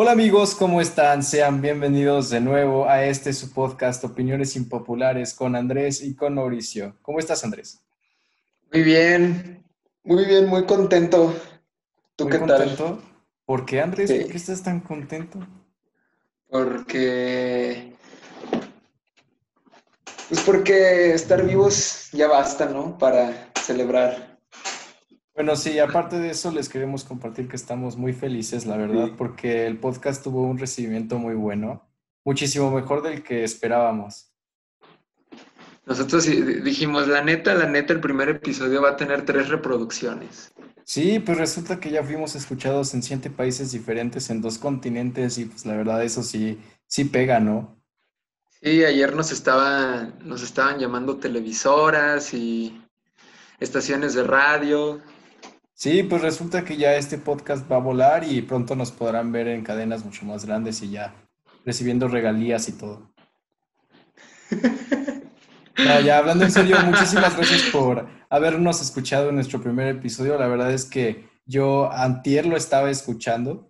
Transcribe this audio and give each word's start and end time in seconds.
Hola 0.00 0.12
amigos, 0.12 0.54
¿cómo 0.54 0.80
están? 0.80 1.24
Sean 1.24 1.60
bienvenidos 1.60 2.30
de 2.30 2.40
nuevo 2.40 2.88
a 2.88 3.02
este 3.02 3.32
su 3.32 3.52
podcast 3.52 4.04
Opiniones 4.04 4.54
Impopulares 4.54 5.34
con 5.34 5.56
Andrés 5.56 6.04
y 6.04 6.14
con 6.14 6.36
Mauricio. 6.36 6.96
¿Cómo 7.02 7.18
estás 7.18 7.42
Andrés? 7.42 7.82
Muy 8.72 8.84
bien, 8.84 9.64
muy 10.04 10.24
bien, 10.24 10.46
muy 10.46 10.66
contento. 10.66 11.34
¿Tú 12.14 12.26
Muy 12.26 12.32
qué 12.32 12.38
contento. 12.38 12.84
tal? 12.84 13.00
¿Por 13.44 13.66
qué 13.66 13.80
Andrés? 13.80 14.08
Sí. 14.08 14.20
¿Por 14.20 14.30
qué 14.30 14.36
estás 14.36 14.62
tan 14.62 14.78
contento? 14.78 15.40
Porque, 16.48 17.92
pues 20.28 20.40
porque 20.42 21.12
estar 21.12 21.44
vivos 21.44 22.08
ya 22.12 22.28
basta, 22.28 22.66
¿no? 22.66 22.96
Para 22.98 23.50
celebrar. 23.60 24.37
Bueno, 25.38 25.54
sí, 25.54 25.78
aparte 25.78 26.18
de 26.18 26.30
eso 26.30 26.50
les 26.50 26.68
queremos 26.68 27.04
compartir 27.04 27.46
que 27.46 27.54
estamos 27.54 27.96
muy 27.96 28.12
felices, 28.12 28.66
la 28.66 28.76
verdad, 28.76 29.06
Sí. 29.06 29.14
porque 29.16 29.68
el 29.68 29.78
podcast 29.78 30.24
tuvo 30.24 30.42
un 30.42 30.58
recibimiento 30.58 31.16
muy 31.16 31.36
bueno, 31.36 31.88
muchísimo 32.24 32.72
mejor 32.72 33.04
del 33.04 33.22
que 33.22 33.44
esperábamos. 33.44 34.32
Nosotros 35.86 36.26
dijimos, 36.26 37.06
la 37.06 37.22
neta, 37.22 37.54
la 37.54 37.66
neta, 37.66 37.92
el 37.92 38.00
primer 38.00 38.28
episodio 38.30 38.82
va 38.82 38.90
a 38.90 38.96
tener 38.96 39.24
tres 39.24 39.48
reproducciones. 39.48 40.50
Sí, 40.82 41.20
pues 41.20 41.38
resulta 41.38 41.78
que 41.78 41.92
ya 41.92 42.02
fuimos 42.02 42.34
escuchados 42.34 42.92
en 42.94 43.04
siete 43.04 43.30
países 43.30 43.70
diferentes, 43.70 44.30
en 44.30 44.40
dos 44.40 44.58
continentes, 44.58 45.38
y 45.38 45.44
pues 45.44 45.64
la 45.64 45.76
verdad 45.76 46.02
eso 46.02 46.24
sí, 46.24 46.60
sí 46.88 47.04
pega, 47.04 47.38
¿no? 47.38 47.76
Sí, 48.60 48.84
ayer 48.84 49.14
nos 49.14 49.30
estaban, 49.30 50.18
nos 50.24 50.42
estaban 50.42 50.80
llamando 50.80 51.18
televisoras 51.18 52.34
y 52.34 52.82
estaciones 53.60 54.14
de 54.14 54.24
radio. 54.24 55.00
Sí, 55.78 56.02
pues 56.02 56.22
resulta 56.22 56.64
que 56.64 56.76
ya 56.76 56.96
este 56.96 57.18
podcast 57.18 57.70
va 57.70 57.76
a 57.76 57.78
volar 57.78 58.24
y 58.24 58.42
pronto 58.42 58.74
nos 58.74 58.90
podrán 58.90 59.30
ver 59.30 59.46
en 59.46 59.62
cadenas 59.62 60.04
mucho 60.04 60.26
más 60.26 60.44
grandes 60.44 60.82
y 60.82 60.90
ya 60.90 61.14
recibiendo 61.64 62.08
regalías 62.08 62.68
y 62.68 62.72
todo. 62.72 63.12
No, 65.78 66.00
ya 66.00 66.18
hablando 66.18 66.44
en 66.44 66.50
serio, 66.50 66.76
muchísimas 66.84 67.36
gracias 67.36 67.62
por 67.70 68.08
habernos 68.28 68.82
escuchado 68.82 69.28
en 69.28 69.36
nuestro 69.36 69.62
primer 69.62 69.86
episodio. 69.86 70.36
La 70.36 70.48
verdad 70.48 70.72
es 70.72 70.84
que 70.84 71.28
yo 71.46 71.92
antier 71.92 72.44
lo 72.46 72.56
estaba 72.56 72.90
escuchando 72.90 73.68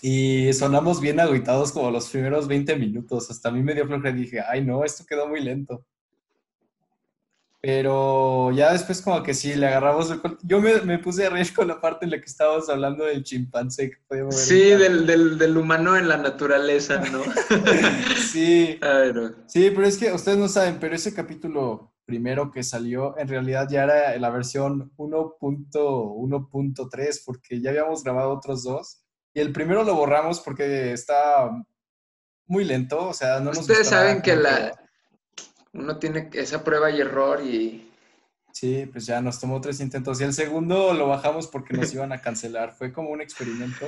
y 0.00 0.50
sonamos 0.54 1.02
bien 1.02 1.20
agüitados 1.20 1.72
como 1.72 1.90
los 1.90 2.08
primeros 2.08 2.48
20 2.48 2.74
minutos. 2.76 3.30
Hasta 3.30 3.50
a 3.50 3.52
mí 3.52 3.62
me 3.62 3.74
dio 3.74 3.86
flojera 3.86 4.16
y 4.16 4.22
dije, 4.22 4.40
ay 4.40 4.64
no, 4.64 4.82
esto 4.82 5.04
quedó 5.06 5.28
muy 5.28 5.42
lento. 5.42 5.84
Pero 7.60 8.52
ya 8.52 8.72
después 8.72 9.02
como 9.02 9.20
que 9.24 9.34
sí, 9.34 9.56
le 9.56 9.66
agarramos 9.66 10.08
el... 10.10 10.20
Yo 10.42 10.60
me, 10.60 10.80
me 10.82 10.98
puse 10.98 11.26
a 11.26 11.30
reír 11.30 11.48
con 11.54 11.66
la 11.66 11.80
parte 11.80 12.04
en 12.04 12.12
la 12.12 12.18
que 12.18 12.26
estábamos 12.26 12.68
hablando 12.68 13.04
del 13.04 13.24
chimpancé 13.24 13.90
que 13.90 13.98
Sí, 14.30 14.70
el 14.70 14.78
del, 14.78 15.06
del, 15.06 15.38
del 15.38 15.56
humano 15.56 15.96
en 15.96 16.06
la 16.08 16.18
naturaleza, 16.18 17.02
¿no? 17.10 17.22
Sí, 18.30 18.78
sí, 19.46 19.72
pero 19.74 19.86
es 19.86 19.98
que 19.98 20.12
ustedes 20.12 20.38
no 20.38 20.48
saben, 20.48 20.78
pero 20.78 20.94
ese 20.94 21.12
capítulo 21.14 21.92
primero 22.04 22.50
que 22.50 22.62
salió 22.62 23.18
en 23.18 23.28
realidad 23.28 23.68
ya 23.68 23.84
era 23.84 24.18
la 24.18 24.30
versión 24.30 24.92
1.1.3 24.96 27.22
porque 27.26 27.60
ya 27.60 27.68
habíamos 27.70 28.02
grabado 28.02 28.32
otros 28.32 28.62
dos 28.62 29.02
y 29.34 29.40
el 29.40 29.52
primero 29.52 29.84
lo 29.84 29.94
borramos 29.94 30.40
porque 30.40 30.92
está 30.92 31.50
muy 32.46 32.64
lento, 32.64 33.08
o 33.08 33.14
sea, 33.14 33.40
no 33.40 33.50
nos 33.50 33.58
Ustedes 33.58 33.88
saben 33.88 34.22
que 34.22 34.36
la. 34.36 34.72
Uno 35.72 35.98
tiene 35.98 36.30
esa 36.32 36.64
prueba 36.64 36.90
y 36.90 37.00
error 37.00 37.42
y 37.42 37.88
Sí, 38.52 38.86
pues 38.90 39.06
ya 39.06 39.20
nos 39.20 39.38
tomó 39.38 39.60
tres 39.60 39.78
intentos 39.78 40.20
y 40.20 40.24
el 40.24 40.32
segundo 40.32 40.92
lo 40.92 41.06
bajamos 41.06 41.46
porque 41.46 41.74
nos 41.76 41.94
iban 41.94 42.12
a 42.12 42.20
cancelar, 42.20 42.72
fue 42.72 42.92
como 42.92 43.10
un 43.10 43.20
experimento. 43.20 43.86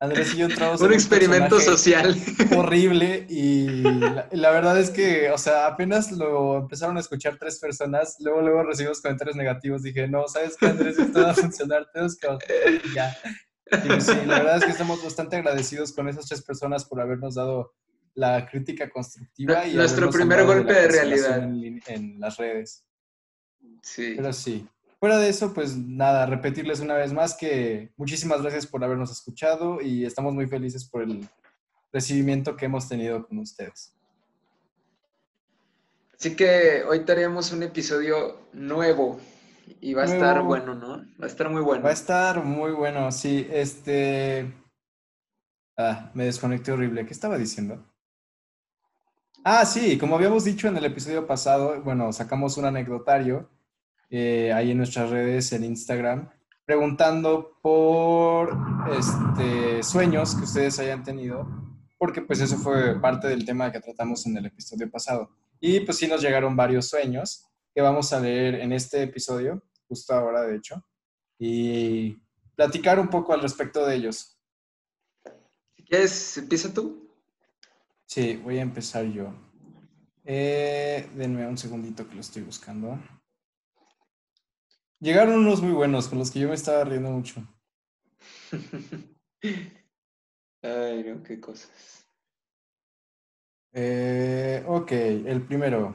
Andrés 0.00 0.34
y 0.34 0.38
yo 0.38 0.46
entramos 0.46 0.80
en 0.80 0.86
un 0.88 0.92
experimento 0.92 1.60
social. 1.60 2.16
horrible 2.56 3.26
y 3.28 3.66
la, 3.68 4.28
la 4.32 4.50
verdad 4.50 4.78
es 4.80 4.90
que, 4.90 5.30
o 5.30 5.38
sea, 5.38 5.66
apenas 5.66 6.10
lo 6.10 6.58
empezaron 6.58 6.96
a 6.96 7.00
escuchar 7.00 7.36
tres 7.38 7.60
personas, 7.60 8.16
luego 8.18 8.42
luego 8.42 8.64
recibimos 8.64 9.00
comentarios 9.00 9.36
negativos, 9.36 9.82
dije, 9.82 10.08
no, 10.08 10.26
¿sabes 10.26 10.56
qué, 10.56 10.66
Andrés? 10.66 10.98
Esto 10.98 11.22
va 11.22 11.30
a 11.30 11.34
funcionar, 11.34 11.88
tenemos 11.92 12.16
que 12.16 12.26
bajar 12.26 12.50
y 12.84 12.94
ya. 12.94 13.16
Y 13.70 13.86
pues 13.86 14.06
sí, 14.06 14.16
la 14.26 14.38
verdad 14.38 14.56
es 14.58 14.64
que 14.64 14.70
estamos 14.72 15.04
bastante 15.04 15.36
agradecidos 15.36 15.92
con 15.92 16.08
esas 16.08 16.26
tres 16.26 16.42
personas 16.42 16.84
por 16.84 17.00
habernos 17.00 17.34
dado 17.34 17.72
la 18.18 18.44
crítica 18.46 18.90
constructiva 18.90 19.64
y 19.64 19.74
Nuestro 19.74 20.10
primer 20.10 20.44
golpe 20.44 20.72
la 20.72 20.80
de 20.80 20.88
realidad. 20.88 21.42
En, 21.86 22.18
las 22.18 22.36
redes. 22.36 22.84
Sí. 23.80 24.14
Pero 24.16 24.32
sí. 24.32 24.66
Fuera 24.98 25.18
de 25.18 25.28
eso, 25.28 25.54
pues 25.54 25.76
nada, 25.76 26.26
repetirles 26.26 26.80
una 26.80 26.94
vez 26.94 27.12
más 27.12 27.36
que 27.36 27.92
muchísimas 27.96 28.42
gracias 28.42 28.66
por 28.66 28.82
habernos 28.82 29.12
escuchado 29.12 29.80
y 29.80 30.04
estamos 30.04 30.34
muy 30.34 30.48
felices 30.48 30.84
por 30.84 31.02
el 31.02 31.28
recibimiento 31.92 32.56
que 32.56 32.66
hemos 32.66 32.88
tenido 32.88 33.24
con 33.24 33.38
ustedes. 33.38 33.94
Así 36.18 36.34
que 36.34 36.82
hoy 36.88 37.04
tenemos 37.04 37.52
un 37.52 37.62
episodio 37.62 38.48
nuevo 38.52 39.20
y 39.80 39.94
va 39.94 40.02
a 40.02 40.06
estar 40.06 40.34
Nuevo. 40.38 40.48
bueno, 40.48 40.74
¿no? 40.74 40.96
Va 41.20 41.26
a 41.26 41.28
estar 41.28 41.48
muy 41.48 41.62
bueno. 41.62 41.84
Va 41.84 41.90
a 41.90 41.92
estar 41.92 42.42
muy 42.42 42.72
bueno, 42.72 43.12
sí. 43.12 43.46
Este. 43.48 44.52
Ah, 45.76 46.10
me 46.14 46.24
desconecté 46.24 46.72
horrible. 46.72 47.06
¿Qué 47.06 47.12
estaba 47.12 47.38
diciendo? 47.38 47.87
Ah, 49.50 49.64
sí, 49.64 49.96
como 49.96 50.14
habíamos 50.14 50.44
dicho 50.44 50.68
en 50.68 50.76
el 50.76 50.84
episodio 50.84 51.26
pasado, 51.26 51.80
bueno, 51.80 52.12
sacamos 52.12 52.58
un 52.58 52.66
anecdotario 52.66 53.48
eh, 54.10 54.52
ahí 54.52 54.72
en 54.72 54.76
nuestras 54.76 55.08
redes, 55.08 55.50
en 55.52 55.64
Instagram, 55.64 56.28
preguntando 56.66 57.58
por 57.62 58.54
este, 58.92 59.82
sueños 59.82 60.34
que 60.34 60.44
ustedes 60.44 60.78
hayan 60.80 61.02
tenido, 61.02 61.48
porque 61.96 62.20
pues 62.20 62.42
eso 62.42 62.58
fue 62.58 63.00
parte 63.00 63.26
del 63.28 63.46
tema 63.46 63.72
que 63.72 63.80
tratamos 63.80 64.26
en 64.26 64.36
el 64.36 64.44
episodio 64.44 64.90
pasado. 64.90 65.30
Y 65.60 65.80
pues 65.80 65.96
sí 65.96 66.06
nos 66.06 66.20
llegaron 66.20 66.54
varios 66.54 66.86
sueños 66.86 67.46
que 67.74 67.80
vamos 67.80 68.12
a 68.12 68.20
leer 68.20 68.56
en 68.56 68.74
este 68.74 69.02
episodio, 69.02 69.62
justo 69.88 70.12
ahora 70.12 70.42
de 70.42 70.56
hecho, 70.56 70.84
y 71.38 72.18
platicar 72.54 73.00
un 73.00 73.08
poco 73.08 73.32
al 73.32 73.40
respecto 73.40 73.86
de 73.86 73.94
ellos. 73.94 74.38
Si 75.74 75.84
quieres, 75.84 76.36
empieza 76.36 76.70
tú. 76.70 77.07
Sí, 78.08 78.36
voy 78.36 78.56
a 78.58 78.62
empezar 78.62 79.04
yo. 79.04 79.34
Eh, 80.24 81.10
denme 81.14 81.46
un 81.46 81.58
segundito 81.58 82.08
que 82.08 82.14
lo 82.14 82.22
estoy 82.22 82.40
buscando. 82.40 82.98
Llegaron 84.98 85.40
unos 85.40 85.60
muy 85.60 85.72
buenos 85.72 86.08
con 86.08 86.18
los 86.18 86.30
que 86.30 86.40
yo 86.40 86.48
me 86.48 86.54
estaba 86.54 86.84
riendo 86.84 87.10
mucho. 87.10 87.46
Ay, 90.62 91.04
no, 91.04 91.22
qué 91.22 91.38
cosas. 91.38 92.08
Eh, 93.74 94.64
ok, 94.66 94.90
el 94.90 95.42
primero. 95.42 95.94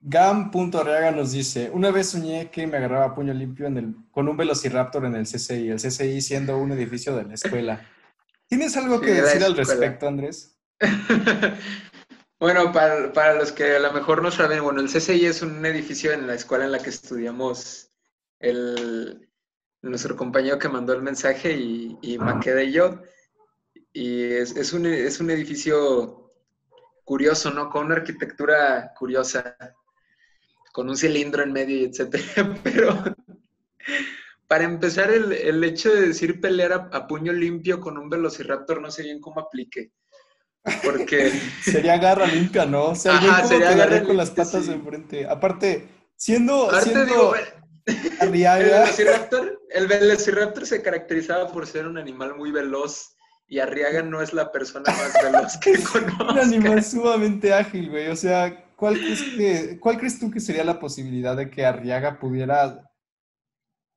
Gam.arriaga 0.00 1.10
nos 1.10 1.32
dice, 1.32 1.70
una 1.70 1.90
vez 1.90 2.08
soñé 2.08 2.50
que 2.50 2.66
me 2.66 2.78
agarraba 2.78 3.04
a 3.04 3.14
puño 3.14 3.34
limpio 3.34 3.66
en 3.66 3.76
el, 3.76 3.96
con 4.10 4.26
un 4.26 4.36
velociraptor 4.38 5.04
en 5.04 5.14
el 5.14 5.26
CCI, 5.26 5.68
el 5.68 5.78
CCI 5.78 6.22
siendo 6.22 6.56
un 6.56 6.72
edificio 6.72 7.14
de 7.14 7.24
la 7.24 7.34
escuela. 7.34 7.86
¿Tienes 8.48 8.76
algo 8.76 8.98
Sí, 8.98 9.04
que 9.04 9.12
decir 9.12 9.44
al 9.44 9.56
respecto, 9.56 10.08
Andrés? 10.08 10.58
Bueno, 12.40 12.70
para, 12.72 13.12
para 13.12 13.34
los 13.34 13.50
que 13.50 13.74
a 13.76 13.80
lo 13.80 13.92
mejor 13.92 14.22
no 14.22 14.30
saben, 14.30 14.62
bueno, 14.62 14.80
el 14.80 14.88
CCI 14.88 15.26
es 15.26 15.42
un 15.42 15.66
edificio 15.66 16.12
en 16.12 16.28
la 16.28 16.34
escuela 16.34 16.64
en 16.66 16.70
la 16.72 16.78
que 16.78 16.90
estudiamos 16.90 17.90
el, 18.38 19.28
nuestro 19.82 20.16
compañero 20.16 20.58
que 20.58 20.68
mandó 20.68 20.92
el 20.92 21.02
mensaje 21.02 21.52
y, 21.54 21.98
y 22.00 22.18
Maqueda 22.18 22.62
y 22.62 22.72
yo. 22.72 23.02
Y 23.92 24.22
es, 24.22 24.56
es 24.56 24.72
un, 24.72 24.86
es 24.86 25.18
un 25.20 25.30
edificio 25.30 26.32
curioso, 27.04 27.50
¿no? 27.50 27.70
Con 27.70 27.86
una 27.86 27.96
arquitectura 27.96 28.92
curiosa, 28.94 29.56
con 30.72 30.88
un 30.88 30.96
cilindro 30.96 31.42
en 31.42 31.52
medio 31.52 31.76
y 31.76 31.84
etcétera. 31.84 32.54
Pero 32.62 33.02
para 34.48 34.64
empezar, 34.64 35.10
el, 35.10 35.32
el 35.32 35.62
hecho 35.62 35.94
de 35.94 36.08
decir 36.08 36.40
pelear 36.40 36.72
a, 36.72 36.88
a 36.92 37.06
puño 37.06 37.32
limpio 37.32 37.80
con 37.80 37.98
un 37.98 38.08
velociraptor 38.08 38.80
no 38.80 38.90
sé 38.90 39.02
bien 39.02 39.20
cómo 39.20 39.40
aplique. 39.40 39.92
Porque 40.82 41.30
Sería 41.62 41.98
garra 41.98 42.26
limpia, 42.26 42.66
¿no? 42.66 42.86
O 42.86 42.94
sea, 42.94 43.16
Ajá, 43.16 43.46
sería 43.46 43.74
garra 43.74 44.02
con 44.02 44.16
las 44.16 44.30
patas 44.30 44.64
sí. 44.64 44.72
enfrente. 44.72 45.26
Aparte, 45.26 45.88
siendo, 46.16 46.64
Aparte 46.64 46.90
siendo 46.90 47.04
digo, 47.04 47.34
el 48.20 48.30
velociraptor, 48.30 49.62
el 49.70 49.86
velociraptor 49.86 50.66
se 50.66 50.82
caracterizaba 50.82 51.48
por 51.48 51.66
ser 51.66 51.86
un 51.86 51.98
animal 51.98 52.34
muy 52.34 52.50
veloz 52.50 53.14
y 53.46 53.60
Arriaga 53.60 54.02
no 54.02 54.20
es 54.20 54.32
la 54.34 54.52
persona 54.52 54.92
más 54.92 55.14
veloz 55.22 55.56
que 55.58 55.82
conozco. 55.92 56.32
un 56.32 56.38
animal 56.38 56.84
sumamente 56.84 57.52
ágil, 57.52 57.90
güey. 57.90 58.08
O 58.08 58.16
sea, 58.16 58.66
¿cuál 58.76 58.94
crees, 58.98 59.22
que, 59.22 59.78
¿cuál 59.80 59.98
crees 59.98 60.18
tú 60.18 60.30
que 60.30 60.40
sería 60.40 60.64
la 60.64 60.78
posibilidad 60.78 61.36
de 61.36 61.48
que 61.50 61.64
Arriaga 61.64 62.18
pudiera 62.18 62.87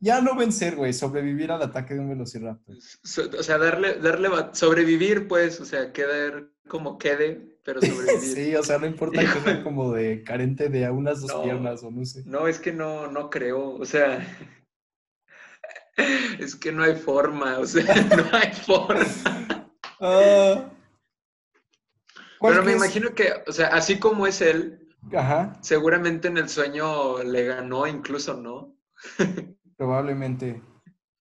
ya 0.02 0.22
no 0.22 0.36
vencer, 0.36 0.76
güey, 0.76 0.92
sobrevivir 0.94 1.52
al 1.52 1.62
ataque 1.62 1.94
de 1.94 2.02
un 2.02 2.10
velociraptor? 2.10 2.76
O 2.76 3.44
sea, 3.44 3.58
darle, 3.58 4.00
darle 4.00 4.30
sobrevivir, 4.54 5.28
pues, 5.28 5.62
o 5.62 5.66
sea, 5.66 5.94
quedar 5.94 6.50
como 6.68 6.98
quede, 6.98 7.60
pero 7.64 7.82
sobrevivir. 7.82 8.36
Sí, 8.36 8.56
o 8.56 8.64
sea, 8.64 8.80
no 8.80 8.88
importa 8.88 9.22
que 9.22 9.40
sea 9.40 9.64
como 9.64 9.94
de 9.94 10.24
carente 10.24 10.70
de 10.70 10.90
unas 10.90 11.22
dos 11.22 11.32
No. 11.32 11.44
piernas 11.44 11.84
o 11.84 11.92
no 11.92 12.04
sé. 12.06 12.24
No, 12.26 12.48
es 12.48 12.60
que 12.60 12.74
no, 12.74 13.08
no 13.12 13.30
creo, 13.30 13.76
o 13.76 13.86
sea, 13.86 14.26
Es 16.40 16.56
que 16.56 16.72
no 16.72 16.84
hay 16.84 16.96
forma, 16.96 17.60
o 17.60 17.66
sea, 17.66 17.94
no 17.96 18.26
hay 18.38 18.52
forma. 18.54 19.06
¿Cuál 22.40 22.54
Pero 22.54 22.64
me 22.64 22.72
imagino 22.72 23.14
que, 23.14 23.32
o 23.46 23.52
sea, 23.52 23.68
así 23.68 24.00
como 24.00 24.26
es 24.26 24.42
él, 24.42 24.90
Ajá, 25.16 25.58
seguramente 25.62 26.28
en 26.28 26.38
el 26.38 26.50
sueño 26.50 27.22
le 27.24 27.46
ganó 27.46 27.86
incluso, 27.86 28.36
¿no? 28.36 28.76
Probablemente. 29.82 30.62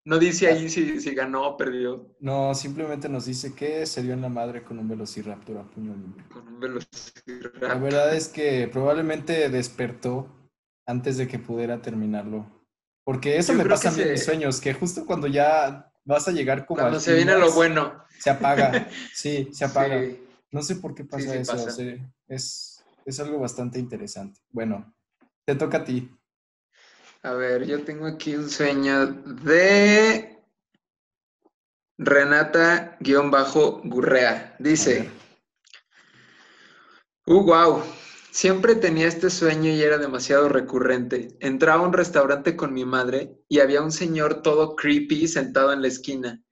No 0.05 0.19
dice 0.19 0.49
ahí 0.49 0.69
si, 0.69 1.01
si 1.01 1.15
ganó 1.15 1.47
o 1.47 1.57
perdió 1.57 2.15
No, 2.21 2.55
simplemente 2.55 3.09
nos 3.09 3.25
dice 3.25 3.55
que 3.55 3.87
se 3.87 4.03
dio 4.03 4.13
en 4.13 4.21
la 4.21 4.29
madre 4.29 4.63
con 4.63 4.79
un 4.79 4.87
velociraptor 4.89 5.57
a 5.59 5.65
puño 5.65 5.95
limpio. 5.95 6.25
con 6.31 6.47
un 6.47 6.55
La 6.61 6.69
velociraptor. 6.69 7.81
verdad 7.81 8.15
es 8.15 8.29
que 8.29 8.69
probablemente 8.69 9.49
despertó 9.49 10.29
antes 10.87 11.17
de 11.17 11.27
que 11.27 11.39
pudiera 11.39 11.81
terminarlo. 11.81 12.47
Porque 13.05 13.39
eso 13.39 13.53
Yo 13.55 13.59
me 13.59 13.65
pasa 13.65 13.89
a 13.89 13.93
mí 13.93 14.03
en 14.03 14.11
mis 14.13 14.25
sueños, 14.25 14.61
que 14.61 14.75
justo 14.75 15.07
cuando 15.07 15.27
ya 15.27 15.91
vas 16.05 16.29
a 16.29 16.33
llegar 16.33 16.67
como 16.67 16.81
Cuando 16.81 17.01
se 17.01 17.15
viene 17.15 17.39
lo 17.39 17.51
bueno. 17.53 18.05
se 18.19 18.29
apaga. 18.31 18.89
Sí, 19.15 19.49
se 19.53 19.65
apaga. 19.65 20.01
Sí. 20.05 20.23
No 20.53 20.61
sé 20.63 20.77
por 20.77 20.95
qué 20.95 21.05
pasa 21.05 21.33
sí 21.33 21.39
eso. 21.39 21.53
pasa. 21.53 21.69
o 21.69 21.71
sea, 21.73 22.13
es, 22.29 22.85
es 23.07 23.21
algo 23.21 23.39
bastante 23.39 23.79
interesante. 23.79 24.39
Bueno, 24.51 24.93
te 25.47 25.55
toca 25.55 25.79
a 25.79 25.85
ti. 25.85 26.11
A 27.23 27.35
ver, 27.35 27.67
yo 27.67 27.85
tengo 27.85 28.07
aquí 28.07 28.35
un 28.35 28.49
sueño 28.49 29.05
de 29.07 30.43
Renata-Gurrea. 31.99 34.57
Dice, 34.59 35.11
uh, 37.27 37.45
wow, 37.45 37.83
siempre 38.31 38.75
tenía 38.75 39.07
este 39.07 39.29
sueño 39.29 39.71
y 39.71 39.83
era 39.83 39.99
demasiado 39.99 40.49
recurrente. 40.49 41.37
Entraba 41.41 41.85
a 41.85 41.87
un 41.87 41.93
restaurante 41.93 42.57
con 42.57 42.73
mi 42.73 42.87
madre 42.87 43.37
y 43.49 43.61
había 43.61 43.83
un 43.83 43.93
señor 43.93 44.41
todo 44.41 44.75
creepy 44.75 45.29
sentado 45.29 45.75
en 45.75 45.83
la 45.83 45.89
esquina. 45.89 46.43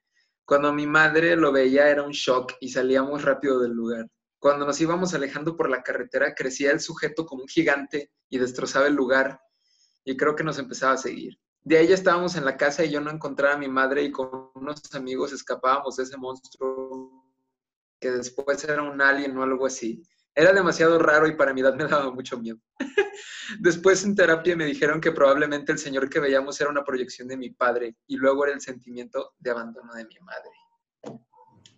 Cuando 0.44 0.74
mi 0.74 0.86
madre 0.86 1.34
lo 1.36 1.50
veía 1.50 1.88
era 1.88 2.02
un 2.02 2.12
shock 2.12 2.52
y 2.60 2.68
salíamos 2.68 3.24
rápido 3.24 3.58
del 3.60 3.72
lugar. 3.72 4.06
Cuando 4.38 4.66
nos 4.66 4.78
íbamos 4.82 5.14
alejando 5.14 5.56
por 5.56 5.70
la 5.70 5.82
carretera, 5.82 6.34
crecía 6.34 6.72
el 6.72 6.80
sujeto 6.80 7.24
como 7.24 7.44
un 7.44 7.48
gigante 7.48 8.10
y 8.28 8.36
destrozaba 8.36 8.86
el 8.86 8.94
lugar 8.94 9.40
y 10.08 10.16
creo 10.16 10.34
que 10.34 10.42
nos 10.42 10.58
empezaba 10.58 10.94
a 10.94 10.96
seguir. 10.96 11.38
De 11.62 11.76
ahí 11.76 11.88
ya 11.88 11.94
estábamos 11.94 12.34
en 12.34 12.46
la 12.46 12.56
casa 12.56 12.82
y 12.82 12.90
yo 12.90 12.98
no 12.98 13.10
encontraba 13.10 13.56
a 13.56 13.58
mi 13.58 13.68
madre 13.68 14.04
y 14.04 14.10
con 14.10 14.50
unos 14.54 14.82
amigos 14.94 15.34
escapábamos 15.34 15.96
de 15.96 16.04
ese 16.04 16.16
monstruo 16.16 17.26
que 18.00 18.12
después 18.12 18.64
era 18.64 18.82
un 18.82 19.02
alien 19.02 19.36
o 19.36 19.42
algo 19.42 19.66
así. 19.66 20.02
Era 20.34 20.54
demasiado 20.54 20.98
raro 20.98 21.26
y 21.26 21.36
para 21.36 21.52
mi 21.52 21.60
edad 21.60 21.74
me 21.74 21.84
daba 21.84 22.10
mucho 22.10 22.38
miedo. 22.38 22.58
Después 23.60 24.02
en 24.04 24.14
terapia 24.14 24.56
me 24.56 24.64
dijeron 24.64 25.00
que 25.00 25.12
probablemente 25.12 25.72
el 25.72 25.78
señor 25.78 26.08
que 26.08 26.20
veíamos 26.20 26.58
era 26.58 26.70
una 26.70 26.84
proyección 26.84 27.28
de 27.28 27.36
mi 27.36 27.50
padre 27.50 27.96
y 28.06 28.16
luego 28.16 28.46
era 28.46 28.54
el 28.54 28.60
sentimiento 28.62 29.34
de 29.38 29.50
abandono 29.50 29.92
de 29.92 30.06
mi 30.06 30.18
madre. 30.20 31.20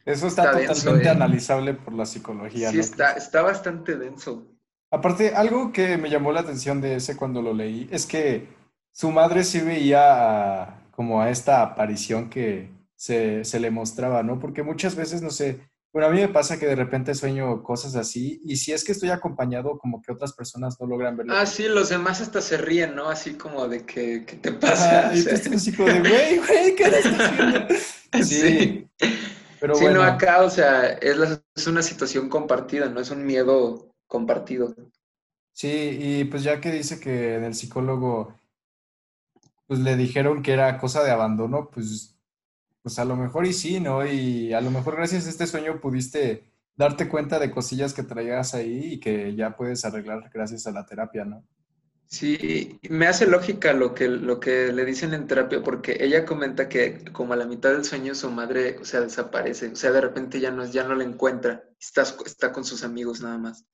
Eso 0.04 0.28
está, 0.28 0.44
Está 0.44 0.58
denso, 0.58 0.74
totalmente 0.74 1.08
¿eh? 1.08 1.10
analizable 1.10 1.74
por 1.74 1.94
la 1.94 2.06
psicología. 2.06 2.70
Sí, 2.70 2.76
¿no? 2.76 2.80
está, 2.80 3.12
está 3.12 3.42
bastante 3.42 3.96
denso. 3.96 4.59
Aparte, 4.90 5.34
algo 5.34 5.72
que 5.72 5.96
me 5.96 6.10
llamó 6.10 6.32
la 6.32 6.40
atención 6.40 6.80
de 6.80 6.96
ese 6.96 7.16
cuando 7.16 7.42
lo 7.42 7.54
leí 7.54 7.88
es 7.92 8.06
que 8.06 8.48
su 8.92 9.10
madre 9.10 9.44
sí 9.44 9.60
veía 9.60 10.62
a- 10.62 10.82
como 10.90 11.22
a 11.22 11.30
esta 11.30 11.62
aparición 11.62 12.28
que 12.28 12.70
se, 12.96 13.44
se 13.44 13.60
le 13.60 13.70
mostraba, 13.70 14.22
¿no? 14.22 14.38
Porque 14.40 14.62
muchas 14.62 14.94
veces, 14.96 15.22
no 15.22 15.30
sé, 15.30 15.60
bueno, 15.92 16.08
a 16.08 16.10
mí 16.10 16.20
me 16.20 16.28
pasa 16.28 16.58
que 16.58 16.66
de 16.66 16.74
repente 16.76 17.14
sueño 17.14 17.62
cosas 17.62 17.96
así 17.96 18.40
y 18.44 18.56
si 18.56 18.72
es 18.72 18.84
que 18.84 18.92
estoy 18.92 19.10
acompañado, 19.10 19.78
como 19.78 20.02
que 20.02 20.12
otras 20.12 20.32
personas 20.34 20.76
no 20.80 20.86
logran 20.86 21.16
verlo. 21.16 21.34
Ah, 21.36 21.46
sí, 21.46 21.64
los 21.68 21.88
demás 21.88 22.20
hasta 22.20 22.40
se 22.40 22.58
ríen, 22.58 22.94
¿no? 22.94 23.08
Así 23.08 23.34
como 23.34 23.66
de 23.68 23.84
que, 23.86 24.24
¿qué 24.26 24.36
te 24.36 24.52
pasa? 24.52 25.06
Ajá, 25.08 25.16
y 25.16 25.22
tú 25.24 25.30
estás 25.30 25.52
así 25.54 25.72
como 25.72 25.88
de, 25.88 26.00
güey, 26.00 26.36
güey, 26.38 26.74
¿qué 26.76 26.88
le 26.90 26.98
estás 26.98 27.20
haciendo? 27.20 27.66
Sí, 28.24 28.88
pero 29.60 29.74
Sí, 29.76 29.84
bueno. 29.84 30.00
no, 30.00 30.06
acá, 30.06 30.42
o 30.42 30.50
sea, 30.50 30.86
es, 30.88 31.16
la- 31.16 31.40
es 31.54 31.66
una 31.68 31.82
situación 31.82 32.28
compartida, 32.28 32.88
no 32.88 33.00
es 33.00 33.10
un 33.10 33.24
miedo 33.24 33.89
compartido. 34.10 34.74
Sí, 35.52 35.96
y 36.00 36.24
pues 36.24 36.42
ya 36.42 36.60
que 36.60 36.72
dice 36.72 36.98
que 36.98 37.36
en 37.36 37.44
el 37.44 37.54
psicólogo 37.54 38.34
pues 39.70 39.78
le 39.78 39.96
dijeron 39.96 40.42
que 40.42 40.52
era 40.52 40.78
cosa 40.78 41.04
de 41.04 41.12
abandono, 41.12 41.70
pues, 41.70 42.18
pues 42.82 42.98
a 42.98 43.04
lo 43.04 43.14
mejor 43.14 43.46
y 43.46 43.52
sí, 43.52 43.78
¿no? 43.78 44.04
Y 44.04 44.52
a 44.52 44.60
lo 44.60 44.72
mejor 44.72 44.96
gracias 44.96 45.26
a 45.26 45.30
este 45.30 45.46
sueño 45.46 45.80
pudiste 45.80 46.50
darte 46.74 47.08
cuenta 47.08 47.38
de 47.38 47.52
cosillas 47.52 47.94
que 47.94 48.02
traías 48.02 48.52
ahí 48.54 48.94
y 48.94 49.00
que 49.00 49.36
ya 49.36 49.56
puedes 49.56 49.84
arreglar 49.84 50.28
gracias 50.34 50.66
a 50.66 50.72
la 50.72 50.84
terapia, 50.86 51.24
¿no? 51.24 51.44
Sí, 52.10 52.80
me 52.90 53.06
hace 53.06 53.28
lógica 53.28 53.72
lo 53.72 53.94
que, 53.94 54.08
lo 54.08 54.40
que 54.40 54.72
le 54.72 54.84
dicen 54.84 55.14
en 55.14 55.28
terapia, 55.28 55.62
porque 55.62 55.96
ella 56.00 56.24
comenta 56.26 56.68
que 56.68 57.04
como 57.12 57.34
a 57.34 57.36
la 57.36 57.46
mitad 57.46 57.70
del 57.70 57.84
sueño 57.84 58.16
su 58.16 58.28
madre, 58.32 58.78
o 58.80 58.84
sea, 58.84 59.00
desaparece, 59.00 59.68
o 59.68 59.76
sea, 59.76 59.92
de 59.92 60.00
repente 60.00 60.40
ya 60.40 60.50
no, 60.50 60.66
ya 60.66 60.82
no 60.82 60.96
la 60.96 61.04
encuentra, 61.04 61.62
está, 61.78 62.02
está 62.02 62.52
con 62.52 62.64
sus 62.64 62.82
amigos 62.82 63.20
nada 63.20 63.38
más. 63.38 63.64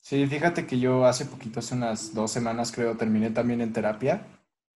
Sí, 0.00 0.26
fíjate 0.26 0.66
que 0.66 0.80
yo 0.80 1.04
hace 1.04 1.26
poquito, 1.26 1.60
hace 1.60 1.74
unas 1.74 2.14
dos 2.14 2.30
semanas 2.32 2.72
creo, 2.72 2.96
terminé 2.96 3.28
también 3.28 3.60
en 3.60 3.74
terapia 3.74 4.26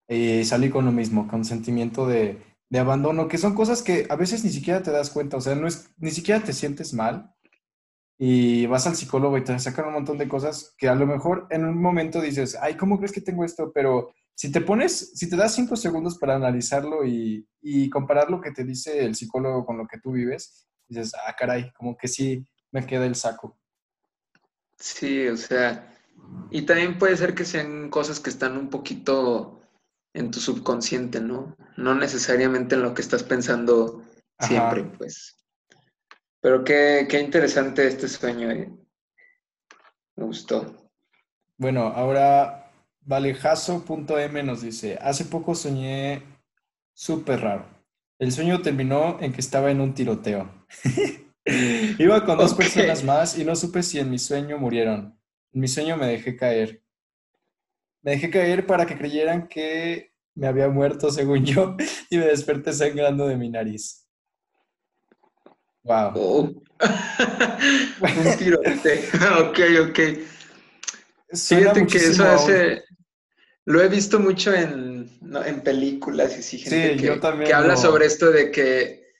y 0.06 0.44
salí 0.44 0.68
con 0.68 0.84
lo 0.84 0.92
mismo, 0.92 1.28
con 1.28 1.42
sentimiento 1.42 2.06
de, 2.06 2.42
de 2.68 2.78
abandono, 2.78 3.28
que 3.28 3.38
son 3.38 3.54
cosas 3.54 3.82
que 3.82 4.06
a 4.10 4.16
veces 4.16 4.44
ni 4.44 4.50
siquiera 4.50 4.82
te 4.82 4.90
das 4.90 5.08
cuenta, 5.08 5.38
o 5.38 5.40
sea, 5.40 5.54
no 5.54 5.66
es, 5.66 5.88
ni 5.96 6.10
siquiera 6.10 6.44
te 6.44 6.52
sientes 6.52 6.92
mal 6.92 7.34
y 8.18 8.66
vas 8.66 8.86
al 8.86 8.96
psicólogo 8.96 9.36
y 9.36 9.44
te 9.44 9.58
sacan 9.58 9.86
un 9.86 9.94
montón 9.94 10.18
de 10.18 10.28
cosas 10.28 10.74
que 10.78 10.88
a 10.88 10.94
lo 10.94 11.06
mejor 11.06 11.46
en 11.50 11.64
un 11.64 11.80
momento 11.80 12.20
dices, 12.20 12.56
ay, 12.60 12.76
¿cómo 12.76 12.96
crees 12.98 13.12
que 13.12 13.20
tengo 13.20 13.44
esto? 13.44 13.72
Pero 13.74 14.14
si 14.34 14.50
te 14.50 14.60
pones, 14.60 15.12
si 15.14 15.28
te 15.28 15.36
das 15.36 15.54
cinco 15.54 15.76
segundos 15.76 16.18
para 16.18 16.36
analizarlo 16.36 17.04
y, 17.04 17.46
y 17.60 17.90
comparar 17.90 18.30
lo 18.30 18.40
que 18.40 18.52
te 18.52 18.64
dice 18.64 19.04
el 19.04 19.14
psicólogo 19.14 19.66
con 19.66 19.78
lo 19.78 19.86
que 19.86 19.98
tú 19.98 20.12
vives, 20.12 20.66
dices, 20.88 21.12
ah, 21.26 21.34
caray, 21.38 21.72
como 21.72 21.96
que 21.96 22.08
sí 22.08 22.46
me 22.70 22.86
queda 22.86 23.06
el 23.06 23.14
saco. 23.14 23.58
Sí, 24.78 25.26
o 25.28 25.36
sea, 25.36 25.94
y 26.50 26.62
también 26.62 26.98
puede 26.98 27.16
ser 27.16 27.34
que 27.34 27.44
sean 27.44 27.90
cosas 27.90 28.20
que 28.20 28.30
están 28.30 28.56
un 28.56 28.70
poquito 28.70 29.60
en 30.14 30.30
tu 30.30 30.40
subconsciente, 30.40 31.20
¿no? 31.20 31.56
No 31.76 31.94
necesariamente 31.94 32.74
en 32.74 32.82
lo 32.82 32.94
que 32.94 33.02
estás 33.02 33.22
pensando 33.22 34.02
Ajá. 34.38 34.48
siempre, 34.48 34.84
pues. 34.96 35.35
Pero 36.46 36.62
qué, 36.62 37.08
qué 37.10 37.20
interesante 37.20 37.88
este 37.88 38.06
sueño, 38.06 38.48
¿eh? 38.52 38.70
Me 40.14 40.24
gustó. 40.26 40.92
Bueno, 41.58 41.88
ahora 41.88 42.70
valejazo.m 43.00 44.42
nos 44.44 44.62
dice, 44.62 44.96
hace 45.00 45.24
poco 45.24 45.56
soñé 45.56 46.22
súper 46.94 47.40
raro. 47.40 47.66
El 48.20 48.30
sueño 48.30 48.62
terminó 48.62 49.18
en 49.20 49.32
que 49.32 49.40
estaba 49.40 49.72
en 49.72 49.80
un 49.80 49.92
tiroteo. 49.92 50.64
Iba 51.98 52.24
con 52.24 52.38
dos 52.38 52.54
personas 52.54 53.02
más 53.02 53.36
y 53.36 53.44
no 53.44 53.56
supe 53.56 53.82
si 53.82 53.98
en 53.98 54.08
mi 54.08 54.20
sueño 54.20 54.56
murieron. 54.56 55.18
En 55.52 55.60
mi 55.60 55.66
sueño 55.66 55.96
me 55.96 56.06
dejé 56.06 56.36
caer. 56.36 56.80
Me 58.02 58.12
dejé 58.12 58.30
caer 58.30 58.64
para 58.68 58.86
que 58.86 58.96
creyeran 58.96 59.48
que 59.48 60.12
me 60.36 60.46
había 60.46 60.68
muerto, 60.68 61.10
según 61.10 61.44
yo, 61.44 61.76
y 62.08 62.18
me 62.18 62.26
desperté 62.26 62.72
sangrando 62.72 63.26
de 63.26 63.36
mi 63.36 63.50
nariz. 63.50 64.05
Wow. 65.86 66.12
Oh. 66.16 66.40
Un 68.00 68.36
tirote. 68.38 69.08
ok, 69.40 69.58
ok. 69.88 69.98
Suena 71.32 71.72
Fíjate 71.74 71.86
que 71.86 71.98
eso 71.98 72.24
hace. 72.24 72.82
Lo 73.66 73.80
he 73.80 73.88
visto 73.88 74.18
mucho 74.20 74.52
en, 74.52 75.10
no, 75.20 75.44
en 75.44 75.60
películas 75.60 76.36
y 76.38 76.42
sí, 76.42 76.58
gente 76.58 76.92
Sí, 76.94 77.00
que, 77.00 77.06
yo 77.06 77.20
también 77.20 77.48
que 77.48 77.54
habla 77.54 77.76
sobre 77.76 78.06
esto 78.06 78.30
de 78.30 78.50
que, 78.52 79.12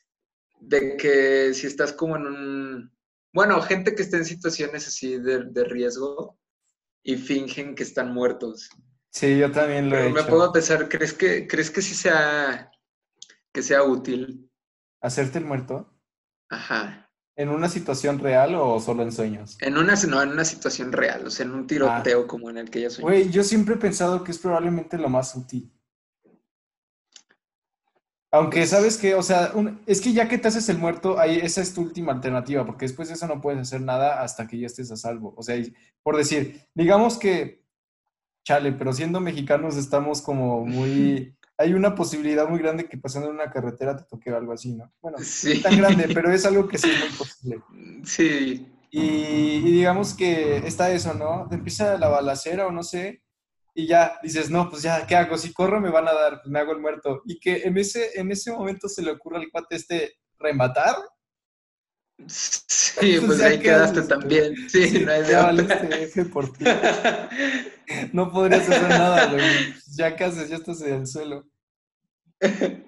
de 0.60 0.96
que 0.96 1.54
si 1.54 1.66
estás 1.66 1.92
como 1.92 2.16
en 2.16 2.26
un. 2.26 2.96
Bueno, 3.32 3.60
gente 3.62 3.94
que 3.94 4.02
está 4.02 4.16
en 4.16 4.24
situaciones 4.24 4.86
así 4.88 5.18
de, 5.18 5.44
de 5.44 5.64
riesgo 5.64 6.38
y 7.02 7.16
fingen 7.16 7.74
que 7.74 7.82
están 7.84 8.12
muertos. 8.12 8.68
Sí, 9.10 9.38
yo 9.38 9.50
también 9.50 9.88
lo 9.88 9.96
he 9.96 10.00
Pero 10.00 10.14
me 10.14 10.20
hecho. 10.20 10.30
puedo 10.30 10.52
pensar, 10.52 10.88
¿crees 10.88 11.12
que, 11.12 11.46
¿crees 11.46 11.70
que 11.70 11.82
sí 11.82 11.94
sea, 11.94 12.70
que 13.52 13.62
sea 13.62 13.82
útil? 13.82 14.50
¿Hacerte 15.00 15.38
el 15.38 15.44
muerto? 15.44 15.95
Ajá. 16.48 17.10
¿En 17.38 17.50
una 17.50 17.68
situación 17.68 18.18
real 18.18 18.54
o 18.54 18.80
solo 18.80 19.02
en 19.02 19.12
sueños? 19.12 19.58
En 19.60 19.76
una, 19.76 19.94
no, 20.08 20.22
en 20.22 20.30
una 20.30 20.44
situación 20.44 20.90
real, 20.92 21.26
o 21.26 21.30
sea, 21.30 21.44
en 21.44 21.52
un 21.52 21.66
tiroteo 21.66 22.26
como 22.26 22.48
en 22.48 22.56
el 22.58 22.70
que 22.70 22.78
ella 22.78 22.90
soñó. 22.90 23.08
Güey, 23.08 23.30
yo 23.30 23.44
siempre 23.44 23.74
he 23.74 23.78
pensado 23.78 24.24
que 24.24 24.30
es 24.30 24.38
probablemente 24.38 24.96
lo 24.96 25.08
más 25.10 25.34
útil. 25.36 25.70
Aunque, 28.32 28.66
¿sabes 28.66 28.98
qué? 28.98 29.14
O 29.14 29.22
sea, 29.22 29.52
un- 29.54 29.80
es 29.86 30.00
que 30.00 30.12
ya 30.12 30.28
que 30.28 30.38
te 30.38 30.48
haces 30.48 30.68
el 30.68 30.78
muerto, 30.78 31.18
ahí 31.18 31.36
esa 31.42 31.60
es 31.60 31.72
tu 31.74 31.82
última 31.82 32.12
alternativa, 32.12 32.66
porque 32.66 32.86
después 32.86 33.08
de 33.08 33.14
eso 33.14 33.26
no 33.26 33.40
puedes 33.40 33.60
hacer 33.60 33.80
nada 33.80 34.22
hasta 34.22 34.46
que 34.46 34.58
ya 34.58 34.66
estés 34.66 34.90
a 34.90 34.96
salvo. 34.96 35.32
O 35.36 35.42
sea, 35.42 35.56
por 36.02 36.16
decir, 36.16 36.60
digamos 36.74 37.18
que, 37.18 37.64
chale, 38.44 38.72
pero 38.72 38.92
siendo 38.92 39.20
mexicanos 39.20 39.76
estamos 39.76 40.22
como 40.22 40.64
muy... 40.66 41.34
Hay 41.58 41.72
una 41.74 41.94
posibilidad 41.94 42.48
muy 42.48 42.58
grande 42.58 42.86
que 42.88 42.98
pasando 42.98 43.28
en 43.28 43.34
una 43.36 43.50
carretera 43.50 43.96
te 43.96 44.04
toque 44.04 44.30
algo 44.30 44.52
así, 44.52 44.74
¿no? 44.74 44.92
Bueno, 45.00 45.18
Sí. 45.18 45.54
no 45.56 45.62
tan 45.62 45.78
grande, 45.78 46.08
pero 46.12 46.30
es 46.30 46.44
algo 46.44 46.68
que 46.68 46.78
sí 46.78 46.90
es 46.90 47.00
muy 47.00 47.18
posible. 47.18 47.60
Sí, 48.04 48.66
Y, 48.90 49.00
y 49.00 49.70
digamos 49.72 50.14
que 50.14 50.58
está 50.58 50.90
eso, 50.92 51.12
¿no? 51.14 51.46
Te 51.48 51.56
empieza 51.56 51.98
la 51.98 52.08
balacera 52.08 52.66
o 52.66 52.70
no 52.72 52.82
sé, 52.82 53.22
y 53.74 53.86
ya 53.86 54.18
dices, 54.22 54.48
no, 54.48 54.70
pues 54.70 54.82
ya, 54.82 55.06
¿qué 55.06 55.16
hago? 55.16 55.36
Si 55.36 55.52
corro 55.52 55.80
me 55.82 55.90
van 55.90 56.08
a 56.08 56.14
dar, 56.14 56.40
pues 56.40 56.46
me 56.50 56.58
hago 56.60 56.72
el 56.72 56.80
muerto. 56.80 57.20
Y 57.26 57.38
que 57.38 57.58
en 57.64 57.76
ese, 57.76 58.18
en 58.18 58.30
ese 58.32 58.50
momento 58.52 58.88
se 58.88 59.02
le 59.02 59.10
ocurre 59.10 59.36
al 59.36 59.50
cuate 59.50 59.76
este 59.76 60.14
rematar. 60.38 60.94
Sí, 62.26 63.18
pues 63.26 63.40
ahí 63.42 63.58
quedaste 63.58 64.02
también. 64.08 64.54
Sí, 64.68 65.04
no 65.04 65.12
hay 65.12 65.22
de 65.22 66.24
por 66.26 66.52
ti. 66.52 66.64
No 68.12 68.32
podrías 68.32 68.68
hacer 68.68 68.88
nada, 68.88 69.32
güey. 69.32 69.74
Ya 69.96 70.16
casi, 70.16 70.46
ya 70.48 70.56
estás 70.56 70.80
en 70.82 70.94
el 70.94 71.06
suelo. 71.06 71.46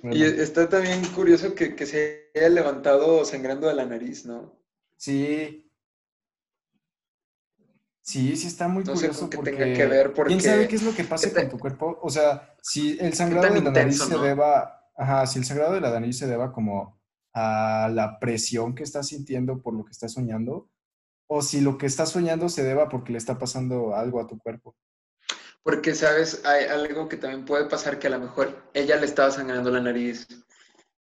Y 0.00 0.22
está 0.22 0.68
también 0.68 1.04
curioso 1.06 1.56
que, 1.56 1.74
que, 1.74 1.84
se 1.84 2.30
haya 2.34 2.48
levantado 2.48 3.24
sangrando 3.24 3.66
de 3.66 3.74
la 3.74 3.84
nariz, 3.84 4.24
¿no? 4.24 4.56
Sí. 4.96 5.68
Sí, 8.00 8.36
sí 8.36 8.46
está 8.46 8.68
muy 8.68 8.84
curioso 8.84 9.28
porque... 9.28 9.50
tenga 9.50 9.76
que 9.76 9.86
ver 9.86 10.14
porque... 10.14 10.30
¿Quién 10.30 10.40
sabe 10.40 10.68
qué 10.68 10.76
es 10.76 10.84
lo 10.84 10.94
que 10.94 11.02
pasa 11.02 11.32
con 11.34 11.48
tu 11.48 11.58
cuerpo? 11.58 11.98
O 12.00 12.10
sea, 12.10 12.54
si 12.62 12.96
el 13.00 13.12
sangrado 13.12 13.52
de 13.52 13.60
la 13.60 13.70
nariz 13.72 13.98
se 13.98 14.16
deba... 14.16 14.88
Ajá, 14.96 15.26
si 15.26 15.40
el 15.40 15.44
sangrado 15.44 15.74
de 15.74 15.80
la 15.80 15.90
nariz 15.90 16.16
se 16.16 16.28
deba 16.28 16.52
como 16.52 16.97
a 17.38 17.88
la 17.88 18.18
presión 18.18 18.74
que 18.74 18.82
estás 18.82 19.08
sintiendo 19.08 19.62
por 19.62 19.74
lo 19.74 19.84
que 19.84 19.92
estás 19.92 20.12
soñando, 20.12 20.68
o 21.28 21.42
si 21.42 21.60
lo 21.60 21.78
que 21.78 21.86
estás 21.86 22.10
soñando 22.10 22.48
se 22.48 22.64
deba 22.64 22.88
porque 22.88 23.12
le 23.12 23.18
está 23.18 23.38
pasando 23.38 23.94
algo 23.94 24.20
a 24.20 24.26
tu 24.26 24.38
cuerpo. 24.38 24.74
Porque, 25.62 25.94
¿sabes? 25.94 26.44
Hay 26.44 26.64
algo 26.64 27.08
que 27.08 27.16
también 27.16 27.44
puede 27.44 27.66
pasar 27.66 27.98
que 27.98 28.08
a 28.08 28.10
lo 28.10 28.18
mejor 28.18 28.70
ella 28.74 28.96
le 28.96 29.06
estaba 29.06 29.30
sangrando 29.30 29.70
la 29.70 29.80
nariz 29.80 30.26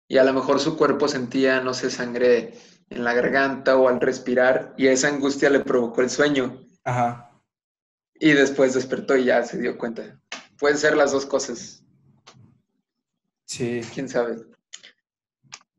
y 0.08 0.18
a 0.18 0.24
lo 0.24 0.32
mejor 0.34 0.60
su 0.60 0.76
cuerpo 0.76 1.08
sentía, 1.08 1.60
no 1.60 1.72
sé, 1.72 1.90
sangre 1.90 2.54
en 2.90 3.04
la 3.04 3.14
garganta 3.14 3.76
o 3.76 3.88
al 3.88 4.00
respirar 4.00 4.74
y 4.76 4.88
esa 4.88 5.08
angustia 5.08 5.48
le 5.50 5.60
provocó 5.60 6.02
el 6.02 6.10
sueño. 6.10 6.66
Ajá. 6.84 7.30
Y 8.14 8.32
después 8.32 8.74
despertó 8.74 9.16
y 9.16 9.26
ya 9.26 9.42
se 9.44 9.58
dio 9.58 9.78
cuenta. 9.78 10.20
Pueden 10.58 10.78
ser 10.78 10.96
las 10.96 11.12
dos 11.12 11.26
cosas. 11.26 11.84
Sí. 13.44 13.80
¿Quién 13.94 14.08
sabe? 14.08 14.55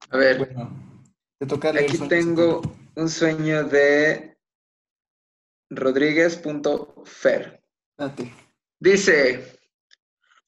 A 0.10 0.18
ver. 0.18 0.38
Bueno, 0.38 1.04
te 1.38 1.46
toca 1.46 1.70
Aquí 1.70 1.98
tengo 2.08 2.62
un 2.96 3.10
sueño 3.10 3.64
de 3.66 4.38
Rodríguez.fer. 5.70 7.64
Dice, 8.80 9.60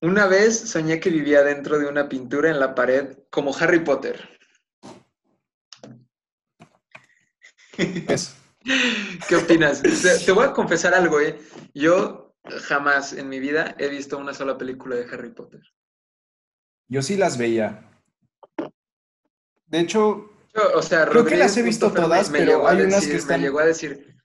una 0.01 0.27
vez 0.27 0.59
soñé 0.59 0.99
que 0.99 1.09
vivía 1.09 1.43
dentro 1.43 1.77
de 1.79 1.87
una 1.87 2.07
pintura 2.07 2.49
en 2.49 2.59
la 2.59 2.75
pared 2.75 3.17
como 3.29 3.55
Harry 3.55 3.79
Potter. 3.79 4.39
Eso. 7.77 8.35
¿Qué 9.27 9.35
opinas? 9.35 9.81
Te, 10.25 10.31
voy 10.31 10.45
a 10.45 10.53
confesar 10.53 10.93
algo, 10.93 11.19
¿eh? 11.19 11.39
Yo 11.73 12.35
jamás 12.67 13.13
en 13.13 13.29
mi 13.29 13.39
vida 13.39 13.75
he 13.77 13.87
visto 13.87 14.17
una 14.17 14.33
sola 14.33 14.57
película 14.57 14.95
de 14.95 15.05
Harry 15.11 15.29
Potter. 15.29 15.61
Yo 16.87 17.01
sí 17.01 17.17
las 17.17 17.37
veía. 17.37 17.88
De 19.69 19.79
hecho, 19.79 20.31
o 20.75 20.81
sea, 20.81 21.07
creo 21.07 21.25
que 21.25 21.37
las 21.37 21.55
he 21.57 21.61
visto 21.61 21.91
todas, 21.91 22.29
pero 22.29 22.67
hay 22.67 22.81
unas 22.81 23.05
que 23.05 23.15
están... 23.15 23.39
Me 23.39 23.47
llegó 23.47 23.59
a 23.59 23.65
decir, 23.65 24.17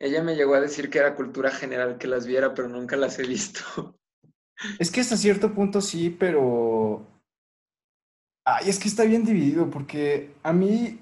ella 0.00 0.22
me 0.22 0.34
llegó 0.34 0.54
a 0.54 0.60
decir 0.60 0.90
que 0.90 0.98
era 0.98 1.14
cultura 1.14 1.50
general 1.50 1.96
que 1.96 2.08
las 2.08 2.26
viera, 2.26 2.54
pero 2.54 2.68
nunca 2.68 2.96
las 2.96 3.18
he 3.18 3.26
visto. 3.26 3.98
Es 4.78 4.90
que 4.90 5.00
hasta 5.00 5.16
cierto 5.16 5.54
punto 5.54 5.80
sí, 5.80 6.10
pero... 6.10 7.06
Ay, 8.44 8.68
es 8.68 8.80
que 8.80 8.88
está 8.88 9.04
bien 9.04 9.24
dividido, 9.24 9.70
porque 9.70 10.34
a 10.42 10.52
mí 10.52 10.98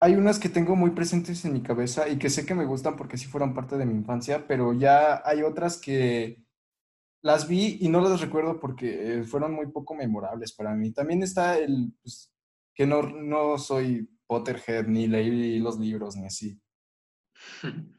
hay 0.00 0.14
unas 0.14 0.38
que 0.38 0.48
tengo 0.48 0.74
muy 0.76 0.90
presentes 0.90 1.44
en 1.44 1.52
mi 1.52 1.62
cabeza 1.62 2.08
y 2.08 2.18
que 2.18 2.30
sé 2.30 2.46
que 2.46 2.54
me 2.54 2.64
gustan 2.64 2.96
porque 2.96 3.18
sí 3.18 3.26
fueron 3.26 3.52
parte 3.52 3.76
de 3.76 3.84
mi 3.84 3.94
infancia, 3.94 4.46
pero 4.46 4.72
ya 4.72 5.22
hay 5.26 5.42
otras 5.42 5.76
que 5.76 6.42
las 7.22 7.48
vi 7.48 7.76
y 7.80 7.88
no 7.88 8.00
las 8.00 8.20
recuerdo 8.20 8.60
porque 8.60 9.22
fueron 9.28 9.52
muy 9.52 9.66
poco 9.66 9.94
memorables 9.94 10.52
para 10.52 10.74
mí. 10.74 10.92
También 10.92 11.22
está 11.22 11.58
el 11.58 11.92
pues, 12.00 12.32
que 12.78 12.86
no, 12.86 13.02
no 13.02 13.58
soy 13.58 14.08
Potterhead 14.26 14.86
ni 14.86 15.08
leí 15.08 15.58
los 15.58 15.78
libros 15.78 16.16
ni 16.16 16.26
así. 16.26 16.58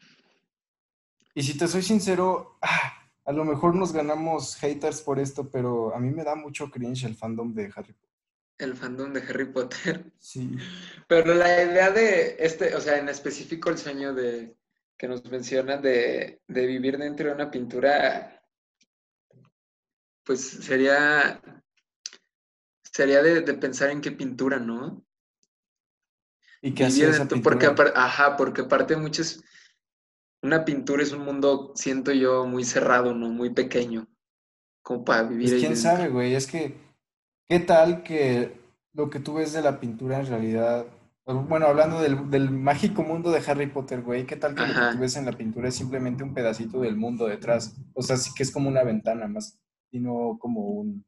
Y 1.35 1.43
si 1.43 1.57
te 1.57 1.67
soy 1.67 1.83
sincero, 1.83 2.57
ah, 2.61 3.11
a 3.23 3.31
lo 3.31 3.45
mejor 3.45 3.73
nos 3.73 3.93
ganamos 3.93 4.57
haters 4.57 5.01
por 5.01 5.19
esto, 5.19 5.49
pero 5.49 5.95
a 5.95 5.99
mí 5.99 6.09
me 6.09 6.23
da 6.23 6.35
mucho 6.35 6.69
cringe 6.69 7.05
el 7.05 7.15
fandom 7.15 7.53
de 7.53 7.71
Harry 7.73 7.93
Potter 7.93 8.09
el 8.59 8.75
fandom 8.75 9.13
de 9.13 9.21
Harry 9.21 9.45
Potter. 9.45 10.11
Sí. 10.19 10.51
Pero 11.07 11.33
la 11.33 11.63
idea 11.63 11.91
de 11.91 12.35
este, 12.39 12.75
o 12.75 12.81
sea, 12.81 12.97
en 12.97 13.07
específico 13.07 13.69
el 13.69 13.77
sueño 13.77 14.13
de 14.13 14.57
que 14.97 15.07
nos 15.07 15.23
mencionan 15.25 15.81
de, 15.81 16.41
vivir 16.47 16.97
dentro 16.97 17.29
de 17.29 17.35
una 17.35 17.49
pintura, 17.49 18.43
pues 20.25 20.41
sería, 20.41 21.58
sería 22.99 23.21
de, 23.23 23.41
pensar 23.53 23.89
en 23.89 24.01
qué 24.01 24.11
pintura, 24.11 24.59
¿no? 24.59 25.05
Y 26.61 26.73
qué 26.73 26.85
hacía 26.85 27.09
esa 27.09 27.27
Porque, 27.27 27.73
ajá, 27.95 28.35
porque 28.35 28.61
aparte 28.61 28.97
muchas, 28.97 29.41
una 30.41 30.65
pintura 30.65 31.03
es 31.03 31.13
un 31.13 31.23
mundo, 31.23 31.71
siento 31.75 32.11
yo, 32.11 32.45
muy 32.45 32.65
cerrado, 32.65 33.13
¿no? 33.13 33.29
Muy 33.29 33.51
pequeño, 33.51 34.07
como 34.81 35.05
para 35.05 35.23
vivir 35.23 35.49
pues, 35.49 35.61
quién 35.61 35.77
sabe, 35.77 36.09
güey, 36.09 36.35
es 36.35 36.47
que 36.47 36.89
¿Qué 37.49 37.59
tal 37.59 38.03
que 38.03 38.61
lo 38.93 39.09
que 39.09 39.19
tú 39.19 39.33
ves 39.33 39.53
de 39.53 39.63
la 39.63 39.79
pintura 39.79 40.19
en 40.19 40.27
realidad, 40.27 40.85
bueno, 41.25 41.65
hablando 41.65 41.99
del, 41.99 42.51
mágico 42.51 43.01
mundo 43.01 43.31
de 43.31 43.41
Harry 43.45 43.65
Potter, 43.65 44.03
güey, 44.03 44.27
¿qué 44.27 44.35
tal 44.35 44.53
que 44.53 44.61
lo 44.61 44.67
que 44.67 44.93
tú 44.93 44.99
ves 44.99 45.15
en 45.15 45.25
la 45.25 45.31
pintura 45.31 45.69
es 45.69 45.75
simplemente 45.75 46.23
un 46.23 46.35
pedacito 46.35 46.79
del 46.79 46.95
mundo 46.95 47.25
detrás? 47.25 47.75
O 47.95 48.03
sea, 48.03 48.17
sí 48.17 48.29
que 48.35 48.43
es 48.43 48.51
como 48.51 48.69
una 48.69 48.83
ventana 48.83 49.27
más, 49.27 49.59
y 49.89 49.99
no 49.99 50.37
como 50.39 50.61
un... 50.61 51.03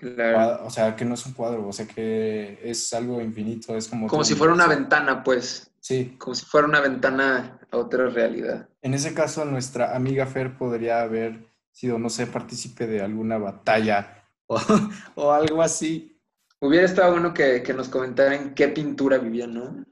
Claro. 0.00 0.64
o 0.64 0.70
sea, 0.70 0.94
que 0.94 1.04
no 1.04 1.14
es 1.14 1.26
un 1.26 1.32
cuadro, 1.32 1.66
o 1.66 1.72
sea, 1.72 1.86
que 1.86 2.60
es 2.62 2.92
algo 2.92 3.20
infinito, 3.20 3.76
es 3.76 3.88
como... 3.88 4.06
Como 4.06 4.24
si 4.24 4.34
fuera 4.34 4.52
una 4.52 4.66
ventana, 4.66 5.24
pues. 5.24 5.70
Sí. 5.80 6.14
Como 6.18 6.34
si 6.34 6.44
fuera 6.44 6.68
una 6.68 6.80
ventana 6.80 7.58
a 7.70 7.76
otra 7.76 8.08
realidad. 8.08 8.68
En 8.82 8.94
ese 8.94 9.14
caso, 9.14 9.44
nuestra 9.44 9.96
amiga 9.96 10.26
Fer 10.26 10.56
podría 10.56 11.00
haber 11.00 11.48
sido, 11.72 11.98
no 11.98 12.10
sé, 12.10 12.26
partícipe 12.26 12.86
de 12.86 13.00
alguna 13.00 13.38
batalla 13.38 14.24
o, 15.14 15.32
algo 15.32 15.62
así. 15.62 16.16
Hubiera 16.60 16.86
estado 16.86 17.12
bueno 17.12 17.34
que, 17.34 17.62
nos 17.74 17.88
comentaran 17.88 18.54
qué 18.54 18.68
pintura 18.68 19.18
vivían, 19.18 19.54
¿no? 19.54 19.84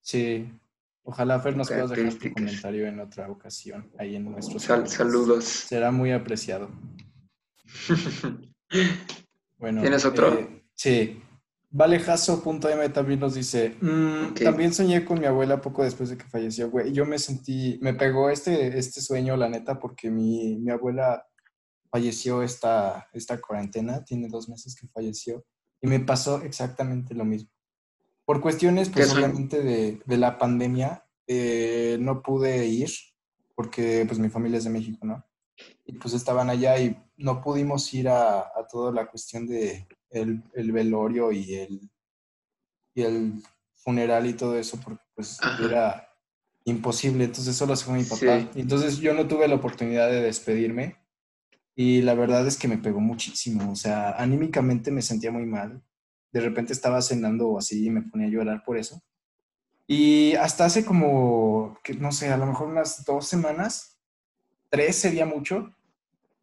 Sí. 0.00 0.52
Ojalá 1.02 1.40
Fer 1.40 1.56
nos 1.56 1.68
pueda 1.68 1.86
dejar 1.86 2.14
tu 2.14 2.32
comentario 2.32 2.86
en 2.86 3.00
otra 3.00 3.28
ocasión, 3.28 3.90
ahí 3.98 4.16
en 4.16 4.30
nuestros 4.30 4.62
Saludos. 4.62 5.44
Será 5.44 5.90
muy 5.90 6.12
apreciado. 6.12 6.70
bueno. 9.60 9.82
¿Tienes 9.82 10.04
otro? 10.04 10.34
Eh, 10.34 10.64
sí. 10.74 11.22
Valejazo.m 11.72 12.88
también 12.88 13.20
nos 13.20 13.34
dice, 13.34 13.76
mm, 13.80 14.34
también 14.42 14.74
soñé 14.74 15.04
con 15.04 15.20
mi 15.20 15.26
abuela 15.26 15.60
poco 15.60 15.84
después 15.84 16.10
de 16.10 16.18
que 16.18 16.24
falleció, 16.24 16.68
güey. 16.68 16.92
Yo 16.92 17.06
me 17.06 17.16
sentí, 17.18 17.78
me 17.80 17.94
pegó 17.94 18.28
este, 18.28 18.76
este 18.76 19.00
sueño, 19.00 19.36
la 19.36 19.48
neta, 19.48 19.78
porque 19.78 20.10
mi, 20.10 20.56
mi 20.56 20.72
abuela 20.72 21.24
falleció 21.88 22.42
esta, 22.42 23.08
esta 23.12 23.40
cuarentena, 23.40 24.04
tiene 24.04 24.26
dos 24.28 24.48
meses 24.48 24.74
que 24.74 24.88
falleció, 24.88 25.44
y 25.80 25.86
me 25.86 26.00
pasó 26.00 26.42
exactamente 26.42 27.14
lo 27.14 27.24
mismo. 27.24 27.50
Por 28.24 28.40
cuestiones, 28.40 28.88
pues 28.88 29.12
obviamente 29.12 29.62
de, 29.62 30.00
de, 30.04 30.16
la 30.16 30.38
pandemia, 30.38 31.04
eh, 31.28 31.98
no 32.00 32.22
pude 32.22 32.66
ir, 32.66 32.90
porque 33.54 34.04
pues 34.08 34.18
mi 34.18 34.28
familia 34.28 34.58
es 34.58 34.64
de 34.64 34.70
México, 34.70 35.06
¿no? 35.06 35.24
Y 35.84 35.92
pues 35.94 36.14
estaban 36.14 36.50
allá 36.50 36.78
y 36.78 36.96
no 37.20 37.40
pudimos 37.42 37.92
ir 37.94 38.08
a, 38.08 38.40
a 38.40 38.66
toda 38.70 38.92
la 38.92 39.06
cuestión 39.06 39.46
de 39.46 39.86
el, 40.10 40.42
el, 40.54 40.72
velorio 40.72 41.32
y 41.32 41.54
el, 41.54 41.90
y 42.94 43.02
el 43.02 43.42
funeral 43.76 44.26
y 44.26 44.34
todo 44.34 44.58
eso, 44.58 44.78
porque 44.82 45.02
pues 45.14 45.38
era 45.64 46.08
imposible, 46.64 47.24
entonces 47.24 47.56
solo 47.56 47.76
se 47.76 47.84
fue 47.84 47.94
mi 47.94 48.04
papá. 48.04 48.50
Entonces 48.54 48.98
yo 48.98 49.14
no 49.14 49.26
tuve 49.26 49.48
la 49.48 49.54
oportunidad 49.54 50.10
de 50.10 50.20
despedirme 50.20 50.96
y 51.74 52.02
la 52.02 52.14
verdad 52.14 52.46
es 52.46 52.56
que 52.56 52.68
me 52.68 52.78
pegó 52.78 53.00
muchísimo. 53.00 53.70
O 53.72 53.76
sea, 53.76 54.12
anímicamente 54.12 54.90
me 54.90 55.02
sentía 55.02 55.30
muy 55.30 55.46
mal. 55.46 55.82
De 56.32 56.40
repente 56.40 56.72
estaba 56.72 57.02
cenando 57.02 57.58
así 57.58 57.86
y 57.86 57.90
me 57.90 58.02
ponía 58.02 58.26
a 58.26 58.30
llorar 58.30 58.62
por 58.64 58.76
eso. 58.76 59.02
Y 59.86 60.34
hasta 60.34 60.66
hace 60.66 60.84
como, 60.84 61.76
que, 61.82 61.94
no 61.94 62.12
sé, 62.12 62.28
a 62.28 62.36
lo 62.36 62.46
mejor 62.46 62.68
unas 62.68 63.04
dos 63.04 63.26
semanas, 63.26 63.98
tres 64.68 64.96
sería 64.96 65.26
mucho, 65.26 65.74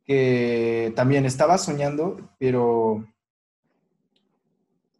que 0.07 0.93
también 0.95 1.25
estaba 1.25 1.57
soñando, 1.57 2.31
pero 2.39 3.05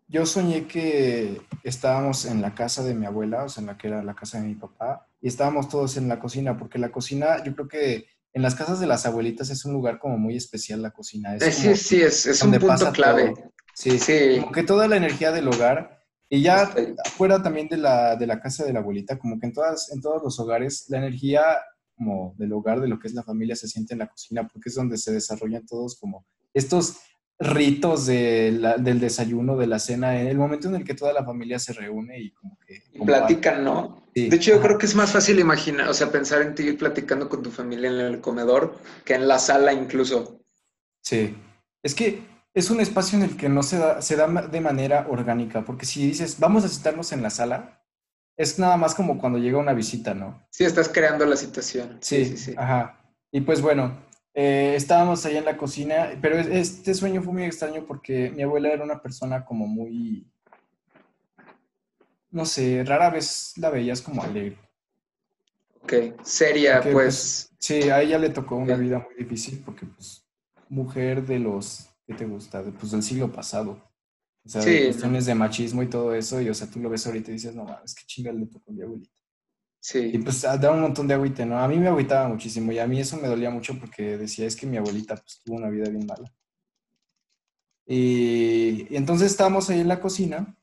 yo 0.09 0.25
soñé 0.25 0.67
que 0.67 1.41
estábamos 1.63 2.25
en 2.25 2.41
la 2.41 2.53
casa 2.53 2.83
de 2.83 2.93
mi 2.93 3.05
abuela, 3.05 3.45
o 3.45 3.49
sea, 3.49 3.61
en 3.61 3.67
la 3.67 3.77
que 3.77 3.87
era 3.87 4.03
la 4.03 4.15
casa 4.15 4.39
de 4.39 4.47
mi 4.47 4.55
papá, 4.55 5.07
y 5.21 5.29
estábamos 5.29 5.69
todos 5.69 5.95
en 5.97 6.09
la 6.09 6.19
cocina, 6.19 6.57
porque 6.57 6.77
la 6.77 6.91
cocina, 6.91 7.43
yo 7.43 7.55
creo 7.55 7.67
que 7.67 8.05
en 8.33 8.41
las 8.41 8.53
casas 8.53 8.79
de 8.79 8.87
las 8.87 9.05
abuelitas 9.05 9.49
es 9.49 9.65
un 9.65 9.73
lugar 9.73 9.97
como 9.97 10.17
muy 10.17 10.35
especial 10.35 10.81
la 10.81 10.91
cocina. 10.91 11.35
Es 11.35 11.55
sí, 11.55 11.75
sí, 11.75 12.01
es, 12.01 12.41
un 12.43 12.51
punto 12.51 12.91
clave. 12.91 13.33
Sí, 13.73 13.97
sí. 13.97 14.37
Como 14.41 14.51
que 14.51 14.63
toda 14.63 14.87
la 14.87 14.97
energía 14.97 15.31
del 15.31 15.47
hogar. 15.47 15.97
Y 16.29 16.41
ya 16.41 16.69
fuera 17.15 17.41
también 17.41 17.69
de 17.69 17.77
la, 17.77 18.15
de 18.17 18.27
la 18.27 18.39
casa 18.39 18.65
de 18.65 18.73
la 18.73 18.79
abuelita, 18.79 19.17
como 19.17 19.39
que 19.39 19.47
en, 19.47 19.53
todas, 19.53 19.91
en 19.91 20.01
todos 20.01 20.21
los 20.21 20.37
hogares 20.39 20.85
la 20.89 20.97
energía 20.97 21.41
como 21.97 22.35
del 22.37 22.53
hogar, 22.53 22.79
de 22.79 22.87
lo 22.87 22.99
que 22.99 23.07
es 23.07 23.13
la 23.13 23.23
familia, 23.23 23.55
se 23.55 23.67
siente 23.67 23.93
en 23.93 23.99
la 23.99 24.07
cocina, 24.07 24.47
porque 24.47 24.69
es 24.69 24.75
donde 24.75 24.97
se 24.97 25.11
desarrollan 25.11 25.65
todos 25.65 25.99
como 25.99 26.25
estos 26.53 26.97
ritos 27.39 28.07
del 28.07 28.99
desayuno, 28.99 29.57
de 29.57 29.67
la 29.67 29.77
cena, 29.77 30.19
en 30.19 30.27
el 30.27 30.37
momento 30.37 30.67
en 30.69 30.75
el 30.75 30.83
que 30.83 30.95
toda 30.95 31.13
la 31.13 31.23
familia 31.23 31.59
se 31.59 31.73
reúne 31.73 32.19
y 32.19 32.31
como 32.31 32.57
que... 32.65 32.81
Y 32.93 32.99
platican, 33.05 33.63
¿no? 33.63 34.03
de 34.15 34.35
hecho, 34.35 34.51
yo 34.51 34.61
creo 34.61 34.79
que 34.79 34.87
es 34.87 34.95
más 34.95 35.11
fácil 35.11 35.39
imaginar, 35.39 35.87
o 35.87 35.93
sea, 35.93 36.11
pensar 36.11 36.41
en 36.41 36.55
ti 36.55 36.73
platicando 36.73 37.29
con 37.29 37.43
tu 37.43 37.51
familia 37.51 37.89
en 37.89 37.99
el 37.99 38.21
comedor 38.21 38.79
que 39.05 39.13
en 39.13 39.27
la 39.27 39.37
sala 39.37 39.71
incluso. 39.71 40.41
Sí, 41.03 41.35
es 41.83 41.93
que 41.93 42.23
es 42.55 42.71
un 42.71 42.79
espacio 42.79 43.19
en 43.19 43.25
el 43.25 43.37
que 43.37 43.49
no 43.49 43.61
se 43.61 43.77
da, 43.77 44.01
se 44.01 44.15
da 44.15 44.27
de 44.27 44.61
manera 44.61 45.05
orgánica, 45.07 45.63
porque 45.63 45.85
si 45.85 46.07
dices, 46.07 46.39
vamos 46.39 46.65
a 46.65 46.69
citarnos 46.69 47.11
en 47.11 47.21
la 47.21 47.29
sala, 47.29 47.83
es 48.37 48.59
nada 48.59 48.77
más 48.77 48.95
como 48.95 49.17
cuando 49.17 49.39
llega 49.39 49.57
una 49.57 49.73
visita, 49.73 50.13
¿no? 50.13 50.47
Sí, 50.49 50.63
estás 50.63 50.87
creando 50.87 51.25
la 51.25 51.35
situación. 51.35 51.97
Sí, 52.01 52.23
sí, 52.25 52.37
sí. 52.37 52.53
Ajá. 52.55 53.01
Y 53.31 53.41
pues 53.41 53.61
bueno, 53.61 53.97
eh, 54.33 54.73
estábamos 54.75 55.25
allá 55.25 55.39
en 55.39 55.45
la 55.45 55.57
cocina, 55.57 56.11
pero 56.21 56.37
este 56.37 56.93
sueño 56.93 57.21
fue 57.21 57.33
muy 57.33 57.43
extraño 57.43 57.85
porque 57.85 58.29
mi 58.29 58.43
abuela 58.43 58.69
era 58.69 58.83
una 58.83 59.01
persona 59.01 59.43
como 59.43 59.67
muy, 59.67 60.31
no 62.31 62.45
sé, 62.45 62.83
rara 62.85 63.09
vez 63.09 63.53
la 63.57 63.69
veías 63.69 64.01
como 64.01 64.23
alegre. 64.23 64.57
Ok, 65.81 65.93
seria, 66.23 66.81
pues. 66.81 66.93
pues. 66.93 67.51
Sí, 67.59 67.89
a 67.89 68.01
ella 68.01 68.19
le 68.19 68.29
tocó 68.29 68.55
una 68.55 68.75
vida 68.75 68.99
muy 68.99 69.15
difícil 69.15 69.61
porque, 69.65 69.85
pues, 69.87 70.23
mujer 70.69 71.25
de 71.25 71.39
los 71.39 71.89
¿qué 72.07 72.13
te 72.13 72.25
gusta? 72.25 72.63
Pues 72.79 72.91
del 72.91 73.03
siglo 73.03 73.31
pasado. 73.31 73.86
O 74.47 74.49
sea, 74.49 74.61
de 74.61 74.85
cuestiones 74.85 75.25
de 75.25 75.35
machismo 75.35 75.83
y 75.83 75.87
todo 75.87 76.15
eso, 76.15 76.39
y 76.39 76.47
o 76.47 76.53
sea, 76.53 76.69
tú 76.69 76.79
lo 76.79 76.89
ves 76.89 77.05
ahorita 77.05 77.31
y 77.31 77.33
dices, 77.33 77.53
no 77.53 77.65
mames, 77.65 77.93
qué 77.93 78.03
chinga 78.05 78.31
le 78.31 78.45
tocó 78.45 78.71
mi 78.71 78.81
abuelita. 78.81 79.11
Sí. 79.81 80.11
Y 80.13 80.17
pues 80.19 80.45
ah, 80.45 80.57
da 80.57 80.71
un 80.71 80.79
montón 80.79 81.05
de 81.05 81.15
agüite, 81.15 81.45
¿no? 81.45 81.59
A 81.59 81.67
mí 81.67 81.77
me 81.77 81.89
agüitaba 81.89 82.29
muchísimo 82.29 82.71
y 82.71 82.79
a 82.79 82.87
mí 82.87 82.97
eso 82.97 83.17
me 83.17 83.27
dolía 83.27 83.49
mucho 83.49 83.77
porque 83.77 84.17
decía, 84.17 84.45
es 84.47 84.55
que 84.55 84.65
mi 84.65 84.77
abuelita 84.77 85.15
pues 85.17 85.41
tuvo 85.43 85.57
una 85.57 85.69
vida 85.69 85.89
bien 85.89 86.05
mala. 86.05 86.33
Y, 87.85 88.87
entonces 88.95 89.31
estábamos 89.31 89.69
ahí 89.69 89.81
en 89.81 89.89
la 89.89 89.99
cocina 89.99 90.57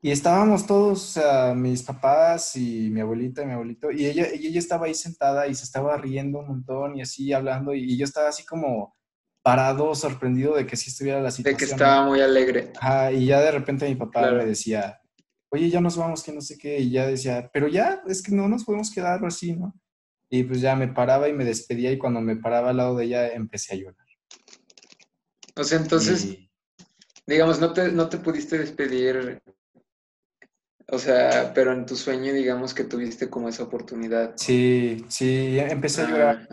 y 0.00 0.10
estábamos 0.10 0.66
todos, 0.66 1.00
o 1.02 1.20
sea, 1.20 1.54
mis 1.54 1.84
papás 1.84 2.56
y 2.56 2.90
mi 2.90 3.00
abuelita 3.00 3.42
y 3.42 3.46
mi 3.46 3.52
abuelito, 3.52 3.92
y 3.92 4.06
ella, 4.06 4.34
y 4.34 4.48
ella 4.48 4.58
estaba 4.58 4.86
ahí 4.86 4.94
sentada 4.94 5.46
y 5.46 5.54
se 5.54 5.62
estaba 5.62 5.96
riendo 5.96 6.40
un 6.40 6.48
montón 6.48 6.96
y 6.96 7.02
así 7.02 7.32
hablando, 7.32 7.72
y 7.72 7.96
yo 7.96 8.04
estaba 8.04 8.28
así 8.30 8.44
como 8.44 8.96
parado, 9.42 9.94
sorprendido 9.94 10.54
de 10.54 10.66
que 10.66 10.76
sí 10.76 10.90
estuviera 10.90 11.20
la 11.20 11.30
situación. 11.30 11.58
De 11.58 11.66
que 11.66 11.70
estaba 11.72 12.06
muy 12.06 12.20
alegre. 12.20 12.72
Ajá, 12.80 13.12
y 13.12 13.26
ya 13.26 13.40
de 13.40 13.50
repente 13.50 13.88
mi 13.88 13.96
papá 13.96 14.30
me 14.30 14.46
decía, 14.46 15.00
oye, 15.50 15.68
ya 15.68 15.80
nos 15.80 15.96
vamos, 15.96 16.22
que 16.22 16.32
no 16.32 16.40
sé 16.40 16.56
qué, 16.56 16.78
y 16.78 16.90
ya 16.90 17.06
decía, 17.06 17.50
pero 17.52 17.68
ya, 17.68 18.02
es 18.06 18.22
que 18.22 18.32
no 18.32 18.48
nos 18.48 18.64
podemos 18.64 18.90
quedar 18.90 19.24
así, 19.24 19.54
¿no? 19.54 19.74
Y 20.30 20.44
pues 20.44 20.60
ya 20.60 20.74
me 20.76 20.88
paraba 20.88 21.28
y 21.28 21.32
me 21.32 21.44
despedía 21.44 21.92
y 21.92 21.98
cuando 21.98 22.20
me 22.20 22.36
paraba 22.36 22.70
al 22.70 22.78
lado 22.78 22.96
de 22.96 23.04
ella 23.04 23.28
empecé 23.28 23.74
a 23.74 23.76
llorar. 23.76 24.06
O 25.56 25.64
sea, 25.64 25.78
entonces, 25.78 26.38
digamos, 27.26 27.60
no 27.60 27.74
te, 27.74 27.92
no 27.92 28.08
te 28.08 28.16
pudiste 28.16 28.56
despedir, 28.56 29.42
o 30.88 30.98
sea, 30.98 31.52
pero 31.54 31.72
en 31.72 31.84
tu 31.84 31.96
sueño, 31.96 32.32
digamos 32.32 32.72
que 32.72 32.84
tuviste 32.84 33.28
como 33.28 33.48
esa 33.48 33.64
oportunidad. 33.64 34.32
Sí, 34.36 35.04
sí, 35.08 35.58
empecé 35.58 36.02
a 36.02 36.08
llorar, 36.08 36.48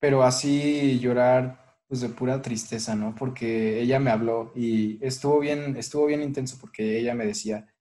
pero 0.00 0.22
así 0.22 0.98
llorar 0.98 1.63
pues 1.94 2.00
de 2.00 2.08
pura 2.08 2.42
tristeza, 2.42 2.96
¿no? 2.96 3.14
Porque 3.14 3.80
ella 3.80 4.00
me 4.00 4.10
habló 4.10 4.50
y 4.56 4.98
estuvo 5.00 5.38
bien, 5.38 5.76
estuvo 5.76 6.06
bien 6.06 6.22
intenso 6.22 6.58
porque 6.60 6.98
ella 6.98 7.14
me 7.14 7.24
decía 7.24 7.72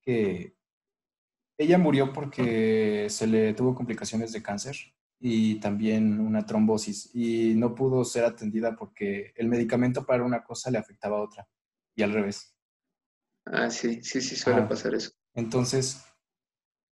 que 0.00 0.56
ella 1.56 1.78
murió 1.78 2.12
porque 2.12 3.06
se 3.10 3.28
le 3.28 3.54
tuvo 3.54 3.76
complicaciones 3.76 4.32
de 4.32 4.42
cáncer 4.42 4.74
y 5.20 5.60
también 5.60 6.18
una 6.18 6.44
trombosis 6.44 7.14
y 7.14 7.54
no 7.54 7.76
pudo 7.76 8.04
ser 8.04 8.24
atendida 8.24 8.74
porque 8.74 9.32
el 9.36 9.46
medicamento 9.46 10.04
para 10.04 10.24
una 10.24 10.42
cosa 10.42 10.72
le 10.72 10.78
afectaba 10.78 11.18
a 11.18 11.22
otra 11.22 11.48
y 11.94 12.02
al 12.02 12.12
revés. 12.12 12.56
Ah, 13.44 13.70
sí, 13.70 14.02
sí, 14.02 14.20
sí 14.20 14.34
suele 14.34 14.62
pasar 14.62 14.96
eso. 14.96 15.12
Entonces 15.32 16.04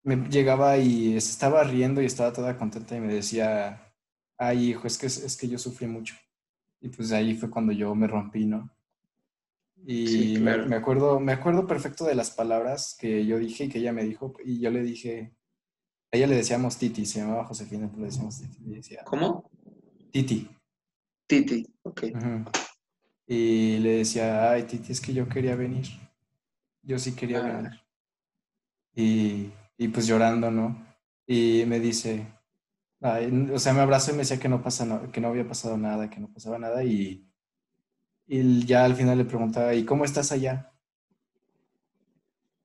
me 0.02 0.16
llegaba 0.28 0.76
y 0.76 1.16
estaba 1.16 1.62
riendo 1.62 2.02
y 2.02 2.06
estaba 2.06 2.32
toda 2.32 2.58
contenta 2.58 2.96
y 2.96 3.00
me 3.00 3.14
decía, 3.14 3.94
ay 4.36 4.70
hijo, 4.70 4.88
es 4.88 4.98
que, 4.98 5.06
es 5.06 5.36
que 5.36 5.46
yo 5.46 5.56
sufrí 5.56 5.86
mucho. 5.86 6.16
Y 6.80 6.88
pues 6.88 7.12
ahí 7.12 7.34
fue 7.34 7.50
cuando 7.50 7.72
yo 7.72 7.94
me 7.94 8.06
rompí, 8.06 8.46
¿no? 8.46 8.70
Y 9.86 10.38
me, 10.38 10.74
acuerdo, 10.74 11.20
me 11.20 11.32
acuerdo 11.32 11.66
perfecto 11.66 12.04
de 12.04 12.14
las 12.14 12.30
palabras 12.30 12.96
que 12.98 13.24
yo 13.24 13.38
dije 13.38 13.64
y 13.64 13.68
que 13.68 13.78
ella 13.78 13.92
me 13.92 14.04
dijo. 14.04 14.34
Y 14.44 14.60
yo 14.60 14.70
le 14.70 14.82
dije, 14.82 15.32
a 16.12 16.16
ella 16.16 16.26
le 16.26 16.36
decíamos 16.36 16.76
Titi, 16.76 17.06
se 17.06 17.20
llamaba 17.20 17.44
Josefina, 17.44 17.88
pero 17.88 18.00
le 18.00 18.06
decíamos 18.06 18.40
Titi. 18.40 18.96
¿Cómo? 19.04 19.50
Titi. 20.10 20.48
Titi, 21.26 21.66
ok. 21.82 22.04
Y 23.26 23.78
le 23.78 23.98
decía, 23.98 24.50
ay, 24.50 24.64
Titi, 24.64 24.92
es 24.92 25.00
que 25.00 25.12
yo 25.12 25.28
quería 25.28 25.54
venir. 25.54 25.86
Yo 26.82 26.98
sí 26.98 27.14
quería 27.14 27.40
ah. 27.40 27.56
venir. 27.56 27.80
Y, 28.94 29.50
y 29.76 29.88
pues 29.88 30.06
llorando, 30.06 30.50
¿no? 30.50 30.86
Y 31.26 31.64
me 31.66 31.78
dice, 31.78 32.26
o 33.00 33.58
sea, 33.58 33.72
me 33.72 33.80
abrazó 33.80 34.10
y 34.10 34.14
me 34.14 34.20
decía 34.20 34.40
que 34.40 34.48
no, 34.48 34.62
pasa 34.62 35.02
que 35.12 35.20
no 35.20 35.28
había 35.28 35.46
pasado 35.46 35.76
nada, 35.76 36.10
que 36.10 36.20
no 36.20 36.28
pasaba 36.28 36.58
nada 36.58 36.82
y, 36.84 37.28
y 38.26 38.64
ya 38.66 38.84
al 38.84 38.94
final 38.94 39.18
le 39.18 39.24
preguntaba, 39.24 39.74
¿y 39.74 39.84
cómo 39.84 40.04
estás 40.04 40.32
allá? 40.32 40.72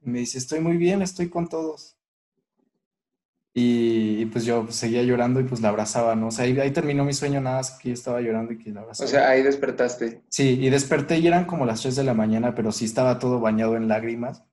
Y 0.01 0.09
me 0.09 0.19
dice, 0.19 0.37
estoy 0.37 0.59
muy 0.59 0.77
bien, 0.77 1.01
estoy 1.01 1.29
con 1.29 1.47
todos. 1.47 1.97
Y, 3.55 4.25
pues 4.27 4.45
yo 4.45 4.65
seguía 4.71 5.03
llorando 5.03 5.39
y 5.39 5.43
pues 5.43 5.61
la 5.61 5.69
abrazaba, 5.69 6.15
¿no? 6.15 6.27
O 6.27 6.31
sea, 6.31 6.45
ahí, 6.45 6.71
terminó 6.71 7.05
mi 7.05 7.13
sueño, 7.13 7.39
nada 7.39 7.57
más 7.57 7.71
que 7.77 7.89
yo 7.89 7.93
estaba 7.93 8.19
llorando 8.19 8.53
y 8.53 8.57
que 8.57 8.71
la 8.71 8.81
abrazaba. 8.81 9.07
O 9.07 9.11
sea, 9.11 9.29
ahí 9.29 9.43
despertaste. 9.43 10.23
Sí, 10.27 10.57
y 10.59 10.69
desperté 10.71 11.19
y 11.19 11.27
eran 11.27 11.45
como 11.45 11.65
las 11.65 11.81
3 11.81 11.95
de 11.95 12.03
la 12.03 12.15
mañana, 12.15 12.55
pero 12.55 12.71
sí 12.71 12.85
estaba 12.85 13.19
todo 13.19 13.39
bañado 13.39 13.75
en 13.75 13.87
lágrimas. 13.87 14.43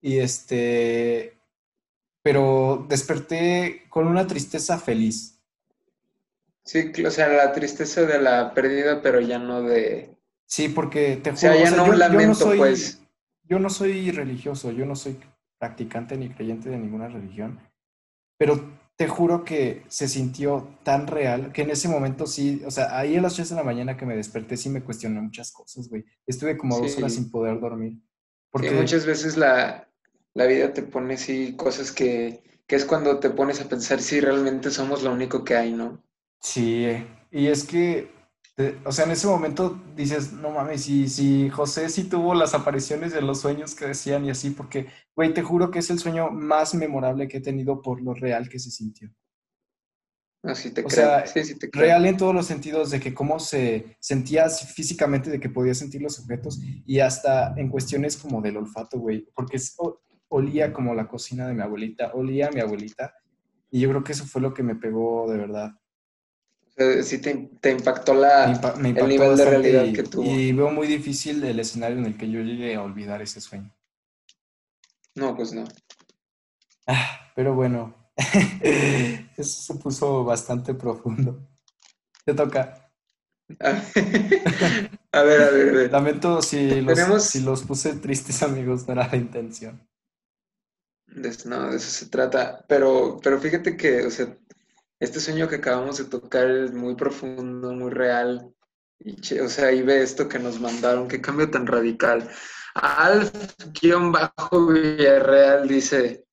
Y 0.00 0.18
este, 0.18 1.41
pero 2.22 2.86
desperté 2.88 3.82
con 3.88 4.06
una 4.06 4.26
tristeza 4.26 4.78
feliz. 4.78 5.40
Sí, 6.64 6.92
o 7.04 7.10
sea, 7.10 7.28
la 7.28 7.52
tristeza 7.52 8.02
de 8.02 8.20
la 8.20 8.54
pérdida, 8.54 9.02
pero 9.02 9.20
ya 9.20 9.38
no 9.38 9.62
de... 9.62 10.16
Sí, 10.46 10.68
porque 10.68 11.16
te 11.16 11.30
juro... 11.30 11.34
O 11.34 11.36
sea, 11.36 11.56
ya 11.56 11.70
no 11.70 11.84
un 11.84 11.98
lamento, 11.98 12.34
soy, 12.34 12.58
pues. 12.58 13.02
Yo 13.44 13.58
no 13.58 13.68
soy 13.68 14.10
religioso, 14.12 14.70
yo 14.70 14.86
no 14.86 14.94
soy 14.94 15.18
practicante 15.58 16.16
ni 16.16 16.30
creyente 16.30 16.70
de 16.70 16.78
ninguna 16.78 17.08
religión, 17.08 17.60
pero 18.38 18.72
te 18.96 19.08
juro 19.08 19.44
que 19.44 19.82
se 19.88 20.08
sintió 20.08 20.76
tan 20.84 21.06
real 21.06 21.52
que 21.52 21.62
en 21.62 21.70
ese 21.70 21.88
momento 21.88 22.26
sí, 22.26 22.62
o 22.64 22.70
sea, 22.70 22.96
ahí 22.96 23.16
a 23.16 23.20
las 23.20 23.34
3 23.34 23.50
de 23.50 23.56
la 23.56 23.64
mañana 23.64 23.96
que 23.96 24.06
me 24.06 24.16
desperté 24.16 24.56
sí 24.56 24.68
me 24.68 24.82
cuestioné 24.82 25.20
muchas 25.20 25.50
cosas, 25.50 25.88
güey. 25.88 26.04
Estuve 26.26 26.56
como 26.56 26.78
dos 26.78 26.96
horas 26.96 27.14
sin 27.14 27.30
poder 27.30 27.58
dormir. 27.58 27.98
Porque 28.50 28.70
muchas 28.70 29.06
veces 29.06 29.36
la, 29.36 29.88
la 30.34 30.46
vida 30.46 30.72
te 30.72 30.82
pone 30.82 31.14
así 31.14 31.54
cosas 31.56 31.92
que, 31.92 32.42
que 32.66 32.76
es 32.76 32.84
cuando 32.84 33.18
te 33.18 33.30
pones 33.30 33.60
a 33.60 33.68
pensar 33.68 34.00
si 34.00 34.20
realmente 34.20 34.70
somos 34.70 35.02
lo 35.02 35.12
único 35.12 35.44
que 35.44 35.56
hay, 35.56 35.72
¿no? 35.72 36.02
Sí, 36.40 36.86
y 37.30 37.46
es 37.46 37.64
que, 37.64 38.10
o 38.84 38.92
sea, 38.92 39.04
en 39.04 39.12
ese 39.12 39.26
momento 39.26 39.80
dices, 39.94 40.32
no 40.32 40.50
mames, 40.50 40.82
si, 40.84 41.08
si 41.08 41.50
José 41.50 41.88
sí 41.88 42.04
tuvo 42.04 42.34
las 42.34 42.54
apariciones 42.54 43.12
de 43.12 43.22
los 43.22 43.40
sueños 43.40 43.74
que 43.74 43.86
decían 43.86 44.24
y 44.24 44.30
así, 44.30 44.50
porque, 44.50 44.88
güey, 45.14 45.32
te 45.32 45.42
juro 45.42 45.70
que 45.70 45.78
es 45.80 45.90
el 45.90 45.98
sueño 45.98 46.30
más 46.30 46.74
memorable 46.74 47.28
que 47.28 47.38
he 47.38 47.42
tenido 47.42 47.80
por 47.80 48.02
lo 48.02 48.14
real 48.14 48.48
que 48.48 48.58
se 48.58 48.70
sintió. 48.70 49.10
Así 50.42 50.72
te 50.72 50.84
o 50.84 50.90
Sea, 50.90 51.24
sí, 51.24 51.44
sí 51.44 51.56
te 51.56 51.68
real 51.72 52.04
en 52.04 52.16
todos 52.16 52.34
los 52.34 52.46
sentidos 52.46 52.90
de 52.90 52.98
que 52.98 53.14
cómo 53.14 53.38
se 53.38 53.96
sentía 54.00 54.48
físicamente, 54.48 55.30
de 55.30 55.38
que 55.38 55.48
podía 55.48 55.72
sentir 55.72 56.02
los 56.02 56.18
objetos 56.18 56.60
y 56.84 56.98
hasta 56.98 57.54
en 57.56 57.68
cuestiones 57.68 58.16
como 58.16 58.42
del 58.42 58.56
olfato, 58.56 58.98
güey, 58.98 59.28
porque 59.36 59.58
es, 59.58 59.76
olía 60.32 60.72
como 60.72 60.94
la 60.94 61.06
cocina 61.06 61.46
de 61.46 61.54
mi 61.54 61.62
abuelita, 61.62 62.12
olía 62.14 62.48
a 62.48 62.50
mi 62.50 62.60
abuelita. 62.60 63.14
Y 63.70 63.80
yo 63.80 63.90
creo 63.90 64.02
que 64.02 64.12
eso 64.12 64.24
fue 64.24 64.40
lo 64.40 64.52
que 64.52 64.62
me 64.62 64.74
pegó 64.74 65.30
de 65.30 65.38
verdad. 65.38 65.72
sí 67.02 67.20
te, 67.20 67.70
impactó 67.70 68.14
la, 68.14 68.52
el 68.76 68.82
nivel 68.82 69.36
de 69.36 69.44
realidad 69.44 69.92
que 69.94 70.02
tuvo. 70.02 70.24
Y 70.24 70.52
veo 70.52 70.70
muy 70.70 70.86
difícil 70.86 71.44
el 71.44 71.60
escenario 71.60 71.98
en 71.98 72.06
el 72.06 72.16
que 72.16 72.30
yo 72.30 72.40
llegue 72.40 72.74
a 72.74 72.82
olvidar 72.82 73.20
ese 73.22 73.40
sueño. 73.40 73.74
No, 75.14 75.36
pues 75.36 75.52
no. 75.52 75.64
Ah, 76.86 77.30
pero 77.36 77.54
bueno, 77.54 77.94
eso 79.36 79.74
se 79.74 79.74
puso 79.74 80.24
bastante 80.24 80.74
profundo. 80.74 81.46
Te 82.24 82.32
toca. 82.32 82.90
a 83.60 85.22
ver, 85.22 85.42
a 85.42 85.50
ver, 85.50 85.68
a 85.68 85.72
ver. 85.72 85.92
Lamento 85.92 86.40
si 86.40 86.80
los, 86.80 87.24
si 87.24 87.40
los 87.40 87.62
puse 87.64 87.94
tristes, 87.96 88.42
amigos, 88.42 88.86
no 88.86 88.94
era 88.94 89.08
la 89.08 89.16
intención. 89.16 89.86
No, 91.14 91.70
de 91.70 91.76
eso 91.76 91.90
se 91.90 92.06
trata. 92.06 92.64
Pero, 92.68 93.20
pero 93.22 93.40
fíjate 93.40 93.76
que, 93.76 94.06
o 94.06 94.10
sea, 94.10 94.36
este 95.00 95.20
sueño 95.20 95.48
que 95.48 95.56
acabamos 95.56 95.98
de 95.98 96.04
tocar 96.04 96.50
es 96.50 96.72
muy 96.72 96.94
profundo, 96.94 97.72
muy 97.72 97.90
real. 97.90 98.54
Y, 98.98 99.38
o 99.38 99.48
sea, 99.48 99.66
ahí 99.66 99.82
ve 99.82 100.02
esto 100.02 100.28
que 100.28 100.38
nos 100.38 100.60
mandaron, 100.60 101.08
qué 101.08 101.20
cambio 101.20 101.50
tan 101.50 101.66
radical. 101.66 102.30
Alf-Villarreal 102.74 105.68
dice, 105.68 106.24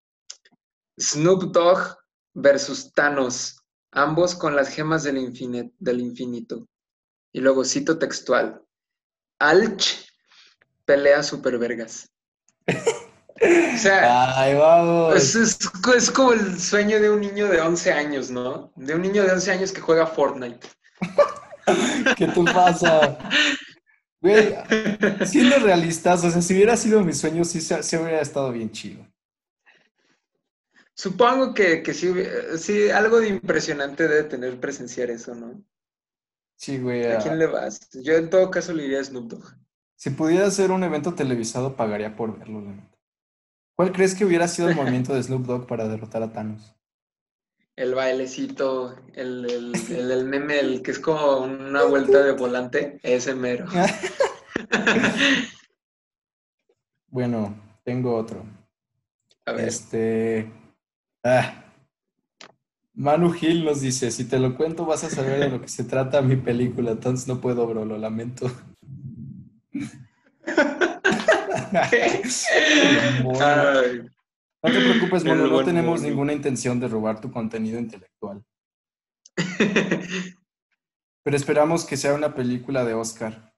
Snoop 0.98 1.52
Dogg 1.52 1.98
versus 2.34 2.94
Thanos, 2.94 3.62
ambos 3.92 4.36
con 4.36 4.56
las 4.56 4.70
gemas 4.70 5.04
del, 5.04 5.34
del 5.78 6.00
infinito. 6.00 6.66
Y 7.34 7.42
luego 7.42 7.66
cito 7.66 8.00
textual. 8.00 8.64
Alch 9.40 10.08
pelea 10.86 11.22
super 11.24 11.58
vergas. 11.58 12.10
O 13.42 13.78
sea, 13.78 14.40
Ay, 14.40 14.56
vamos. 14.56 15.16
es, 15.16 15.36
es- 15.36 15.60
es 15.96 16.12
como 16.12 16.34
el 16.34 16.60
sueño 16.60 17.00
de 17.00 17.10
un 17.10 17.22
niño 17.22 17.48
de 17.48 17.62
11 17.62 17.92
años, 17.92 18.30
¿no? 18.30 18.72
De 18.76 18.96
un 18.96 19.02
niño 19.02 19.24
de 19.24 19.32
11 19.32 19.52
años 19.52 19.72
que 19.72 19.82
juega 19.82 20.08
Fortnite. 20.08 20.68
¿Qué 22.18 22.28
te 22.28 22.44
pasa? 22.44 23.18
Güey, 24.22 24.54
siendo 25.26 25.60
realistas, 25.60 26.24
o 26.26 26.30
sea, 26.30 26.42
si 26.42 26.54
hubiera 26.54 26.76
sido 26.76 27.02
mi 27.04 27.14
sueño, 27.14 27.46
sí, 27.46 27.62
sí 27.62 27.96
hubiera 27.96 28.22
estado 28.22 28.52
bien 28.52 28.72
chido. 28.72 29.08
Supongo 30.94 31.54
que, 31.54 31.82
que 31.82 31.94
sí, 31.94 32.14
sí, 32.58 32.90
algo 32.90 33.22
de 33.22 33.30
impresionante 33.30 34.10
debe 34.10 34.24
tener 34.24 34.60
presenciar 34.60 35.10
eso, 35.10 35.34
¿no? 35.34 35.64
Sí, 36.58 36.78
güey. 36.78 37.06
¿A 37.06 37.16
ah, 37.16 37.20
quién 37.22 37.40
le 37.40 37.46
vas? 37.48 37.90
Yo 37.94 38.16
en 38.16 38.30
todo 38.30 38.52
caso 38.52 38.74
le 38.74 38.84
iría 38.84 39.00
a 39.00 39.04
Snoop 39.06 39.30
Dogg. 39.30 39.46
Si 39.96 40.10
pudiera 40.10 40.48
hacer 40.48 40.72
un 40.72 40.84
evento 40.84 41.14
televisado, 41.14 41.78
pagaría 41.78 42.18
por 42.18 42.38
verlo, 42.38 42.60
la 42.60 42.72
neta. 42.72 42.99
¿Cuál 43.80 43.94
crees 43.94 44.14
que 44.14 44.26
hubiera 44.26 44.46
sido 44.50 44.68
el 44.68 44.76
movimiento 44.76 45.14
de 45.14 45.24
Snoop 45.24 45.46
Dogg 45.46 45.66
para 45.66 45.88
derrotar 45.88 46.22
a 46.22 46.34
Thanos? 46.34 46.76
El 47.78 47.96
bailecito, 47.96 48.94
el, 49.14 49.46
el, 49.50 49.74
el, 49.90 50.12
el 50.12 50.26
meme, 50.28 50.60
el 50.60 50.82
que 50.82 50.92
es 50.92 51.00
como 51.00 51.38
una 51.38 51.84
vuelta 51.86 52.22
de 52.22 52.34
volante, 52.34 53.00
ese 53.04 53.34
mero. 53.36 53.68
Bueno, 57.12 57.56
tengo 57.86 58.16
otro. 58.16 58.46
A 59.46 59.54
ver, 59.54 59.70
Este. 59.70 60.52
ah. 61.24 61.64
Manu 62.94 63.32
Gil 63.32 63.64
nos 63.64 63.80
dice: 63.80 64.12
Si 64.12 64.26
te 64.26 64.38
lo 64.40 64.56
cuento, 64.56 64.86
vas 64.86 65.06
a 65.06 65.10
saber 65.10 65.40
de 65.40 65.50
lo 65.50 65.62
que 65.62 65.70
se 65.70 65.86
trata 65.86 66.22
mi 66.22 66.36
película. 66.36 66.92
Entonces 66.92 67.28
no 67.30 67.40
puedo, 67.42 67.66
bro, 67.66 67.84
lo 67.86 67.98
lamento. 67.98 68.52
Bueno. 73.24 74.10
No 74.62 74.72
te 74.74 74.82
preocupes, 74.82 75.24
Mono, 75.24 75.48
no 75.48 75.64
tenemos 75.64 76.02
ninguna 76.02 76.34
intención 76.34 76.80
de 76.80 76.90
robar 76.90 77.22
tu 77.22 77.32
contenido 77.32 77.80
intelectual. 77.80 78.44
Pero 81.24 81.38
esperamos 81.38 81.86
que 81.86 81.96
sea 81.96 82.14
una 82.14 82.36
película 82.36 82.84
de 82.84 82.94
Oscar. 82.94 83.54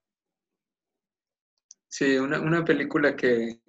Sí, 1.88 2.18
una, 2.18 2.40
una 2.40 2.64
película 2.64 3.16
que, 3.16 3.62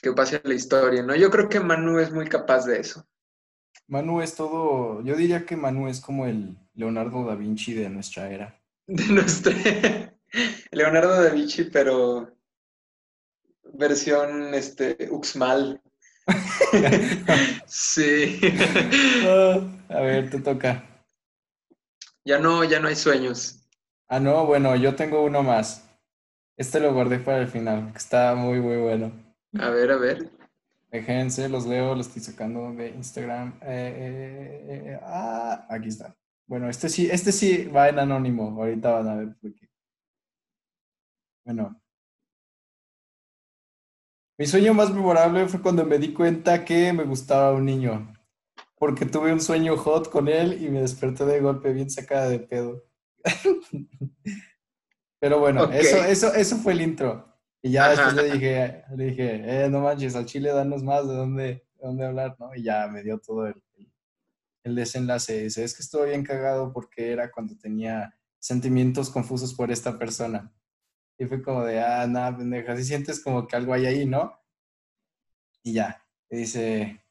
que 0.00 0.12
pase 0.12 0.40
la 0.44 0.54
historia, 0.54 1.02
¿no? 1.02 1.14
Yo 1.14 1.30
creo 1.30 1.48
que 1.48 1.60
Manu 1.60 1.98
es 1.98 2.10
muy 2.10 2.26
capaz 2.26 2.64
de 2.64 2.80
eso. 2.80 3.06
Manu 3.86 4.22
es 4.22 4.34
todo. 4.34 5.02
Yo 5.02 5.14
diría 5.14 5.44
que 5.44 5.56
Manu 5.56 5.88
es 5.88 6.00
como 6.00 6.26
el 6.26 6.58
Leonardo 6.74 7.24
da 7.24 7.34
Vinci 7.34 7.74
de 7.74 7.90
nuestra 7.90 8.30
era. 8.30 8.58
De 8.86 9.06
nuestro 9.06 9.52
Leonardo 10.70 11.22
da 11.22 11.30
Vinci, 11.30 11.64
pero 11.64 12.36
versión 13.74 14.54
este 14.54 14.96
Uxmal. 15.10 15.80
Sí. 17.66 18.38
Ah, 19.26 19.60
a 19.88 20.00
ver, 20.00 20.30
te 20.30 20.38
toca. 20.40 20.84
Ya 22.24 22.38
no, 22.38 22.62
ya 22.64 22.78
no 22.80 22.88
hay 22.88 22.96
sueños. 22.96 23.66
Ah, 24.08 24.20
no, 24.20 24.46
bueno, 24.46 24.76
yo 24.76 24.94
tengo 24.94 25.24
uno 25.24 25.42
más. 25.42 25.88
Este 26.56 26.80
lo 26.80 26.92
guardé 26.92 27.18
para 27.18 27.38
el 27.38 27.48
final, 27.48 27.92
que 27.92 27.98
está 27.98 28.34
muy, 28.34 28.60
muy 28.60 28.76
bueno. 28.76 29.10
A 29.58 29.70
ver, 29.70 29.90
a 29.90 29.96
ver. 29.96 30.30
Déjense, 30.90 31.48
los 31.48 31.66
leo, 31.66 31.94
los 31.94 32.08
estoy 32.08 32.22
sacando 32.22 32.72
de 32.72 32.90
Instagram. 32.90 33.58
Eh, 33.62 33.94
eh, 33.96 34.64
eh, 34.68 34.82
eh, 34.92 35.00
ah, 35.02 35.66
aquí 35.70 35.88
está. 35.88 36.14
Bueno, 36.46 36.68
este 36.68 36.88
sí, 36.90 37.08
este 37.10 37.32
sí 37.32 37.64
va 37.64 37.88
en 37.88 37.98
anónimo. 37.98 38.50
Ahorita 38.60 38.90
van 38.92 39.08
a 39.08 39.14
ver 39.16 39.34
por 39.40 39.54
qué. 39.54 39.71
Bueno. 41.44 41.80
Mi 44.38 44.46
sueño 44.46 44.74
más 44.74 44.92
memorable 44.92 45.46
fue 45.48 45.60
cuando 45.60 45.84
me 45.84 45.98
di 45.98 46.12
cuenta 46.12 46.64
que 46.64 46.92
me 46.92 47.04
gustaba 47.04 47.52
un 47.52 47.64
niño. 47.66 48.12
Porque 48.76 49.06
tuve 49.06 49.32
un 49.32 49.40
sueño 49.40 49.76
hot 49.76 50.10
con 50.10 50.26
él 50.28 50.62
y 50.62 50.68
me 50.68 50.80
desperté 50.80 51.24
de 51.24 51.40
golpe 51.40 51.72
bien 51.72 51.90
sacada 51.90 52.28
de 52.28 52.40
pedo. 52.40 52.84
Pero 55.20 55.38
bueno, 55.38 55.70
eso, 55.70 56.02
eso, 56.04 56.34
eso 56.34 56.56
fue 56.56 56.72
el 56.72 56.80
intro. 56.82 57.28
Y 57.62 57.70
ya 57.70 57.84
Ajá, 57.92 58.06
después 58.10 58.14
le 58.26 58.32
dije, 58.34 58.84
le 58.96 59.04
dije, 59.04 59.64
eh, 59.64 59.68
no 59.68 59.80
manches, 59.80 60.16
al 60.16 60.26
chile 60.26 60.50
danos 60.50 60.82
más 60.82 61.06
de 61.06 61.14
dónde, 61.14 61.44
de 61.44 61.62
dónde 61.80 62.06
hablar, 62.06 62.34
¿no? 62.40 62.52
Y 62.56 62.64
ya 62.64 62.88
me 62.88 63.04
dio 63.04 63.18
todo 63.20 63.46
el, 63.46 63.62
el- 64.64 64.74
desenlace. 64.74 65.44
Dice, 65.44 65.62
es 65.62 65.76
que 65.76 65.82
estuvo 65.82 66.02
bien 66.04 66.24
cagado 66.24 66.72
porque 66.72 67.12
era 67.12 67.30
cuando 67.30 67.56
tenía 67.56 68.18
sentimientos 68.40 69.10
confusos 69.10 69.54
por 69.54 69.70
esta 69.70 69.96
persona. 69.96 70.52
Y 71.18 71.26
fue 71.26 71.42
como 71.42 71.64
de, 71.64 71.80
ah, 71.80 72.06
nada, 72.06 72.36
pendeja, 72.36 72.72
así 72.72 72.84
sientes 72.84 73.22
como 73.22 73.46
que 73.46 73.56
algo 73.56 73.74
hay 73.74 73.86
ahí, 73.86 74.06
¿no? 74.06 74.38
Y 75.62 75.74
ya, 75.74 76.04
y 76.28 76.36
dice 76.38 77.02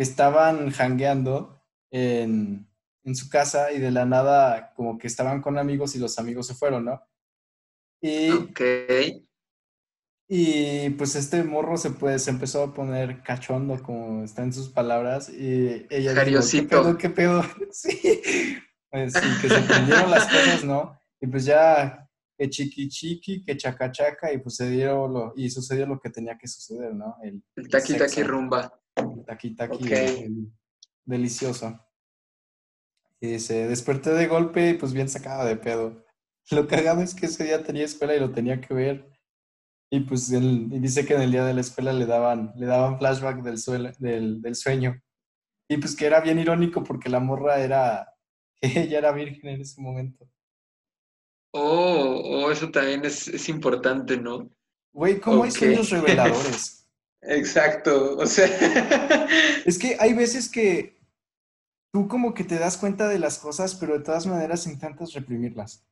estaban 0.00 0.70
jangueando 0.70 1.62
en, 1.90 2.66
en 3.04 3.14
su 3.14 3.28
casa 3.28 3.70
y 3.70 3.78
de 3.78 3.90
la 3.90 4.06
nada 4.06 4.72
como 4.74 4.96
que 4.96 5.06
estaban 5.06 5.42
con 5.42 5.58
amigos 5.58 5.94
y 5.94 5.98
los 5.98 6.18
amigos 6.18 6.46
se 6.46 6.54
fueron, 6.54 6.86
¿no? 6.86 7.02
Y, 8.00 8.30
Ok. 8.30 8.60
y 10.26 10.88
pues 10.90 11.16
este 11.16 11.44
morro 11.44 11.76
se, 11.76 11.90
puede, 11.90 12.18
se 12.18 12.30
empezó 12.30 12.62
a 12.62 12.72
poner 12.72 13.22
cachondo, 13.22 13.82
como 13.82 14.24
está 14.24 14.42
en 14.42 14.54
sus 14.54 14.70
palabras, 14.70 15.28
y 15.28 15.86
ella 15.90 16.24
dijo, 16.24 16.40
¿qué 16.50 16.62
pedo, 16.62 16.96
qué 16.96 17.10
pedo? 17.10 17.44
Sí, 17.70 18.58
pues 18.90 19.12
que 19.12 19.48
se 19.50 19.60
prendieron 19.60 20.10
las 20.10 20.26
cosas, 20.26 20.64
¿no? 20.64 20.98
Y 21.20 21.26
pues 21.26 21.44
ya, 21.44 22.09
que 22.40 22.48
chiqui 22.48 22.88
chiqui, 22.88 23.44
que 23.44 23.54
chaca 23.54 23.92
chaca, 23.92 24.32
y 24.32 24.38
pues 24.38 24.56
se 24.56 24.70
dieron 24.70 25.12
lo, 25.12 25.34
y 25.36 25.50
sucedió 25.50 25.84
lo 25.84 26.00
que 26.00 26.08
tenía 26.08 26.38
que 26.38 26.48
suceder, 26.48 26.94
¿no? 26.94 27.16
El, 27.22 27.42
El 27.54 27.68
taqui 27.68 27.98
taqui 27.98 28.22
rumba. 28.22 28.80
el 28.96 29.24
taqui 29.26 29.54
taqui, 29.54 29.92
el- 29.92 30.50
delicioso. 31.04 31.78
Y 33.20 33.38
se 33.40 33.68
desperté 33.68 34.14
de 34.14 34.26
golpe 34.26 34.70
y 34.70 34.74
pues 34.74 34.94
bien 34.94 35.10
sacado 35.10 35.44
de 35.44 35.56
pedo. 35.56 36.02
Lo 36.50 36.66
cagado 36.66 37.02
es 37.02 37.14
que 37.14 37.26
ese 37.26 37.44
día 37.44 37.62
tenía 37.62 37.84
escuela 37.84 38.16
y 38.16 38.20
lo 38.20 38.32
tenía 38.32 38.58
que 38.58 38.72
ver. 38.72 39.12
Y 39.92 40.00
pues 40.00 40.32
él, 40.32 40.68
y 40.72 40.78
dice 40.78 41.04
que 41.04 41.14
en 41.14 41.20
el 41.22 41.32
día 41.32 41.44
de 41.44 41.52
la 41.52 41.60
escuela 41.60 41.92
le 41.92 42.06
daban, 42.06 42.52
le 42.56 42.64
daban 42.64 42.98
flashback 42.98 43.42
del, 43.42 43.58
suelo, 43.58 43.90
del, 43.98 44.40
del 44.40 44.54
sueño. 44.54 44.98
Y 45.68 45.76
pues 45.76 45.94
que 45.94 46.06
era 46.06 46.20
bien 46.22 46.38
irónico 46.38 46.82
porque 46.82 47.10
la 47.10 47.20
morra 47.20 47.60
era, 47.60 48.14
ella 48.62 48.98
era 48.98 49.12
virgen 49.12 49.50
en 49.50 49.60
ese 49.60 49.80
momento. 49.82 50.26
Oh, 51.52 52.22
oh, 52.24 52.50
eso 52.50 52.70
también 52.70 53.04
es, 53.04 53.28
es 53.28 53.48
importante, 53.48 54.16
¿no? 54.16 54.48
Güey, 54.92 55.20
¿cómo 55.20 55.42
hay 55.44 55.50
Ok. 55.50 55.56
sueños 55.56 55.90
reveladores? 55.90 56.86
Exacto. 57.22 58.16
O 58.16 58.26
sea, 58.26 58.46
Es 59.64 59.78
que 59.78 59.96
hay 60.00 60.14
veces 60.14 60.48
que 60.48 60.96
tú 61.92 62.08
como 62.08 62.34
que 62.34 62.44
te 62.44 62.58
das 62.58 62.76
cuenta 62.76 63.08
de 63.08 63.18
las 63.18 63.38
cosas, 63.38 63.74
pero 63.74 63.98
de 63.98 64.04
todas 64.04 64.26
maneras 64.26 64.66
intentas 64.66 65.12
reprimirlas. 65.12 65.84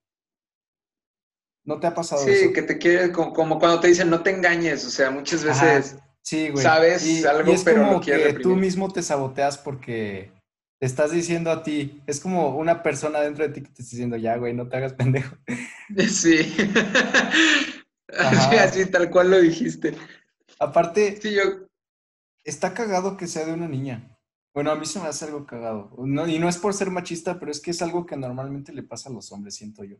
¿No 1.64 1.78
te 1.80 1.86
ha 1.86 1.94
pasado 1.94 2.24
sí, 2.24 2.30
eso? 2.30 2.52
que 2.52 2.62
te 2.62 2.78
quiere, 2.78 3.12
como, 3.12 3.32
como 3.32 3.58
cuando 3.58 3.80
te 3.80 3.88
dicen 3.88 4.08
no 4.08 4.22
te 4.22 4.30
engañes. 4.30 4.86
O 4.86 4.90
sea, 4.90 5.10
muchas 5.10 5.44
Ajá. 5.44 5.74
veces. 5.74 5.96
Sí, 6.22 6.48
güey. 6.50 6.62
sabes 6.62 7.06
Y, 7.06 7.24
algo, 7.26 7.50
y 7.50 7.54
es 7.54 7.64
pero 7.64 7.80
como 7.80 7.94
lo 7.94 8.00
quieres 8.00 8.34
que 8.34 8.40
tú 8.40 8.56
mismo 8.56 8.90
te 8.92 9.02
saboteas 9.02 9.58
porque 9.58 10.30
te 10.78 10.86
estás 10.86 11.10
diciendo 11.10 11.50
a 11.50 11.62
ti, 11.62 12.02
es 12.06 12.20
como 12.20 12.56
una 12.56 12.82
persona 12.82 13.20
dentro 13.20 13.46
de 13.46 13.52
ti 13.52 13.62
que 13.62 13.68
te 13.68 13.82
está 13.82 13.90
diciendo, 13.90 14.16
ya, 14.16 14.36
güey, 14.36 14.54
no 14.54 14.68
te 14.68 14.76
hagas 14.76 14.94
pendejo. 14.94 15.36
Sí. 16.08 16.54
Ajá. 18.16 18.62
Así 18.64 18.86
tal 18.86 19.10
cual 19.10 19.30
lo 19.30 19.40
dijiste. 19.40 19.94
Aparte, 20.58 21.18
Sí, 21.20 21.34
yo, 21.34 21.66
está 22.44 22.74
cagado 22.74 23.16
que 23.16 23.26
sea 23.26 23.46
de 23.46 23.54
una 23.54 23.68
niña. 23.68 24.18
Bueno, 24.54 24.70
a 24.70 24.76
mí 24.76 24.86
se 24.86 25.00
me 25.00 25.06
hace 25.06 25.24
algo 25.24 25.46
cagado. 25.46 25.90
No, 25.98 26.26
y 26.26 26.38
no 26.38 26.48
es 26.48 26.58
por 26.58 26.74
ser 26.74 26.90
machista, 26.90 27.38
pero 27.38 27.50
es 27.50 27.60
que 27.60 27.70
es 27.70 27.80
algo 27.80 28.06
que 28.06 28.16
normalmente 28.16 28.72
le 28.72 28.82
pasa 28.82 29.08
a 29.08 29.12
los 29.12 29.32
hombres, 29.32 29.54
siento 29.54 29.84
yo. 29.84 29.96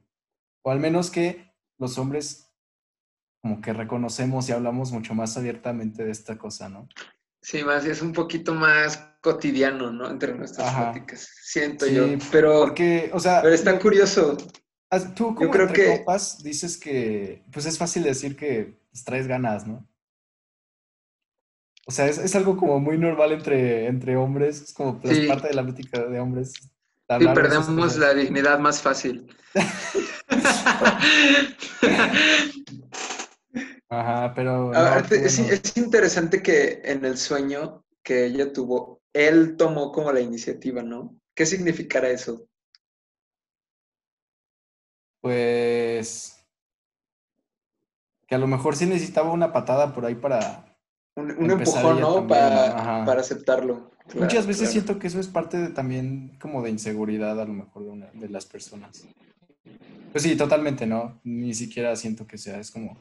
O 0.62 0.70
al 0.70 0.80
menos 0.80 1.10
que 1.10 1.52
los 1.78 1.96
hombres 1.96 2.52
como 3.40 3.60
que 3.60 3.72
reconocemos 3.72 4.48
y 4.48 4.52
hablamos 4.52 4.92
mucho 4.92 5.14
más 5.14 5.36
abiertamente 5.36 6.04
de 6.04 6.10
esta 6.10 6.36
cosa, 6.38 6.68
¿no? 6.68 6.88
Sí, 7.40 7.64
más 7.64 7.84
es 7.84 8.02
un 8.02 8.12
poquito 8.12 8.54
más 8.54 9.04
cotidiano, 9.20 9.90
¿no? 9.90 10.08
Entre 10.10 10.34
nuestras 10.34 10.68
Ajá. 10.68 10.92
pláticas. 10.92 11.28
Siento 11.42 11.86
Sí, 11.86 11.94
yo. 11.94 12.06
Pero, 12.30 12.60
Porque, 12.60 13.10
o 13.12 13.18
sea, 13.20 13.42
pero 13.42 13.54
está 13.54 13.78
curioso. 13.78 14.36
Tú 15.14 15.34
como 15.34 15.50
creo 15.50 15.66
entre 15.66 15.84
que- 15.84 15.96
compas 15.96 16.42
dices 16.42 16.78
que, 16.78 17.44
pues 17.52 17.66
es 17.66 17.76
fácil 17.76 18.04
decir 18.04 18.36
que 18.36 18.78
traes 19.04 19.26
ganas, 19.26 19.66
¿no? 19.66 19.86
O 21.86 21.90
sea, 21.90 22.06
es, 22.06 22.18
es 22.18 22.34
algo 22.36 22.56
como 22.56 22.78
muy 22.80 22.96
normal 22.98 23.32
entre, 23.32 23.86
entre 23.86 24.16
hombres, 24.16 24.60
es 24.62 24.72
como 24.74 25.00
pues, 25.00 25.16
Sí. 25.16 25.26
parte 25.26 25.48
de 25.48 25.54
la 25.54 25.62
plática 25.64 26.04
de 26.04 26.20
hombres. 26.20 26.52
Sí, 26.54 26.68
de 27.08 27.16
esas 27.24 27.34
perdemos 27.34 27.96
la 27.96 28.12
dignidad 28.14 28.58
más 28.58 28.80
fácil. 28.82 29.26
Ajá, 33.90 34.34
pero... 34.34 34.72
no, 34.72 34.96
es, 34.98 35.38
bueno. 35.38 35.52
es 35.52 35.76
interesante 35.76 36.42
que 36.42 36.82
en 36.84 37.04
el 37.04 37.16
sueño 37.16 37.84
que 38.02 38.26
ella 38.26 38.52
tuvo, 38.52 39.00
él 39.12 39.56
tomó 39.56 39.92
como 39.92 40.12
la 40.12 40.20
iniciativa, 40.20 40.82
¿no? 40.82 41.16
¿Qué 41.34 41.46
significará 41.46 42.10
eso? 42.10 42.46
Pues 45.20 46.38
que 48.28 48.34
a 48.34 48.38
lo 48.38 48.46
mejor 48.46 48.76
sí 48.76 48.86
necesitaba 48.86 49.32
una 49.32 49.52
patada 49.52 49.94
por 49.94 50.04
ahí 50.04 50.14
para... 50.14 50.64
Un, 51.16 51.50
empujón, 51.50 52.00
¿no? 52.00 52.28
para, 52.28 53.04
para, 53.04 53.20
aceptarlo. 53.20 53.90
Muchas 54.14 54.46
veces 54.46 54.70
siento 54.70 55.00
que 55.00 55.08
eso 55.08 55.18
es 55.18 55.26
parte 55.26 55.58
de, 55.58 55.68
también 55.70 56.36
como 56.40 56.62
de 56.62 56.70
inseguridad 56.70 57.40
a 57.40 57.44
lo 57.44 57.54
mejor 57.54 57.82
de, 57.82 57.90
una, 57.90 58.06
de 58.12 58.28
las 58.28 58.46
personas. 58.46 59.08
Pues 60.12 60.22
sí, 60.22 60.36
totalmente, 60.36 60.86
¿no? 60.86 61.20
Ni 61.24 61.54
siquiera 61.54 61.96
siento 61.96 62.24
que 62.26 62.38
sea, 62.38 62.60
es 62.60 62.70
como... 62.70 62.96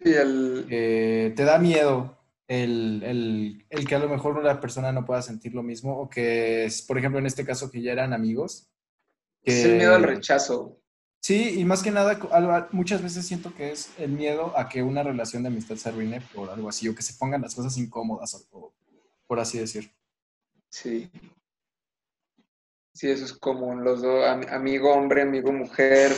Sí, 0.00 0.12
el... 0.12 0.64
te 0.68 1.44
da 1.44 1.58
miedo 1.58 2.18
el, 2.48 3.02
el, 3.04 3.66
el, 3.68 3.86
que 3.86 3.94
a 3.94 3.98
lo 3.98 4.08
mejor 4.08 4.38
una 4.38 4.58
persona 4.58 4.90
no 4.90 5.04
pueda 5.04 5.20
sentir 5.20 5.54
lo 5.54 5.62
mismo 5.62 5.98
o 5.98 6.08
que, 6.08 6.64
es, 6.64 6.80
por 6.82 6.98
ejemplo, 6.98 7.18
en 7.18 7.26
este 7.26 7.44
caso 7.44 7.70
que 7.70 7.82
ya 7.82 7.92
eran 7.92 8.14
amigos. 8.14 8.68
es 9.42 9.64
el 9.64 9.76
miedo 9.76 9.94
al 9.94 10.02
rechazo. 10.02 10.80
Sí, 11.20 11.60
y 11.60 11.64
más 11.64 11.82
que 11.82 11.90
nada, 11.90 12.18
muchas 12.72 13.02
veces 13.02 13.26
siento 13.26 13.54
que 13.54 13.70
es 13.72 13.90
el 13.98 14.12
miedo 14.12 14.56
a 14.56 14.68
que 14.68 14.82
una 14.82 15.02
relación 15.02 15.42
de 15.42 15.48
amistad 15.48 15.76
se 15.76 15.88
arruine 15.90 16.22
por 16.34 16.48
algo 16.48 16.68
así, 16.70 16.88
o 16.88 16.94
que 16.94 17.02
se 17.02 17.14
pongan 17.14 17.42
las 17.42 17.54
cosas 17.54 17.76
incómodas, 17.76 18.46
o, 18.50 18.72
por 19.26 19.38
así 19.38 19.58
decir. 19.58 19.92
Sí. 20.70 21.10
Sí, 22.94 23.10
eso 23.10 23.26
es 23.26 23.32
común. 23.34 23.84
Los 23.84 24.00
dos, 24.00 24.24
amigo 24.48 24.92
hombre, 24.94 25.22
amigo 25.22 25.52
mujer, 25.52 26.12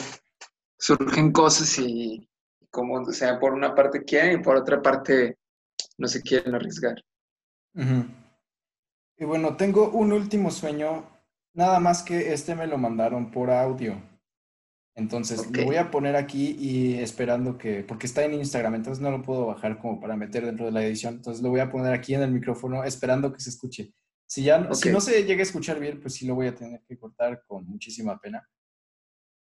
surgen 0.79 1.33
cosas 1.33 1.79
y 1.79 2.30
como, 2.71 2.95
o 2.95 3.13
sea, 3.13 3.39
por 3.39 3.53
una 3.53 3.75
parte 3.75 4.05
quieren 4.05 4.41
y 4.41 4.43
por 4.43 4.57
otra 4.57 4.81
parte 4.81 5.39
no 5.99 6.09
se 6.09 6.23
quieren 6.23 6.55
arriesgar. 6.55 7.03
Y 7.75 9.25
bueno, 9.25 9.57
tengo 9.57 9.91
un 9.91 10.13
último 10.13 10.51
sueño, 10.51 11.05
nada 11.53 11.79
más 11.81 12.03
que 12.03 12.33
este 12.33 12.55
me 12.55 12.67
lo 12.67 12.79
mandaron 12.79 13.31
por 13.31 13.51
audio. 13.51 14.01
Entonces 14.97 15.51
lo 15.51 15.65
voy 15.65 15.77
a 15.77 15.91
poner 15.91 16.17
aquí 16.17 16.57
y 16.59 16.99
esperando 16.99 17.57
que, 17.57 17.85
porque 17.85 18.07
está 18.07 18.25
en 18.25 18.35
Instagram, 18.35 18.75
entonces 18.75 19.01
no 19.01 19.11
lo 19.11 19.23
puedo 19.23 19.47
bajar 19.47 19.79
como 19.79 20.01
para 20.01 20.17
meter 20.17 20.45
dentro 20.45 20.67
de 20.67 20.73
la 20.73 20.85
edición. 20.85 21.15
Entonces 21.15 21.43
lo 21.43 21.51
voy 21.51 21.61
a 21.61 21.71
poner 21.71 21.95
aquí 21.95 22.15
en 22.15 22.23
el 22.23 22.31
micrófono 22.31 22.85
esperando 22.85 23.33
que 23.33 23.41
se 23.41 23.51
escuche. 23.51 23.95
Si 24.27 24.43
ya 24.45 24.73
si 24.75 24.91
no 24.91 25.01
se 25.01 25.25
llega 25.25 25.41
a 25.41 25.43
escuchar 25.43 25.81
bien, 25.81 26.01
pues 26.01 26.15
sí 26.15 26.27
lo 26.27 26.35
voy 26.35 26.49
a 26.49 26.55
tener 26.55 26.83
que 26.87 26.99
cortar 26.99 27.43
con 27.47 27.67
muchísima 27.67 28.19
pena. 28.19 28.47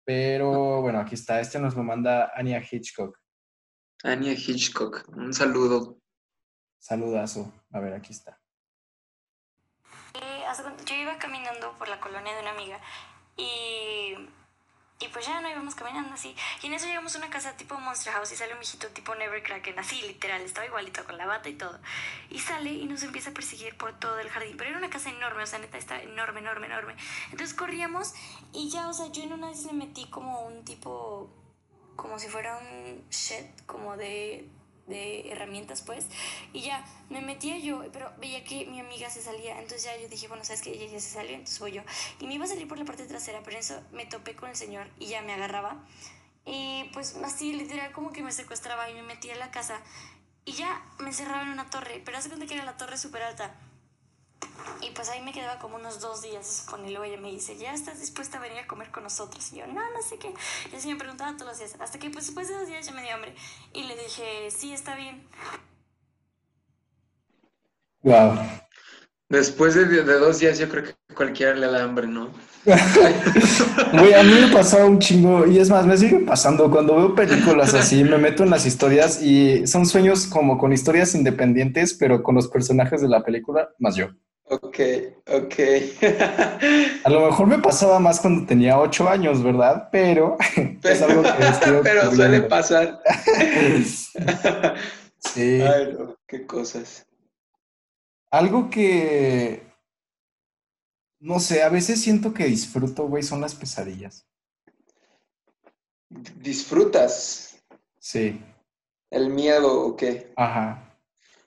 Pero 0.08 0.80
bueno, 0.80 1.00
aquí 1.00 1.16
está. 1.16 1.38
Este 1.38 1.58
nos 1.58 1.76
lo 1.76 1.82
manda 1.82 2.32
Anya 2.34 2.62
Hitchcock. 2.62 3.18
Anya 4.02 4.32
Hitchcock, 4.32 5.06
un 5.08 5.34
saludo. 5.34 6.00
Saludazo. 6.78 7.52
A 7.70 7.80
ver, 7.80 7.92
aquí 7.92 8.14
está. 8.14 8.40
Eh, 10.14 10.44
yo 10.86 10.94
iba 10.94 11.18
caminando 11.18 11.76
por 11.76 11.90
la 11.90 12.00
colonia 12.00 12.34
de 12.34 12.40
una 12.40 12.52
amiga 12.52 12.80
y 13.36 14.14
y 15.00 15.08
pues 15.08 15.26
ya 15.26 15.40
no 15.40 15.48
íbamos 15.48 15.74
caminando 15.74 16.12
así. 16.14 16.34
Y 16.62 16.66
en 16.66 16.74
eso 16.74 16.86
llegamos 16.86 17.14
a 17.14 17.18
una 17.18 17.30
casa 17.30 17.56
tipo 17.56 17.78
Monster 17.78 18.12
House 18.12 18.32
y 18.32 18.36
sale 18.36 18.52
un 18.52 18.58
viejito 18.58 18.88
tipo 18.88 19.14
Nevercracken, 19.14 19.78
así 19.78 20.00
literal, 20.02 20.42
estaba 20.42 20.66
igualito 20.66 21.04
con 21.04 21.16
la 21.16 21.26
bata 21.26 21.48
y 21.48 21.54
todo. 21.54 21.78
Y 22.30 22.40
sale 22.40 22.70
y 22.70 22.84
nos 22.86 23.02
empieza 23.02 23.30
a 23.30 23.34
perseguir 23.34 23.76
por 23.76 23.98
todo 23.98 24.18
el 24.18 24.28
jardín. 24.28 24.56
Pero 24.56 24.70
era 24.70 24.78
una 24.78 24.90
casa 24.90 25.10
enorme, 25.10 25.44
o 25.44 25.46
sea, 25.46 25.60
neta, 25.60 25.78
está 25.78 26.02
enorme, 26.02 26.40
enorme, 26.40 26.66
enorme. 26.66 26.96
Entonces 27.30 27.54
corríamos 27.54 28.12
y 28.52 28.70
ya, 28.70 28.88
o 28.88 28.92
sea, 28.92 29.06
yo 29.12 29.22
en 29.22 29.32
una 29.32 29.48
vez 29.48 29.64
me 29.66 29.72
metí 29.72 30.06
como 30.06 30.46
un 30.46 30.64
tipo, 30.64 31.30
como 31.94 32.18
si 32.18 32.26
fuera 32.28 32.58
un 32.58 33.04
shed, 33.10 33.46
como 33.66 33.96
de 33.96 34.48
de 34.88 35.30
herramientas, 35.30 35.82
pues. 35.82 36.06
Y 36.52 36.62
ya, 36.62 36.84
me 37.10 37.20
metía 37.20 37.58
yo, 37.58 37.84
pero 37.92 38.12
veía 38.18 38.44
que 38.44 38.66
mi 38.66 38.80
amiga 38.80 39.10
se 39.10 39.22
salía. 39.22 39.58
Entonces 39.58 39.84
ya 39.84 39.96
yo 39.96 40.08
dije, 40.08 40.28
bueno, 40.28 40.44
sabes 40.44 40.62
que 40.62 40.70
ella 40.70 40.86
ya 40.86 41.00
se 41.00 41.10
salió, 41.10 41.32
entonces 41.32 41.58
voy 41.60 41.72
yo. 41.72 41.82
Y 42.20 42.26
me 42.26 42.34
iba 42.34 42.44
a 42.44 42.48
salir 42.48 42.66
por 42.66 42.78
la 42.78 42.84
parte 42.84 43.04
trasera, 43.04 43.40
pero 43.44 43.58
eso 43.58 43.80
me 43.92 44.06
topé 44.06 44.34
con 44.34 44.48
el 44.48 44.56
señor 44.56 44.88
y 44.98 45.06
ya 45.06 45.22
me 45.22 45.32
agarraba. 45.32 45.84
Y 46.44 46.84
pues 46.94 47.16
así, 47.24 47.52
literal, 47.52 47.92
como 47.92 48.12
que 48.12 48.22
me 48.22 48.32
secuestraba 48.32 48.88
y 48.90 48.94
me 48.94 49.02
metía 49.02 49.34
en 49.34 49.38
la 49.38 49.50
casa. 49.50 49.80
Y 50.44 50.52
ya 50.52 50.82
me 50.98 51.08
encerraba 51.08 51.42
en 51.42 51.50
una 51.50 51.68
torre, 51.68 52.00
pero 52.04 52.16
hace 52.16 52.28
cuenta 52.28 52.46
que 52.46 52.54
era 52.54 52.64
la 52.64 52.78
torre 52.78 52.96
súper 52.96 53.22
alta. 53.22 53.54
Y 54.80 54.90
pues 54.90 55.08
ahí 55.10 55.22
me 55.22 55.32
quedaba 55.32 55.58
como 55.58 55.76
unos 55.76 56.00
dos 56.00 56.22
días, 56.22 56.64
con 56.68 56.86
y 56.86 56.90
luego 56.90 57.04
ella 57.04 57.20
me 57.20 57.30
dice, 57.30 57.56
¿ya 57.56 57.74
estás 57.74 58.00
dispuesta 58.00 58.38
a 58.38 58.40
venir 58.40 58.58
a 58.58 58.66
comer 58.66 58.90
con 58.90 59.02
nosotros? 59.02 59.52
Y 59.52 59.58
yo, 59.58 59.66
no, 59.66 59.74
no 59.74 60.02
sé 60.08 60.18
qué. 60.18 60.32
Y 60.72 60.76
así 60.76 60.88
me 60.88 60.96
preguntaba 60.96 61.32
todos 61.36 61.48
los 61.48 61.58
días, 61.58 61.76
hasta 61.80 61.98
que 61.98 62.10
pues 62.10 62.26
después 62.26 62.48
de 62.48 62.54
dos 62.54 62.68
días 62.68 62.86
ya 62.86 62.92
me 62.92 63.02
dio 63.02 63.14
hambre. 63.14 63.34
Y 63.72 63.84
le 63.84 63.96
dije, 63.96 64.50
sí, 64.50 64.72
está 64.72 64.94
bien. 64.94 65.26
Wow. 68.02 68.38
Después 69.28 69.74
de, 69.74 69.84
de 69.86 70.02
dos 70.04 70.38
días 70.38 70.58
yo 70.58 70.68
creo 70.68 70.84
que 70.84 71.14
cualquiera 71.14 71.54
le 71.54 71.66
da 71.66 71.82
hambre, 71.82 72.06
¿no? 72.06 72.30
Güey, 73.92 74.14
a 74.14 74.22
mí 74.22 74.32
me 74.32 74.52
pasaba 74.52 74.84
un 74.84 74.98
chingo, 74.98 75.46
y 75.46 75.58
es 75.58 75.70
más, 75.70 75.86
me 75.86 75.96
sigue 75.96 76.20
pasando 76.20 76.70
cuando 76.70 76.96
veo 76.96 77.14
películas 77.14 77.74
así, 77.74 78.04
me 78.04 78.18
meto 78.18 78.42
en 78.42 78.50
las 78.50 78.66
historias 78.66 79.22
y 79.22 79.66
son 79.66 79.86
sueños 79.86 80.26
como 80.26 80.58
con 80.58 80.72
historias 80.72 81.14
independientes, 81.14 81.94
pero 81.94 82.22
con 82.22 82.34
los 82.34 82.48
personajes 82.48 83.00
de 83.00 83.08
la 83.08 83.24
película, 83.24 83.70
más 83.78 83.96
yo. 83.96 84.08
Ok, 84.50 84.78
ok. 85.26 85.54
A 87.04 87.10
lo 87.10 87.26
mejor 87.26 87.46
me 87.46 87.58
pasaba 87.58 87.98
más 87.98 88.20
cuando 88.20 88.46
tenía 88.46 88.78
ocho 88.78 89.08
años, 89.08 89.42
¿verdad? 89.42 89.88
Pero 89.92 90.36
es 90.82 91.02
algo 91.02 91.22
que 91.22 91.80
Pero 91.82 92.14
suele 92.14 92.42
pasar. 92.42 93.02
sí. 95.18 95.60
Ay, 95.60 95.96
no, 95.98 96.16
qué 96.26 96.46
cosas. 96.46 97.06
Algo 98.30 98.70
que, 98.70 99.66
no 101.20 101.40
sé, 101.40 101.62
a 101.62 101.68
veces 101.68 102.00
siento 102.00 102.32
que 102.32 102.44
disfruto, 102.44 103.06
güey, 103.06 103.22
son 103.22 103.40
las 103.40 103.54
pesadillas. 103.54 104.26
¿Disfrutas? 106.08 107.62
Sí. 107.98 108.42
¿El 109.10 109.30
miedo 109.30 109.82
o 109.82 109.96
qué? 109.96 110.32
Ajá. 110.36 110.96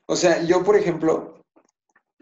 O 0.06 0.16
sea, 0.16 0.44
yo, 0.44 0.64
por 0.64 0.76
ejemplo, 0.76 1.31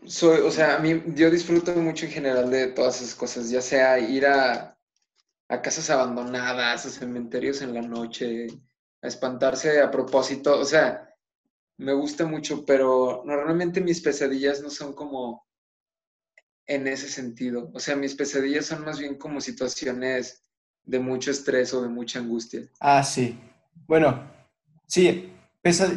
soy, 0.05 0.41
o 0.41 0.51
sea, 0.51 0.77
a 0.77 0.79
mí, 0.79 1.01
yo 1.15 1.29
disfruto 1.29 1.73
mucho 1.75 2.05
en 2.05 2.11
general 2.11 2.49
de 2.49 2.67
todas 2.67 3.01
esas 3.01 3.15
cosas, 3.15 3.49
ya 3.49 3.61
sea 3.61 3.99
ir 3.99 4.25
a, 4.25 4.77
a 5.49 5.61
casas 5.61 5.89
abandonadas, 5.89 6.85
a 6.85 6.89
cementerios 6.89 7.61
en 7.61 7.73
la 7.73 7.81
noche, 7.81 8.47
a 9.01 9.07
espantarse 9.07 9.81
a 9.81 9.91
propósito, 9.91 10.59
o 10.59 10.65
sea, 10.65 11.09
me 11.77 11.93
gusta 11.93 12.25
mucho, 12.25 12.65
pero 12.65 13.23
normalmente 13.25 13.81
mis 13.81 14.01
pesadillas 14.01 14.61
no 14.61 14.69
son 14.69 14.93
como 14.93 15.47
en 16.65 16.87
ese 16.87 17.09
sentido, 17.09 17.71
o 17.73 17.79
sea, 17.79 17.95
mis 17.95 18.15
pesadillas 18.15 18.67
son 18.67 18.83
más 18.85 18.99
bien 18.99 19.17
como 19.17 19.41
situaciones 19.41 20.43
de 20.83 20.99
mucho 20.99 21.31
estrés 21.31 21.73
o 21.73 21.81
de 21.81 21.87
mucha 21.87 22.19
angustia. 22.19 22.69
Ah, 22.79 23.03
sí. 23.03 23.39
Bueno, 23.87 24.31
sí, 24.87 25.33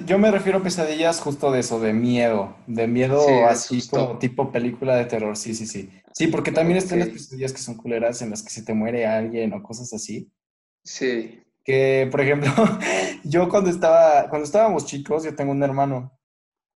yo 0.07 0.19
me 0.19 0.31
refiero 0.31 0.59
a 0.59 0.63
pesadillas 0.63 1.21
justo 1.21 1.53
de 1.53 1.61
eso, 1.61 1.79
de 1.79 1.93
miedo, 1.93 2.57
de 2.67 2.89
miedo 2.89 3.47
así 3.47 3.87
como 3.89 4.19
tipo 4.19 4.51
película 4.51 4.97
de 4.97 5.05
terror, 5.05 5.37
sí, 5.37 5.55
sí, 5.55 5.67
sí. 5.67 5.91
Sí, 6.13 6.27
porque 6.27 6.53
también 6.53 6.79
están 6.79 6.99
las 6.99 7.09
pesadillas 7.09 7.53
que 7.53 7.61
son 7.61 7.77
culeras 7.77 8.21
en 8.23 8.31
las 8.31 8.43
que 8.43 8.51
se 8.51 8.63
te 8.63 8.75
muere 8.75 9.07
alguien 9.07 9.53
o 9.53 9.63
cosas 9.63 9.93
así. 9.93 10.31
Sí. 10.85 11.43
Que, 11.65 12.09
por 12.11 12.21
ejemplo, 12.21 12.51
yo 13.25 13.49
cuando 13.49 13.71
estaba, 13.71 14.29
cuando 14.29 14.45
estábamos 14.45 14.85
chicos, 14.85 15.23
yo 15.23 15.35
tengo 15.35 15.53
un 15.53 15.63
hermano, 15.63 16.19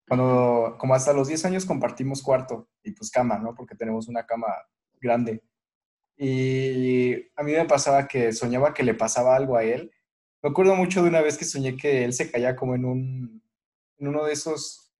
cuando, 0.06 0.76
como 0.78 0.94
hasta 0.94 1.12
los 1.12 1.26
10 1.26 1.44
años 1.46 1.66
compartimos 1.66 2.22
cuarto 2.22 2.68
y 2.84 2.92
pues 2.92 3.10
cama, 3.10 3.38
¿no? 3.38 3.54
Porque 3.54 3.74
tenemos 3.74 4.06
una 4.06 4.24
cama 4.24 4.46
grande. 5.00 5.42
Y 6.16 7.14
a 7.34 7.42
mí 7.42 7.52
me 7.52 7.64
pasaba 7.64 8.06
que 8.06 8.32
soñaba 8.32 8.72
que 8.72 8.84
le 8.84 8.94
pasaba 8.94 9.34
algo 9.34 9.56
a 9.56 9.64
él 9.64 9.90
me 10.46 10.50
acuerdo 10.50 10.76
mucho 10.76 11.02
de 11.02 11.08
una 11.08 11.22
vez 11.22 11.36
que 11.36 11.44
soñé 11.44 11.76
que 11.76 12.04
él 12.04 12.12
se 12.12 12.30
caía 12.30 12.54
como 12.54 12.76
en 12.76 12.84
un, 12.84 13.42
en 13.98 14.06
uno 14.06 14.24
de 14.24 14.32
esos, 14.32 14.92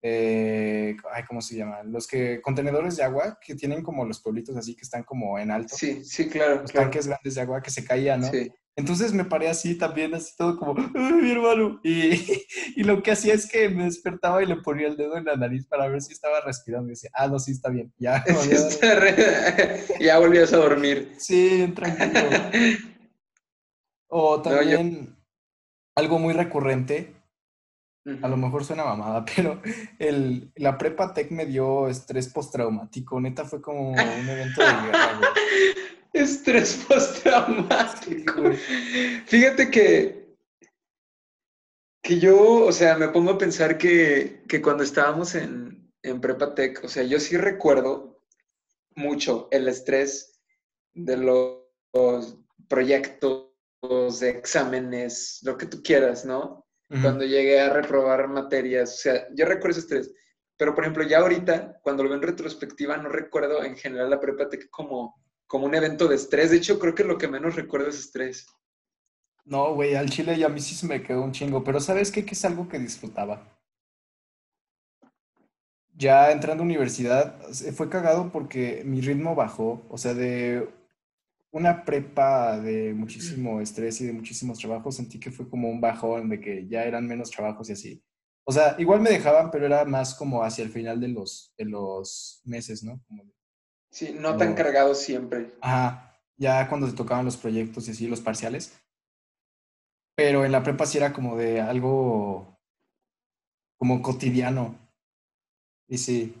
eh, 0.00 0.96
ay, 1.12 1.24
¿cómo 1.26 1.40
se 1.40 1.56
llaman? 1.56 1.90
Los 1.90 2.06
que, 2.06 2.40
contenedores 2.40 2.96
de 2.96 3.02
agua 3.02 3.36
que 3.44 3.56
tienen 3.56 3.82
como 3.82 4.04
los 4.04 4.20
pueblitos 4.20 4.56
así 4.56 4.76
que 4.76 4.82
están 4.82 5.02
como 5.02 5.40
en 5.40 5.50
alto. 5.50 5.74
Sí, 5.76 6.04
sí, 6.04 6.28
claro. 6.28 6.62
Los 6.62 6.70
tanques 6.70 7.08
grandes 7.08 7.34
de 7.34 7.40
agua 7.40 7.60
que 7.60 7.72
se 7.72 7.84
caían, 7.84 8.20
¿no? 8.20 8.30
Sí. 8.30 8.48
Entonces 8.76 9.12
me 9.12 9.24
paré 9.24 9.48
así 9.48 9.76
también, 9.76 10.14
así 10.14 10.34
todo 10.36 10.56
como, 10.56 10.76
¡ay, 10.78 11.12
mi 11.14 11.32
hermano! 11.32 11.80
Y, 11.82 12.12
y, 12.76 12.84
lo 12.84 13.02
que 13.02 13.10
hacía 13.10 13.34
es 13.34 13.50
que 13.50 13.68
me 13.70 13.84
despertaba 13.84 14.40
y 14.40 14.46
le 14.46 14.56
ponía 14.56 14.86
el 14.86 14.96
dedo 14.96 15.16
en 15.16 15.24
la 15.24 15.34
nariz 15.34 15.66
para 15.66 15.88
ver 15.88 16.00
si 16.00 16.12
estaba 16.12 16.40
respirando. 16.42 16.86
Y 16.86 16.90
decía, 16.90 17.10
ah, 17.14 17.26
no, 17.26 17.40
sí, 17.40 17.50
está 17.50 17.70
bien. 17.70 17.92
Ya, 17.98 18.24
ya 20.00 20.18
volvías 20.20 20.52
a 20.52 20.58
dormir. 20.58 21.12
Sí, 21.18 21.72
tranquilo. 21.74 22.20
O 24.14 24.42
también 24.42 25.16
algo 25.96 26.18
muy 26.18 26.34
recurrente, 26.34 27.14
a 28.20 28.28
lo 28.28 28.36
mejor 28.36 28.62
suena 28.62 28.84
mamada, 28.84 29.24
pero 29.36 29.62
el, 29.98 30.52
la 30.56 30.76
prepa 30.76 31.14
tech 31.14 31.30
me 31.30 31.46
dio 31.46 31.88
estrés 31.88 32.28
postraumático. 32.28 33.18
Neta 33.18 33.46
fue 33.46 33.62
como 33.62 33.92
un 33.92 33.98
evento 33.98 34.60
de 34.60 34.66
guerra, 34.66 35.20
Estrés 36.12 36.84
postraumático. 36.86 38.50
Fíjate 39.24 39.70
que, 39.70 40.36
que 42.02 42.18
yo, 42.18 42.66
o 42.66 42.72
sea, 42.72 42.98
me 42.98 43.08
pongo 43.08 43.30
a 43.30 43.38
pensar 43.38 43.78
que, 43.78 44.42
que 44.46 44.60
cuando 44.60 44.82
estábamos 44.82 45.34
en, 45.34 45.90
en 46.02 46.20
Prepa 46.20 46.54
Tech, 46.54 46.84
o 46.84 46.88
sea, 46.88 47.02
yo 47.04 47.18
sí 47.18 47.38
recuerdo 47.38 48.20
mucho 48.94 49.48
el 49.52 49.68
estrés 49.68 50.38
de 50.92 51.16
los 51.16 52.36
proyectos, 52.68 53.51
de 53.82 54.30
exámenes, 54.30 55.40
lo 55.42 55.56
que 55.56 55.66
tú 55.66 55.82
quieras, 55.82 56.24
¿no? 56.24 56.64
Cuando 57.00 57.24
llegué 57.24 57.58
a 57.58 57.72
reprobar 57.72 58.28
materias, 58.28 58.92
o 58.92 58.96
sea, 58.98 59.26
yo 59.34 59.46
recuerdo 59.46 59.70
ese 59.70 59.80
estrés. 59.80 60.14
Pero, 60.58 60.74
por 60.74 60.84
ejemplo, 60.84 61.04
ya 61.04 61.20
ahorita, 61.20 61.80
cuando 61.82 62.02
lo 62.02 62.10
veo 62.10 62.18
en 62.18 62.22
retrospectiva, 62.22 62.98
no 62.98 63.08
recuerdo 63.08 63.64
en 63.64 63.76
general 63.76 64.10
la 64.10 64.20
Prepa 64.20 64.50
Tech 64.50 64.68
como, 64.68 65.24
como 65.46 65.64
un 65.64 65.74
evento 65.74 66.06
de 66.06 66.16
estrés. 66.16 66.50
De 66.50 66.58
hecho, 66.58 66.78
creo 66.78 66.94
que 66.94 67.02
lo 67.02 67.16
que 67.16 67.28
menos 67.28 67.56
recuerdo 67.56 67.88
es 67.88 67.98
estrés. 67.98 68.46
No, 69.46 69.74
güey, 69.74 69.94
al 69.94 70.10
chile 70.10 70.38
ya 70.38 70.46
a 70.46 70.50
mí 70.50 70.60
sí 70.60 70.74
se 70.74 70.86
me 70.86 71.02
quedó 71.02 71.22
un 71.22 71.32
chingo, 71.32 71.64
pero 71.64 71.80
¿sabes 71.80 72.12
qué? 72.12 72.26
Que 72.26 72.34
es 72.34 72.44
algo 72.44 72.68
que 72.68 72.78
disfrutaba. 72.78 73.58
Ya 75.94 76.30
entrando 76.30 76.62
a 76.62 76.66
universidad, 76.66 77.40
fue 77.74 77.88
cagado 77.88 78.30
porque 78.30 78.82
mi 78.84 79.00
ritmo 79.00 79.34
bajó, 79.34 79.82
o 79.88 79.96
sea, 79.96 80.12
de 80.12 80.68
una 81.52 81.84
prepa 81.84 82.58
de 82.58 82.94
muchísimo 82.94 83.60
estrés 83.60 84.00
y 84.00 84.06
de 84.06 84.12
muchísimos 84.12 84.58
trabajos, 84.58 84.96
sentí 84.96 85.20
que 85.20 85.30
fue 85.30 85.48
como 85.48 85.68
un 85.68 85.80
bajón 85.80 86.28
de 86.30 86.40
que 86.40 86.66
ya 86.66 86.84
eran 86.84 87.06
menos 87.06 87.30
trabajos 87.30 87.68
y 87.68 87.72
así. 87.72 88.02
O 88.44 88.52
sea, 88.52 88.74
igual 88.78 89.00
me 89.00 89.10
dejaban, 89.10 89.50
pero 89.50 89.66
era 89.66 89.84
más 89.84 90.14
como 90.14 90.42
hacia 90.42 90.64
el 90.64 90.70
final 90.70 90.98
de 90.98 91.08
los, 91.08 91.54
de 91.56 91.66
los 91.66 92.40
meses, 92.44 92.82
¿no? 92.82 93.00
sí, 93.90 94.16
no 94.18 94.36
tan 94.36 94.54
cargado 94.54 94.94
siempre. 94.94 95.52
Ajá, 95.60 96.18
ya 96.36 96.68
cuando 96.68 96.88
se 96.88 96.96
tocaban 96.96 97.26
los 97.26 97.36
proyectos 97.36 97.86
y 97.86 97.92
así, 97.92 98.08
los 98.08 98.20
parciales. 98.20 98.72
Pero 100.16 100.44
en 100.44 100.52
la 100.52 100.62
prepa 100.62 100.86
sí 100.86 100.98
era 100.98 101.12
como 101.12 101.36
de 101.36 101.60
algo 101.60 102.58
como 103.76 104.00
cotidiano. 104.00 104.78
Y 105.86 105.98
sí, 105.98 106.34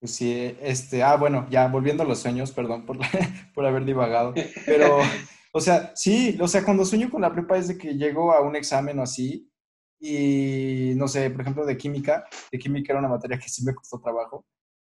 pues 0.00 0.14
sí, 0.14 0.56
este, 0.60 1.02
ah, 1.02 1.16
bueno, 1.16 1.46
ya 1.50 1.68
volviendo 1.68 2.02
a 2.02 2.06
los 2.06 2.20
sueños, 2.20 2.52
perdón 2.52 2.84
por, 2.86 2.98
por 3.54 3.66
haber 3.66 3.84
divagado, 3.84 4.34
pero, 4.64 4.98
o 5.52 5.60
sea, 5.60 5.92
sí, 5.94 6.36
o 6.40 6.48
sea, 6.48 6.64
cuando 6.64 6.84
sueño 6.84 7.10
con 7.10 7.22
la 7.22 7.32
prepa 7.32 7.56
es 7.56 7.68
de 7.68 7.78
que 7.78 7.94
llego 7.94 8.32
a 8.32 8.40
un 8.40 8.56
examen 8.56 8.98
o 8.98 9.02
así, 9.02 9.50
y 9.98 10.92
no 10.96 11.08
sé, 11.08 11.30
por 11.30 11.40
ejemplo, 11.40 11.64
de 11.64 11.76
química, 11.76 12.24
de 12.52 12.58
química 12.58 12.92
era 12.92 13.00
una 13.00 13.08
materia 13.08 13.38
que 13.38 13.48
sí 13.48 13.64
me 13.64 13.74
costó 13.74 13.98
trabajo, 14.00 14.44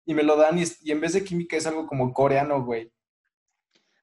y 0.06 0.14
me 0.14 0.22
lo 0.22 0.36
dan 0.36 0.58
y, 0.58 0.64
y 0.82 0.90
en 0.92 1.00
vez 1.00 1.12
de 1.12 1.24
química 1.24 1.56
es 1.56 1.66
algo 1.66 1.86
como 1.86 2.12
coreano, 2.12 2.64
güey. 2.64 2.90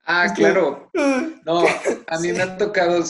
Ah, 0.06 0.28
claro. 0.36 0.90
No, 1.44 1.64
a 2.08 2.20
mí 2.20 2.32
me 2.34 2.42
ha 2.44 2.56
tocado, 2.56 3.04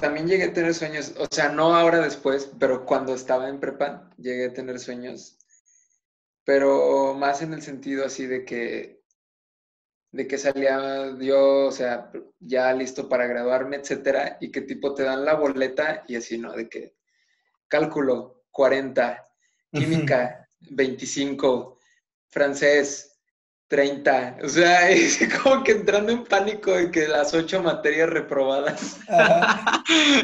también 0.00 0.28
llegué 0.28 0.44
a 0.44 0.52
tener 0.52 0.72
sueños, 0.72 1.14
o 1.18 1.26
sea, 1.28 1.48
no 1.48 1.74
ahora 1.74 1.98
después, 1.98 2.52
pero 2.60 2.86
cuando 2.86 3.12
estaba 3.12 3.48
en 3.48 3.58
prepa, 3.58 4.08
llegué 4.18 4.46
a 4.46 4.52
tener 4.52 4.78
sueños, 4.78 5.36
pero 6.44 7.14
más 7.14 7.42
en 7.42 7.54
el 7.54 7.62
sentido 7.62 8.04
así 8.04 8.26
de 8.26 8.44
que, 8.44 9.02
de 10.10 10.26
que 10.26 10.38
salía 10.38 11.16
yo, 11.18 11.66
o 11.66 11.72
sea, 11.72 12.10
ya 12.40 12.72
listo 12.72 13.08
para 13.08 13.26
graduarme, 13.26 13.76
etcétera, 13.76 14.38
y 14.40 14.50
que 14.50 14.62
tipo 14.62 14.94
te 14.94 15.04
dan 15.04 15.24
la 15.24 15.34
boleta 15.34 16.04
y 16.08 16.16
así, 16.16 16.38
¿no? 16.38 16.52
De 16.52 16.68
que 16.68 16.94
cálculo 17.68 18.44
40, 18.50 19.24
química 19.72 20.48
25, 20.70 21.78
francés 22.28 23.12
30. 23.68 24.36
O 24.44 24.48
sea, 24.48 24.90
es 24.90 25.18
como 25.42 25.64
que 25.64 25.72
entrando 25.72 26.12
en 26.12 26.24
pánico 26.24 26.72
de 26.72 26.90
que 26.90 27.08
las 27.08 27.32
ocho 27.32 27.62
materias 27.62 28.10
reprobadas. 28.10 28.98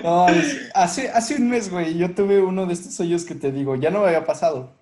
No, 0.02 0.26
hace, 0.74 1.10
hace 1.10 1.34
un 1.34 1.50
mes, 1.50 1.70
güey, 1.70 1.98
yo 1.98 2.14
tuve 2.14 2.40
uno 2.40 2.66
de 2.66 2.72
estos 2.72 2.98
hoyos 3.00 3.24
que 3.24 3.34
te 3.34 3.50
digo, 3.50 3.74
ya 3.74 3.90
no 3.90 4.00
me 4.00 4.06
había 4.06 4.24
pasado. 4.24 4.77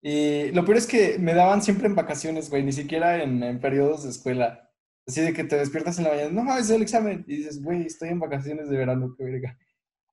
Y 0.00 0.50
lo 0.52 0.64
peor 0.64 0.78
es 0.78 0.86
que 0.86 1.18
me 1.18 1.34
daban 1.34 1.62
siempre 1.62 1.86
en 1.86 1.94
vacaciones, 1.94 2.50
güey, 2.50 2.62
ni 2.62 2.72
siquiera 2.72 3.22
en, 3.22 3.42
en 3.42 3.60
periodos 3.60 4.04
de 4.04 4.10
escuela. 4.10 4.70
Así 5.06 5.22
de 5.22 5.32
que 5.32 5.44
te 5.44 5.56
despiertas 5.56 5.98
en 5.98 6.04
la 6.04 6.10
mañana, 6.10 6.30
no, 6.30 6.56
es 6.58 6.68
el 6.70 6.82
examen. 6.82 7.24
Y 7.26 7.36
dices, 7.36 7.62
güey, 7.62 7.86
estoy 7.86 8.10
en 8.10 8.20
vacaciones 8.20 8.68
de 8.68 8.76
verano, 8.76 9.14
qué 9.16 9.24
verga. 9.24 9.58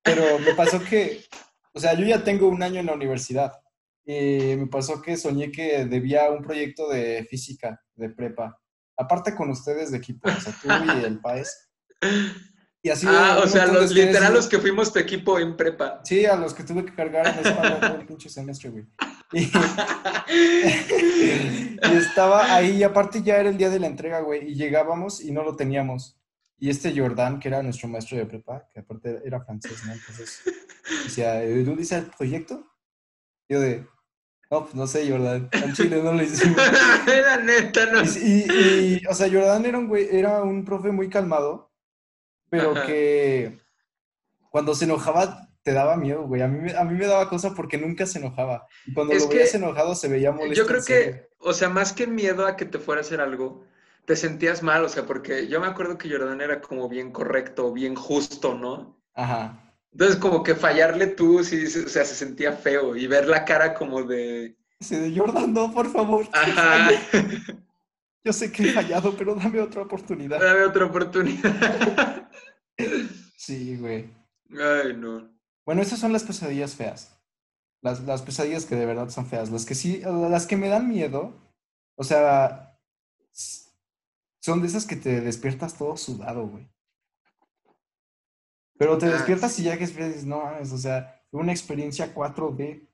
Pero 0.03 0.39
me 0.39 0.53
pasó 0.55 0.81
que, 0.81 1.25
o 1.73 1.79
sea, 1.79 1.93
yo 1.95 2.05
ya 2.05 2.23
tengo 2.23 2.47
un 2.47 2.63
año 2.63 2.79
en 2.79 2.85
la 2.85 2.93
universidad. 2.93 3.51
Y 4.05 4.55
me 4.55 4.67
pasó 4.67 5.01
que 5.01 5.17
soñé 5.17 5.51
que 5.51 5.85
debía 5.85 6.29
un 6.29 6.43
proyecto 6.43 6.87
de 6.87 7.25
física 7.29 7.81
de 7.95 8.09
prepa. 8.09 8.57
Aparte 8.97 9.35
con 9.35 9.49
ustedes 9.49 9.91
de 9.91 9.97
equipo, 9.97 10.29
o 10.29 10.39
sea, 10.39 10.53
tú 10.61 10.69
y 10.69 11.03
el 11.03 11.19
país. 11.19 11.69
Y 12.81 12.89
así 12.91 13.07
ah, 13.09 13.41
o 13.43 13.47
sea, 13.47 13.65
los 13.65 13.91
literal 13.91 14.33
los 14.33 14.47
que 14.47 14.59
fuimos 14.59 14.93
tu 14.93 14.99
equipo 14.99 15.39
en 15.39 15.57
prepa. 15.57 16.01
Sí, 16.03 16.25
a 16.25 16.35
los 16.35 16.53
que 16.53 16.63
tuve 16.63 16.85
que 16.85 16.93
cargar 16.93 17.27
en 17.27 17.99
el 17.99 18.05
pinche 18.05 18.29
semestre, 18.29 18.69
güey. 18.69 18.85
Y, 19.31 19.43
y, 20.31 21.79
estaba 21.97 22.55
ahí, 22.55 22.77
y 22.77 22.83
aparte 22.83 23.21
ya 23.21 23.37
era 23.37 23.49
el 23.49 23.57
día 23.57 23.69
de 23.69 23.79
la 23.79 23.87
entrega, 23.87 24.21
güey, 24.21 24.51
y 24.51 24.55
llegábamos 24.55 25.21
y 25.21 25.31
no 25.31 25.43
lo 25.43 25.55
teníamos. 25.55 26.17
Y 26.57 26.69
este 26.69 26.97
Jordan, 26.97 27.39
que 27.39 27.49
era 27.49 27.61
nuestro 27.63 27.87
maestro 27.87 28.17
de 28.17 28.25
prepa, 28.25 28.67
que 28.73 28.79
aparte 28.79 29.21
era 29.25 29.41
francés, 29.41 29.83
¿no? 29.85 29.93
Entonces, 29.93 30.41
decía, 31.03 31.41
¿tú 31.65 31.75
dices 31.75 32.03
el 32.03 32.05
proyecto? 32.05 32.65
Yo 33.49 33.59
de, 33.59 33.85
no, 34.51 34.63
pues 34.63 34.75
no 34.75 34.87
sé, 34.87 35.09
Jordan. 35.09 35.49
Al 35.51 35.73
Chile 35.73 36.01
no 36.01 36.13
lo 36.13 36.23
hicimos. 36.23 36.57
era 37.07 37.37
neta, 37.37 37.87
no. 37.87 38.03
Y, 38.03 38.45
y, 38.51 39.01
o 39.09 39.13
sea, 39.13 39.27
Jordan 39.27 39.65
era 39.65 39.77
un 39.77 39.87
güey, 39.87 40.07
era 40.11 40.43
un 40.43 40.63
profe 40.63 40.91
muy 40.91 41.09
calmado, 41.09 41.71
pero 42.49 42.73
que 42.85 43.59
cuando 44.49 44.75
se 44.75 44.85
enojaba 44.85 45.44
te 45.65 45.73
daba 45.73 45.97
miedo, 45.97 46.27
güey. 46.27 46.43
A 46.43 46.47
mí, 46.47 46.71
a 46.71 46.83
mí 46.83 46.93
me 46.93 47.07
daba 47.07 47.27
cosa 47.27 47.55
porque 47.55 47.79
nunca 47.79 48.05
se 48.05 48.19
enojaba. 48.19 48.67
Y 48.85 48.93
cuando 48.93 49.15
lo 49.15 49.27
veías 49.27 49.55
enojado 49.55 49.95
se 49.95 50.07
veía 50.07 50.31
molesto. 50.31 50.53
Yo 50.53 50.67
creo 50.67 50.85
que, 50.85 51.27
o 51.39 51.53
sea, 51.53 51.69
más 51.69 51.91
que 51.91 52.05
miedo 52.05 52.45
a 52.45 52.55
que 52.55 52.65
te 52.65 52.77
fuera 52.77 53.01
a 53.01 53.03
hacer 53.03 53.19
algo, 53.19 53.65
te 54.05 54.15
sentías 54.15 54.61
mal, 54.61 54.85
o 54.85 54.89
sea, 54.89 55.07
porque 55.07 55.47
yo 55.47 55.59
me 55.59 55.65
acuerdo 55.65 55.97
que 55.97 56.07
Jordan 56.07 56.39
era 56.39 56.61
como 56.61 56.87
bien 56.87 57.11
correcto, 57.11 57.73
bien 57.73 57.95
justo, 57.95 58.53
¿no? 58.53 59.01
Ajá. 59.15 59.73
Entonces, 59.91 60.17
como 60.17 60.43
que 60.43 60.53
fallarle 60.53 61.07
tú, 61.07 61.43
sí, 61.43 61.65
o 61.65 61.89
sea, 61.89 62.05
se 62.05 62.13
sentía 62.13 62.53
feo 62.53 62.95
y 62.95 63.07
ver 63.07 63.27
la 63.27 63.43
cara 63.43 63.73
como 63.73 64.03
de... 64.03 64.55
Sí, 64.79 64.95
de 64.97 65.17
Jordan, 65.17 65.51
no, 65.51 65.73
por 65.73 65.91
favor. 65.91 66.27
Ajá. 66.31 66.91
Yo 68.23 68.33
sé 68.33 68.51
que 68.51 68.69
he 68.69 68.71
fallado, 68.71 69.17
pero 69.17 69.33
dame 69.33 69.59
otra 69.61 69.81
oportunidad. 69.81 70.39
Dame 70.39 70.63
otra 70.65 70.85
oportunidad. 70.85 72.29
Sí, 73.35 73.77
güey. 73.77 74.13
Ay, 74.59 74.95
no. 74.95 75.34
Bueno, 75.65 75.81
esas 75.81 75.99
son 75.99 76.13
las 76.13 76.23
pesadillas 76.23 76.75
feas. 76.75 77.17
Las, 77.81 78.01
las 78.01 78.21
pesadillas 78.21 78.65
que 78.65 78.75
de 78.75 78.85
verdad 78.85 79.09
son 79.09 79.25
feas. 79.25 79.49
Las 79.49 79.65
que 79.65 79.75
sí, 79.75 80.01
las 80.05 80.45
que 80.45 80.57
me 80.57 80.69
dan 80.69 80.87
miedo, 80.87 81.33
o 81.95 82.03
sea, 82.03 82.79
son 84.39 84.61
de 84.61 84.67
esas 84.67 84.85
que 84.85 84.95
te 84.95 85.21
despiertas 85.21 85.77
todo 85.77 85.97
sudado, 85.97 86.47
güey. 86.47 86.69
Pero 88.77 88.97
te 88.97 89.07
ah, 89.07 89.11
despiertas 89.11 89.57
y 89.59 89.63
ya 89.63 89.77
que 89.77 89.87
dices, 89.87 90.25
no 90.25 90.43
mames, 90.43 90.71
o 90.71 90.77
sea, 90.77 91.23
una 91.31 91.51
experiencia 91.51 92.13
4D. 92.13 92.87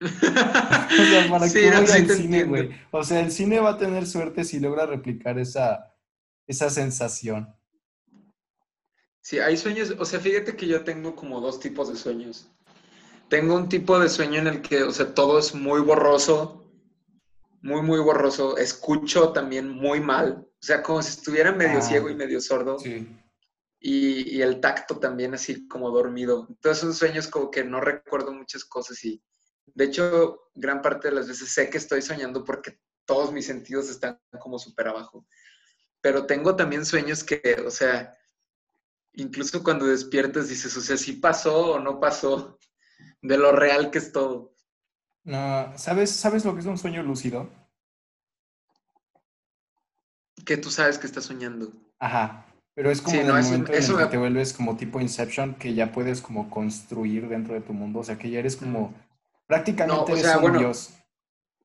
o 0.00 0.06
sea, 0.08 1.30
para 1.30 1.48
sí, 1.48 1.58
el 1.58 2.10
cine, 2.10 2.44
güey. 2.44 2.70
O 2.90 3.02
sea, 3.02 3.20
el 3.20 3.32
cine 3.32 3.58
va 3.58 3.70
a 3.70 3.78
tener 3.78 4.06
suerte 4.06 4.44
si 4.44 4.60
logra 4.60 4.86
replicar 4.86 5.38
esa, 5.38 5.94
esa 6.46 6.70
sensación. 6.70 7.52
Sí, 9.20 9.38
hay 9.38 9.56
sueños, 9.56 9.94
o 9.98 10.04
sea, 10.04 10.20
fíjate 10.20 10.56
que 10.56 10.66
yo 10.66 10.84
tengo 10.84 11.14
como 11.14 11.40
dos 11.40 11.60
tipos 11.60 11.88
de 11.88 11.96
sueños. 11.96 12.48
Tengo 13.28 13.54
un 13.54 13.68
tipo 13.68 13.98
de 13.98 14.08
sueño 14.08 14.40
en 14.40 14.46
el 14.46 14.62
que, 14.62 14.82
o 14.82 14.90
sea, 14.90 15.14
todo 15.14 15.38
es 15.38 15.54
muy 15.54 15.80
borroso, 15.80 16.64
muy, 17.60 17.82
muy 17.82 18.00
borroso. 18.00 18.56
Escucho 18.56 19.32
también 19.32 19.68
muy 19.68 20.00
mal, 20.00 20.46
o 20.46 20.62
sea, 20.62 20.82
como 20.82 21.02
si 21.02 21.10
estuviera 21.10 21.52
medio 21.52 21.78
ah, 21.78 21.82
ciego 21.82 22.08
y 22.08 22.14
medio 22.14 22.40
sordo. 22.40 22.78
Sí 22.78 23.06
y, 23.80 24.42
el 24.42 24.60
tacto 24.60 24.98
también 24.98 25.34
así 25.34 25.68
como 25.68 25.90
dormido. 25.90 26.46
Entonces 26.48 26.80
son 26.80 26.94
sueños 26.94 27.28
como 27.28 27.50
que 27.50 27.64
no 27.64 27.80
recuerdo 27.80 28.32
muchas 28.32 28.64
cosas 28.64 29.02
y 29.04 29.22
de 29.66 29.84
hecho 29.84 30.50
gran 30.54 30.82
parte 30.82 31.08
de 31.08 31.14
las 31.14 31.28
veces 31.28 31.50
sé 31.50 31.70
que 31.70 31.78
estoy 31.78 32.02
soñando 32.02 32.44
porque 32.44 32.78
todos 33.04 33.32
mis 33.32 33.46
sentidos 33.46 33.88
están 33.88 34.20
como 34.40 34.58
súper 34.58 34.88
abajo. 34.88 35.26
Pero 36.00 36.26
tengo 36.26 36.56
también 36.56 36.84
sueños 36.84 37.24
que, 37.24 37.62
o 37.66 37.70
sea, 37.70 38.16
incluso 39.18 39.62
cuando 39.62 39.86
despiertas 39.86 40.48
dices, 40.48 40.76
o 40.76 40.80
sea, 40.80 40.96
si 40.96 41.14
pasó 41.14 41.72
o 41.72 41.80
no 41.80 42.00
pasó, 42.00 42.58
de 43.20 43.36
lo 43.36 43.52
real 43.52 43.90
que 43.90 43.98
es 43.98 44.12
todo. 44.12 44.54
No, 45.24 45.72
¿sabes, 45.76 46.10
¿sabes 46.10 46.44
lo 46.44 46.54
que 46.54 46.60
es 46.60 46.66
un 46.66 46.78
sueño 46.78 47.02
lúcido? 47.02 47.50
Que 50.46 50.56
tú 50.56 50.70
sabes 50.70 50.98
que 50.98 51.06
estás 51.06 51.24
soñando. 51.24 51.72
Ajá. 51.98 52.46
Pero 52.74 52.92
es 52.92 53.02
como 53.02 53.16
en 53.16 53.26
el 53.26 53.32
momento 53.32 53.72
en 53.72 53.82
el 53.82 53.96
que 53.96 54.06
te 54.06 54.16
vuelves 54.16 54.52
como 54.52 54.76
tipo 54.76 55.00
Inception, 55.00 55.56
que 55.56 55.74
ya 55.74 55.90
puedes 55.90 56.22
como 56.22 56.48
construir 56.48 57.28
dentro 57.28 57.54
de 57.54 57.60
tu 57.60 57.72
mundo, 57.72 57.98
o 57.98 58.04
sea, 58.04 58.16
que 58.16 58.30
ya 58.30 58.38
eres 58.38 58.56
como 58.56 58.94
prácticamente 59.48 60.12
eres 60.12 60.36
un 60.36 60.58
dios. 60.58 60.90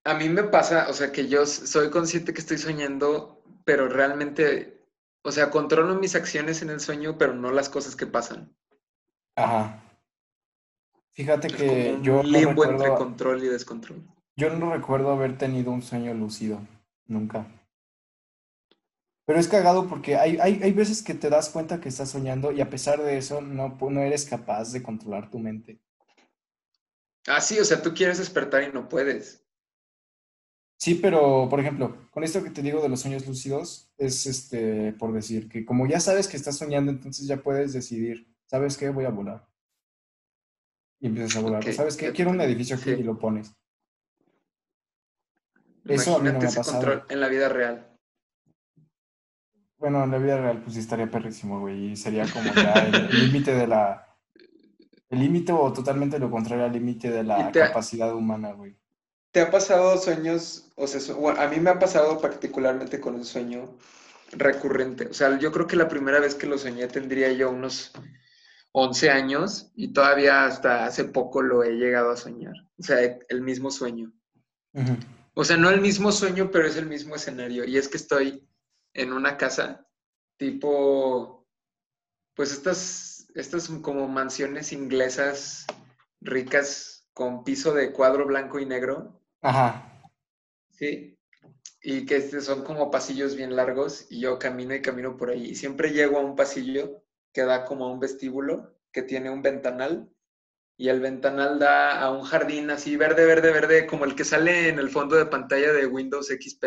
A 0.06 0.16
mí 0.16 0.28
me 0.28 0.44
pasa, 0.44 0.88
o 0.90 0.94
sea, 0.94 1.12
que 1.12 1.28
yo 1.28 1.46
soy 1.46 1.92
consciente 1.92 2.34
que 2.34 2.42
estoy 2.42 2.58
soñando, 2.58 3.44
pero 3.64 3.88
realmente, 3.88 4.83
o 5.24 5.32
sea, 5.32 5.50
controlo 5.50 5.96
mis 5.96 6.16
acciones 6.16 6.62
en 6.62 6.70
el 6.70 6.80
sueño, 6.80 7.18
pero 7.18 7.34
no 7.34 7.52
las 7.52 7.70
cosas 7.70 7.96
que 7.96 8.06
pasan. 8.06 8.56
Ajá. 9.36 9.82
Fíjate 11.12 11.48
que 11.48 12.00
yo 12.02 12.24
limbo 12.24 12.66
entre 12.66 12.94
control 12.96 13.44
y 13.44 13.48
descontrol. 13.48 14.04
Yo 14.36 14.50
no 14.56 14.74
recuerdo 14.74 15.12
haber 15.12 15.38
tenido 15.38 15.72
un 15.72 15.82
sueño 15.82 16.14
lúcido, 16.14 16.60
nunca. 17.06 17.48
Pero 19.26 19.40
es 19.40 19.48
cagado 19.48 19.88
porque 19.88 20.18
hay, 20.18 20.38
hay, 20.42 20.60
hay 20.62 20.72
veces 20.74 21.02
que 21.02 21.14
te 21.14 21.30
das 21.30 21.50
cuenta 21.50 21.80
que 21.80 21.90
estás 21.90 22.10
soñando 22.10 22.52
y 22.52 22.60
a 22.60 22.70
pesar 22.70 23.02
de 23.02 23.18
eso 23.18 23.42
no, 23.42 23.78
no 23.80 24.02
eres 24.02 24.26
capaz 24.26 24.74
de 24.74 24.84
controlar 24.84 25.30
tu 25.30 25.40
mente. 25.40 25.80
Ah, 27.28 27.40
sí, 27.40 27.58
o 27.60 27.64
sea, 27.64 27.82
tú 27.82 27.94
quieres 27.94 28.18
despertar 28.18 28.64
y 28.64 28.74
no 28.74 28.90
puedes. 28.90 29.43
Sí, 30.78 30.96
pero 30.96 31.48
por 31.50 31.60
ejemplo, 31.60 32.10
con 32.12 32.24
esto 32.24 32.44
que 32.44 32.50
te 32.50 32.62
digo 32.62 32.82
de 32.82 32.90
los 32.90 33.00
sueños 33.02 33.26
lúcidos, 33.26 33.94
es 33.98 34.26
este, 34.26 34.92
por 34.94 35.14
decir 35.14 35.48
que 35.48 35.66
como 35.66 35.88
ya 35.88 36.00
sabes 36.00 36.28
que 36.28 36.36
estás 36.36 36.58
soñando, 36.58 36.92
entonces 36.92 37.26
ya 37.26 37.38
puedes 37.38 37.72
decidir, 37.72 38.28
¿sabes 38.48 38.78
qué? 38.78 38.90
Voy 38.90 39.06
a 39.06 39.10
volar. 39.10 39.48
Y 41.00 41.08
empiezas 41.08 41.38
a 41.38 41.42
volar. 41.42 41.74
¿Sabes 41.74 41.96
qué? 41.96 42.12
Quiero 42.12 42.32
un 42.32 42.42
edificio 42.42 42.76
aquí 42.76 42.96
sí. 42.96 43.00
y 43.00 43.04
lo 43.04 43.18
pones. 43.18 43.54
Eso 45.86 46.16
a 46.16 46.20
mí 46.20 46.32
no 46.32 46.40
me 46.40 46.46
ha 46.46 46.50
pasado. 46.50 46.72
control 46.72 47.04
en 47.10 47.20
la 47.20 47.28
vida 47.28 47.50
real. 47.50 47.90
Bueno, 49.78 50.04
en 50.06 50.12
la 50.12 50.18
vida 50.18 50.38
real 50.40 50.62
pues 50.62 50.76
sí 50.76 50.80
estaría 50.80 51.12
perrísimo, 51.12 51.60
güey, 51.60 51.92
y 51.92 51.96
sería 51.98 52.26
como 52.32 52.54
ya 52.54 52.74
el 52.74 53.26
límite 53.26 53.54
de 53.54 53.68
la... 53.68 54.08
El 55.10 55.20
límite 55.20 55.52
o 55.52 55.72
totalmente 55.74 56.18
lo 56.20 56.32
contrario 56.32 56.66
al 56.66 56.72
límite 56.72 57.12
de 57.12 57.24
la 57.24 57.52
te- 57.52 57.60
capacidad 57.60 58.14
humana, 58.16 58.54
güey. 58.54 58.78
¿Te 59.34 59.42
ha 59.42 59.50
pasado 59.50 59.98
sueños, 59.98 60.72
o 60.76 60.86
sea, 60.86 61.16
bueno, 61.16 61.42
a 61.42 61.48
mí 61.48 61.60
me 61.60 61.72
ha 61.72 61.80
pasado 61.80 62.22
particularmente 62.22 63.02
con 63.02 63.16
un 63.16 63.26
sueño 63.26 63.76
recurrente? 64.32 65.08
O 65.08 65.14
sea, 65.14 65.40
yo 65.40 65.52
creo 65.52 65.66
que 65.66 65.76
la 65.76 65.88
primera 65.90 66.20
vez 66.20 66.36
que 66.36 66.46
lo 66.46 66.56
soñé 66.56 66.88
tendría 66.88 67.32
yo 67.32 67.50
unos 67.50 67.92
11 68.74 69.10
años 69.10 69.72
y 69.76 69.92
todavía 69.92 70.46
hasta 70.46 70.86
hace 70.86 71.06
poco 71.06 71.42
lo 71.42 71.64
he 71.64 71.72
llegado 71.72 72.12
a 72.12 72.16
soñar. 72.16 72.54
O 72.78 72.84
sea, 72.84 73.00
el 73.28 73.42
mismo 73.42 73.72
sueño. 73.72 74.14
O 75.34 75.44
sea, 75.44 75.58
no 75.58 75.72
el 75.72 75.82
mismo 75.82 76.12
sueño, 76.12 76.52
pero 76.52 76.68
es 76.68 76.78
el 76.78 76.86
mismo 76.86 77.16
escenario. 77.16 77.66
Y 77.66 77.78
es 77.78 77.88
que 77.88 77.98
estoy 77.98 78.48
en 78.94 79.14
una 79.14 79.38
casa 79.38 79.88
tipo, 80.38 81.48
pues 82.36 82.52
estas, 82.52 83.28
estas 83.34 83.68
como 83.82 84.08
mansiones 84.08 84.74
inglesas 84.74 85.66
ricas 86.22 87.08
con 87.14 87.44
piso 87.44 87.74
de 87.74 87.92
cuadro 87.92 88.28
blanco 88.28 88.60
y 88.60 88.68
negro. 88.68 89.23
Ajá. 89.44 90.04
Sí, 90.72 91.20
y 91.82 92.06
que 92.06 92.16
este 92.16 92.42
son 92.42 92.64
como 92.64 92.90
pasillos 92.90 93.36
bien 93.36 93.56
largos 93.56 94.08
y 94.10 94.22
yo 94.22 94.40
camino 94.40 94.74
y 94.74 94.82
camino 94.82 95.18
por 95.18 95.30
ahí. 95.30 95.52
Y 95.52 95.56
siempre 95.56 95.92
llego 95.92 96.18
a 96.18 96.22
un 96.22 96.36
pasillo 96.36 97.04
que 97.34 97.44
da 97.44 97.66
como 97.66 97.86
a 97.86 97.92
un 97.92 98.00
vestíbulo 98.00 98.74
que 98.92 99.02
tiene 99.04 99.30
un 99.30 99.42
ventanal 99.42 100.10
y 100.78 100.88
el 100.88 101.02
ventanal 101.02 101.60
da 101.60 102.00
a 102.00 102.10
un 102.10 102.24
jardín 102.24 102.72
así 102.72 102.96
verde, 102.96 103.26
verde, 103.26 103.52
verde, 103.52 103.86
como 103.86 104.06
el 104.06 104.16
que 104.16 104.24
sale 104.24 104.70
en 104.70 104.80
el 104.80 104.90
fondo 104.90 105.18
de 105.18 105.26
pantalla 105.26 105.74
de 105.74 105.86
Windows 105.86 106.28
XP. 106.28 106.66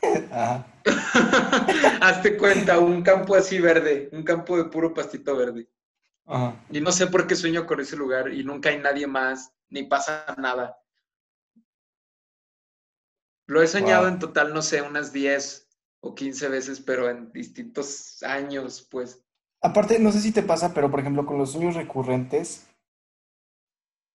Ajá. 0.30 0.66
Hazte 2.00 2.36
cuenta, 2.36 2.78
un 2.78 3.02
campo 3.02 3.34
así 3.34 3.58
verde, 3.58 4.08
un 4.12 4.22
campo 4.22 4.56
de 4.56 4.64
puro 4.64 4.94
pastito 4.94 5.36
verde. 5.36 5.68
Ajá. 6.26 6.54
Y 6.70 6.80
no 6.80 6.92
sé 6.92 7.08
por 7.08 7.26
qué 7.26 7.34
sueño 7.34 7.66
con 7.66 7.80
ese 7.80 7.96
lugar 7.96 8.32
y 8.32 8.44
nunca 8.44 8.68
hay 8.68 8.78
nadie 8.78 9.06
más, 9.06 9.52
ni 9.68 9.82
pasa 9.82 10.24
nada. 10.38 10.78
Lo 13.48 13.62
he 13.62 13.66
soñado 13.66 14.04
Wow. 14.04 14.12
en 14.12 14.18
total, 14.20 14.54
no 14.54 14.62
sé, 14.62 14.82
unas 14.82 15.12
10 15.12 15.66
o 16.00 16.14
15 16.14 16.48
veces, 16.48 16.80
pero 16.80 17.10
en 17.10 17.32
distintos 17.32 18.22
años, 18.22 18.86
pues. 18.90 19.24
Aparte, 19.60 19.98
no 19.98 20.12
sé 20.12 20.20
si 20.20 20.30
te 20.30 20.42
pasa, 20.42 20.72
pero 20.72 20.90
por 20.90 21.00
ejemplo, 21.00 21.26
con 21.26 21.38
los 21.38 21.52
sueños 21.52 21.74
recurrentes, 21.74 22.66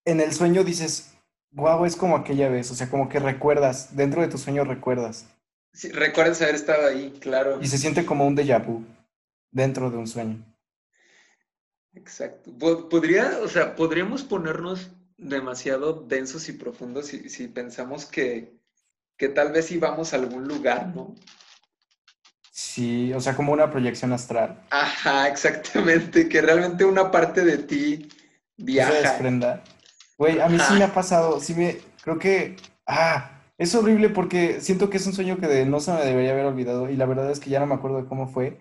en 0.05 0.21
el 0.21 0.31
sueño 0.33 0.63
dices, 0.63 1.13
guau, 1.51 1.83
es 1.85 1.95
como 1.95 2.15
aquella 2.15 2.47
vez, 2.47 2.71
o 2.71 2.75
sea, 2.75 2.89
como 2.89 3.09
que 3.09 3.19
recuerdas, 3.19 3.95
dentro 3.95 4.21
de 4.21 4.27
tu 4.29 4.37
sueño 4.37 4.63
recuerdas, 4.63 5.25
Sí, 5.73 5.89
recuerdas 5.89 6.39
haber 6.43 6.53
estado 6.55 6.87
ahí, 6.87 7.11
claro. 7.19 7.59
y 7.59 7.67
se 7.67 7.79
siente 7.79 8.05
como 8.05 8.27
un 8.27 8.37
déjà 8.37 8.63
vu 8.63 8.85
dentro 9.51 9.89
de 9.89 9.97
un 9.97 10.05
sueño. 10.07 10.37
Exacto. 11.95 12.51
Po- 12.57 12.87
Podría, 12.89 13.39
o 13.41 13.47
sea, 13.47 13.75
podríamos 13.75 14.23
ponernos 14.23 14.91
demasiado 15.17 15.93
densos 15.93 16.47
y 16.49 16.53
profundos 16.53 17.07
si, 17.07 17.29
si 17.29 17.47
pensamos 17.47 18.05
que, 18.05 18.59
que 19.17 19.29
tal 19.29 19.51
vez 19.51 19.71
íbamos 19.71 20.13
a 20.13 20.17
algún 20.17 20.47
lugar, 20.47 20.87
¿no? 20.95 21.15
Sí, 22.51 23.11
o 23.13 23.19
sea, 23.21 23.35
como 23.35 23.51
una 23.51 23.71
proyección 23.71 24.13
astral. 24.13 24.61
Ajá, 24.69 25.27
exactamente, 25.27 26.29
que 26.29 26.41
realmente 26.41 26.85
una 26.85 27.09
parte 27.11 27.43
de 27.43 27.57
ti 27.57 28.07
que 28.07 28.09
se 28.57 28.63
viaja. 28.65 28.93
desprenda. 28.93 29.63
Güey, 30.17 30.39
a 30.39 30.47
mí 30.47 30.59
sí 30.59 30.73
me 30.75 30.83
ha 30.83 30.93
pasado, 30.93 31.39
sí 31.39 31.55
me, 31.55 31.77
creo 32.03 32.19
que, 32.19 32.55
ah, 32.85 33.41
es 33.57 33.73
horrible 33.73 34.09
porque 34.09 34.61
siento 34.61 34.89
que 34.89 34.97
es 34.97 35.07
un 35.07 35.13
sueño 35.13 35.37
que 35.39 35.47
de- 35.47 35.65
no 35.65 35.79
se 35.79 35.91
me 35.93 36.01
debería 36.05 36.31
haber 36.31 36.45
olvidado 36.45 36.89
y 36.89 36.95
la 36.95 37.05
verdad 37.07 37.31
es 37.31 37.39
que 37.39 37.49
ya 37.49 37.59
no 37.59 37.65
me 37.65 37.75
acuerdo 37.75 37.97
de 38.01 38.07
cómo 38.07 38.27
fue, 38.27 38.59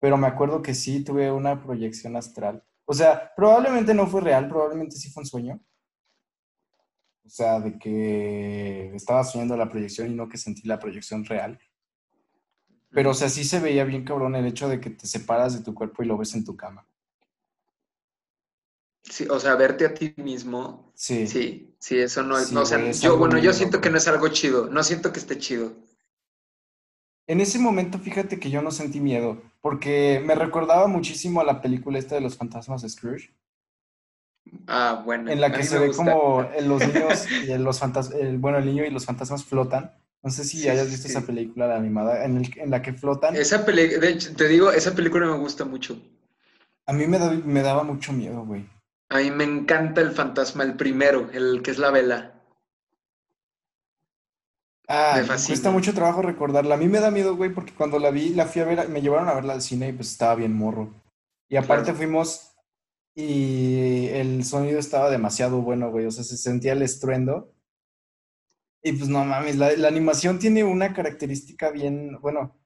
pero 0.00 0.16
me 0.16 0.28
acuerdo 0.28 0.62
que 0.62 0.74
sí 0.74 1.02
tuve 1.02 1.32
una 1.32 1.62
proyección 1.62 2.16
astral. 2.16 2.62
O 2.86 2.94
sea, 2.94 3.32
probablemente 3.36 3.94
no 3.94 4.06
fue 4.06 4.20
real, 4.20 4.48
probablemente 4.48 4.96
sí 4.96 5.10
fue 5.10 5.22
un 5.22 5.26
sueño. 5.26 5.60
O 7.24 7.28
sea, 7.28 7.58
de 7.60 7.78
que 7.78 8.94
estaba 8.94 9.24
soñando 9.24 9.56
la 9.56 9.70
proyección 9.70 10.10
y 10.10 10.14
no 10.14 10.28
que 10.28 10.36
sentí 10.36 10.68
la 10.68 10.78
proyección 10.78 11.24
real. 11.24 11.58
Pero, 12.90 13.10
o 13.10 13.14
sea, 13.14 13.28
sí 13.28 13.44
se 13.44 13.60
veía 13.60 13.84
bien 13.84 14.04
cabrón 14.04 14.36
el 14.36 14.46
hecho 14.46 14.68
de 14.68 14.80
que 14.80 14.90
te 14.90 15.06
separas 15.06 15.56
de 15.56 15.64
tu 15.64 15.74
cuerpo 15.74 16.02
y 16.02 16.06
lo 16.06 16.16
ves 16.18 16.34
en 16.34 16.44
tu 16.44 16.56
cama. 16.56 16.86
Sí, 19.02 19.26
o 19.28 19.38
sea, 19.38 19.54
verte 19.56 19.84
a 19.84 19.92
ti 19.94 20.14
mismo, 20.16 20.92
Sí. 20.94 21.26
sí, 21.26 21.74
sí, 21.78 21.98
eso 21.98 22.22
no 22.22 22.38
es, 22.38 22.48
Sí, 22.48 22.54
no, 22.54 22.62
o 22.62 22.66
sea, 22.66 22.78
es 22.78 23.02
yo, 23.02 23.18
bueno, 23.18 23.38
yo 23.38 23.52
siento 23.52 23.80
que 23.80 23.90
no 23.90 23.98
es 23.98 24.08
algo 24.08 24.28
chido, 24.28 24.70
no 24.70 24.82
siento 24.82 25.12
que 25.12 25.18
esté 25.18 25.38
chido. 25.38 25.74
En 27.26 27.40
ese 27.40 27.58
momento, 27.58 27.98
fíjate 27.98 28.38
que 28.38 28.50
yo 28.50 28.62
no 28.62 28.70
sentí 28.70 29.00
miedo, 29.00 29.42
porque 29.60 30.22
me 30.24 30.34
recordaba 30.34 30.86
muchísimo 30.86 31.40
a 31.40 31.44
la 31.44 31.60
película 31.60 31.98
esta 31.98 32.14
de 32.14 32.20
los 32.22 32.36
fantasmas 32.36 32.82
de 32.82 32.88
Scrooge, 32.88 33.34
Ah, 34.66 35.02
bueno, 35.04 35.30
en 35.30 35.40
la 35.40 35.52
que 35.52 35.62
se 35.62 35.78
ve 35.78 35.86
gusta. 35.88 36.04
como 36.04 36.42
en 36.54 36.68
los 36.68 36.86
niños 36.86 37.26
y 37.30 37.58
los 37.58 37.78
fantasmas, 37.78 38.18
bueno, 38.40 38.58
el 38.58 38.66
niño 38.66 38.84
y 38.84 38.90
los 38.90 39.04
fantasmas 39.06 39.44
flotan. 39.44 39.92
No 40.22 40.30
sé 40.30 40.44
si 40.44 40.58
Sí, 40.58 40.68
hayas 40.68 40.86
visto 40.88 41.06
sí. 41.06 41.12
esa 41.12 41.26
película 41.26 41.66
la 41.66 41.76
animada, 41.76 42.24
en, 42.24 42.38
el- 42.38 42.58
en 42.58 42.70
la 42.70 42.80
que 42.82 42.94
flotan. 42.94 43.36
Esa 43.36 43.64
película, 43.66 44.06
te 44.36 44.48
digo, 44.48 44.70
esa 44.70 44.94
película 44.94 45.26
me 45.26 45.36
gusta 45.38 45.64
mucho. 45.64 45.98
A 46.86 46.92
mí 46.94 47.06
me, 47.06 47.18
da- 47.18 47.30
me 47.30 47.62
daba 47.62 47.82
mucho 47.84 48.12
miedo, 48.12 48.44
güey. 48.44 48.66
A 49.10 49.18
mí 49.18 49.30
me 49.30 49.44
encanta 49.44 50.00
el 50.02 50.10
fantasma, 50.12 50.64
el 50.64 50.76
primero, 50.76 51.30
el 51.32 51.62
que 51.62 51.70
es 51.70 51.78
la 51.78 51.90
vela. 51.90 52.34
Ah, 54.88 55.18
Me 55.22 55.26
cuesta 55.26 55.70
mucho 55.70 55.94
trabajo 55.94 56.20
recordarla. 56.22 56.74
A 56.74 56.78
mí 56.78 56.88
me 56.88 57.00
da 57.00 57.10
miedo, 57.10 57.36
güey, 57.36 57.50
porque 57.52 57.72
cuando 57.74 57.98
la 57.98 58.10
vi, 58.10 58.30
la 58.34 58.46
fui 58.46 58.60
a 58.62 58.66
ver, 58.66 58.88
me 58.90 59.00
llevaron 59.00 59.28
a 59.28 59.34
verla 59.34 59.54
al 59.54 59.62
cine 59.62 59.88
y 59.88 59.92
pues 59.92 60.10
estaba 60.10 60.34
bien 60.34 60.54
morro. 60.54 60.90
Y 61.48 61.56
aparte 61.56 61.84
Claro. 61.84 61.98
fuimos 61.98 62.53
y 63.14 64.06
el 64.08 64.44
sonido 64.44 64.78
estaba 64.78 65.10
demasiado 65.10 65.62
bueno, 65.62 65.90
güey. 65.90 66.06
O 66.06 66.10
sea, 66.10 66.24
se 66.24 66.36
sentía 66.36 66.72
el 66.72 66.82
estruendo. 66.82 67.52
Y 68.82 68.92
pues 68.92 69.08
no 69.08 69.24
mames, 69.24 69.56
la, 69.56 69.72
la 69.76 69.88
animación 69.88 70.38
tiene 70.38 70.62
una 70.62 70.92
característica 70.92 71.70
bien, 71.70 72.18
bueno, 72.20 72.60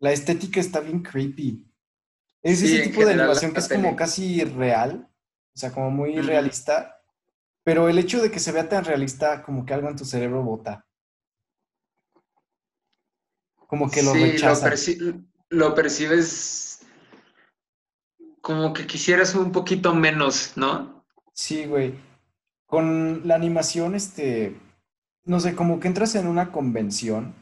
la 0.00 0.10
estética 0.12 0.58
está 0.58 0.80
bien 0.80 1.02
creepy. 1.02 1.66
Es 2.42 2.58
Sí, 2.60 2.74
ese 2.74 2.88
tipo 2.88 3.04
de 3.04 3.12
animación 3.12 3.52
que 3.52 3.60
es 3.60 3.68
como 3.68 3.94
casi 3.94 4.42
real, 4.42 5.08
o 5.54 5.58
sea, 5.58 5.70
como 5.72 5.90
muy 5.90 6.20
realista. 6.20 6.96
Pero 7.62 7.88
el 7.88 7.98
hecho 7.98 8.20
de 8.22 8.30
que 8.30 8.40
se 8.40 8.50
vea 8.50 8.68
tan 8.68 8.84
realista, 8.84 9.42
como 9.42 9.64
que 9.66 9.74
algo 9.74 9.88
en 9.88 9.96
tu 9.96 10.04
cerebro 10.04 10.42
bota. 10.42 10.84
Como 13.68 13.90
que 13.90 14.02
lo 14.02 14.12
Sí, 14.14 14.18
lo, 14.18 14.26
rechaza. 14.26 14.68
perci- 14.70 15.24
lo 15.50 15.74
percibes 15.74 16.69
como 18.40 18.72
que 18.72 18.86
quisieras 18.86 19.34
un 19.34 19.52
poquito 19.52 19.94
menos, 19.94 20.56
¿no? 20.56 21.04
Sí, 21.32 21.66
güey. 21.66 21.94
Con 22.66 23.26
la 23.26 23.34
animación, 23.34 23.94
este, 23.94 24.56
no 25.24 25.40
sé, 25.40 25.54
como 25.54 25.80
que 25.80 25.88
entras 25.88 26.14
en 26.14 26.26
una 26.26 26.52
convención 26.52 27.34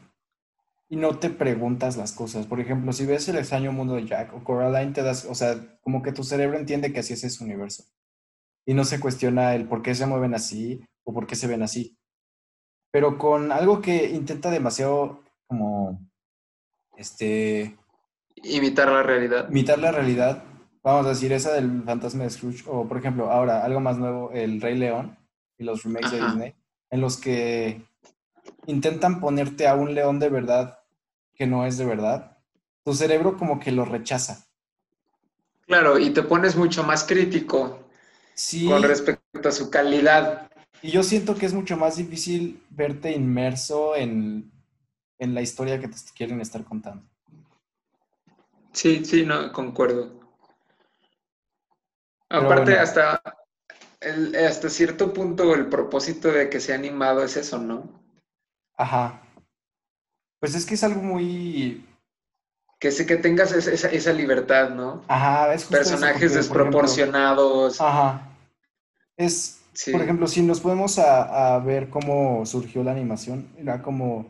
y 0.89 0.95
no 0.95 1.19
te 1.19 1.29
preguntas 1.29 1.97
las 1.97 2.11
cosas. 2.11 2.47
Por 2.47 2.59
ejemplo, 2.59 2.91
si 2.93 3.05
ves 3.05 3.29
El 3.29 3.37
extraño 3.37 3.71
mundo 3.71 3.95
de 3.95 4.07
Jack 4.07 4.33
o 4.33 4.43
Coraline, 4.43 4.91
te 4.91 5.03
das, 5.03 5.25
o 5.25 5.35
sea, 5.35 5.79
como 5.81 6.01
que 6.01 6.11
tu 6.11 6.23
cerebro 6.23 6.57
entiende 6.57 6.91
que 6.91 6.99
así 6.99 7.13
es 7.13 7.23
ese 7.23 7.43
universo. 7.43 7.83
Y 8.65 8.73
no 8.73 8.83
se 8.83 8.99
cuestiona 8.99 9.55
el 9.55 9.67
por 9.67 9.81
qué 9.81 9.95
se 9.95 10.05
mueven 10.05 10.33
así 10.33 10.81
o 11.03 11.13
por 11.13 11.27
qué 11.27 11.35
se 11.35 11.47
ven 11.47 11.61
así. 11.61 11.97
Pero 12.91 13.17
con 13.19 13.51
algo 13.51 13.81
que 13.81 14.09
intenta 14.09 14.49
demasiado 14.49 15.23
como, 15.47 15.99
este, 16.97 17.77
Imitar 18.43 18.89
la 18.89 19.03
realidad. 19.03 19.49
imitar 19.49 19.79
la 19.79 19.91
realidad, 19.91 20.43
vamos 20.83 21.05
a 21.05 21.09
decir, 21.09 21.31
esa 21.31 21.53
del 21.53 21.83
fantasma 21.83 22.23
de 22.23 22.29
Scrooge, 22.29 22.63
o 22.67 22.87
por 22.87 22.97
ejemplo, 22.97 23.31
ahora, 23.31 23.63
algo 23.63 23.79
más 23.79 23.97
nuevo, 23.97 24.31
El 24.31 24.61
Rey 24.61 24.77
León 24.77 25.17
y 25.57 25.63
los 25.63 25.83
remakes 25.83 26.11
de. 26.11 26.25
Disney, 26.25 26.55
en 26.89 27.01
los 27.01 27.17
que 27.17 27.81
intentan 28.65 29.19
ponerte 29.19 29.67
a 29.67 29.75
un 29.75 29.93
león 29.93 30.19
de 30.19 30.29
verdad 30.29 30.79
que 31.35 31.47
no 31.47 31.65
es 31.65 31.77
de 31.77 31.85
verdad, 31.85 32.37
tu 32.83 32.93
cerebro 32.93 33.37
como 33.37 33.59
que 33.59 33.71
lo 33.71 33.85
rechaza. 33.85 34.45
Claro, 35.67 35.99
y 35.99 36.09
te 36.09 36.23
pones 36.23 36.55
mucho 36.55 36.83
más 36.83 37.03
crítico 37.03 37.79
Sí, 38.33 38.67
con 38.67 38.81
respecto 38.83 39.49
a 39.49 39.51
su 39.51 39.69
calidad. 39.69 40.49
Y 40.81 40.91
yo 40.91 41.03
siento 41.03 41.35
que 41.35 41.45
es 41.45 41.53
mucho 41.53 41.75
más 41.75 41.97
difícil 41.97 42.63
verte 42.69 43.11
inmerso 43.11 43.95
en, 43.95 44.49
en 45.17 45.33
la 45.33 45.41
historia 45.41 45.79
que 45.79 45.89
te 45.89 45.95
quieren 46.15 46.39
estar 46.39 46.63
contando. 46.63 47.03
Sí, 48.71 49.03
sí, 49.03 49.25
no, 49.25 49.51
concuerdo. 49.51 50.18
Aparte, 52.29 52.77
hasta, 52.77 53.21
hasta 54.47 54.69
cierto 54.69 55.13
punto, 55.13 55.55
el 55.55 55.67
propósito 55.67 56.31
de 56.31 56.49
que 56.49 56.59
sea 56.59 56.75
animado 56.75 57.23
es 57.23 57.35
eso, 57.37 57.57
¿no? 57.57 57.89
Ajá. 58.77 59.21
Pues 60.39 60.55
es 60.55 60.65
que 60.65 60.75
es 60.75 60.83
algo 60.83 61.01
muy... 61.01 61.85
Que, 62.79 62.89
que 63.05 63.17
tengas 63.17 63.51
esa, 63.51 63.89
esa 63.89 64.13
libertad, 64.13 64.69
¿no? 64.69 65.03
Ajá, 65.07 65.53
es 65.53 65.65
Personajes 65.65 66.33
desproporcionados. 66.33 67.81
ajá. 67.81 68.25
Es, 69.17 69.61
por 69.91 70.01
ejemplo, 70.01 70.27
si 70.27 70.41
nos 70.41 70.61
podemos 70.61 70.97
a, 70.97 71.55
a, 71.55 71.59
ver 71.59 71.89
cómo 71.89 72.45
surgió 72.45 72.85
la 72.85 72.91
animación, 72.91 73.49
era 73.57 73.81
como 73.81 74.27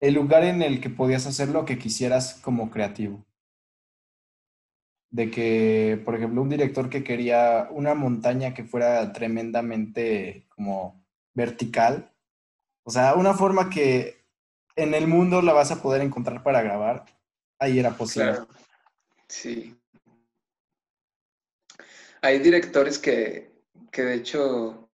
el 0.00 0.14
lugar 0.14 0.44
en 0.44 0.62
el 0.62 0.80
que 0.80 0.88
podías 0.88 1.26
hacer 1.26 1.48
lo 1.48 1.66
que 1.66 1.78
quisieras 1.78 2.40
como 2.42 2.70
creativo 2.70 3.22
de 5.12 5.30
que, 5.30 6.00
por 6.04 6.14
ejemplo, 6.14 6.40
un 6.40 6.48
director 6.48 6.88
que 6.88 7.04
quería 7.04 7.68
una 7.70 7.94
montaña 7.94 8.54
que 8.54 8.64
fuera 8.64 9.12
tremendamente 9.12 10.46
como 10.48 11.04
vertical, 11.34 12.10
o 12.82 12.90
sea, 12.90 13.14
una 13.14 13.34
forma 13.34 13.68
que 13.68 14.24
en 14.74 14.94
el 14.94 15.06
mundo 15.06 15.42
la 15.42 15.52
vas 15.52 15.70
a 15.70 15.82
poder 15.82 16.00
encontrar 16.00 16.42
para 16.42 16.62
grabar, 16.62 17.04
ahí 17.58 17.78
era 17.78 17.90
posible. 17.90 18.38
Sí. 19.28 19.78
Hay 22.22 22.38
directores 22.38 22.98
que, 22.98 23.52
que 23.90 24.02
de 24.02 24.14
hecho 24.14 24.90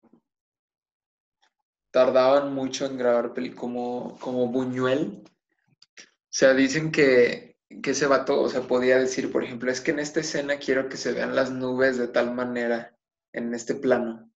tardaban 1.93 2.55
mucho 2.55 2.87
en 2.87 2.99
grabar 2.99 3.33
como, 3.55 4.19
como 4.19 4.49
Buñuel. 4.49 5.23
O 5.25 6.03
sea, 6.29 6.55
dicen 6.55 6.91
que 6.91 7.48
que 7.83 7.91
ese 7.91 8.07
vato, 8.07 8.41
o 8.41 8.49
sea, 8.49 8.63
podía 8.63 8.99
decir, 8.99 9.31
por 9.31 9.45
ejemplo, 9.45 9.71
es 9.71 9.81
que 9.81 9.91
en 9.91 9.99
esta 9.99 10.21
escena 10.21 10.59
quiero 10.59 10.89
que 10.89 10.97
se 10.97 11.13
vean 11.13 11.35
las 11.35 11.51
nubes 11.51 11.99
de 11.99 12.09
tal 12.09 12.35
manera 12.35 12.97
en 13.33 13.55
este 13.55 13.75
plano. 13.75 14.31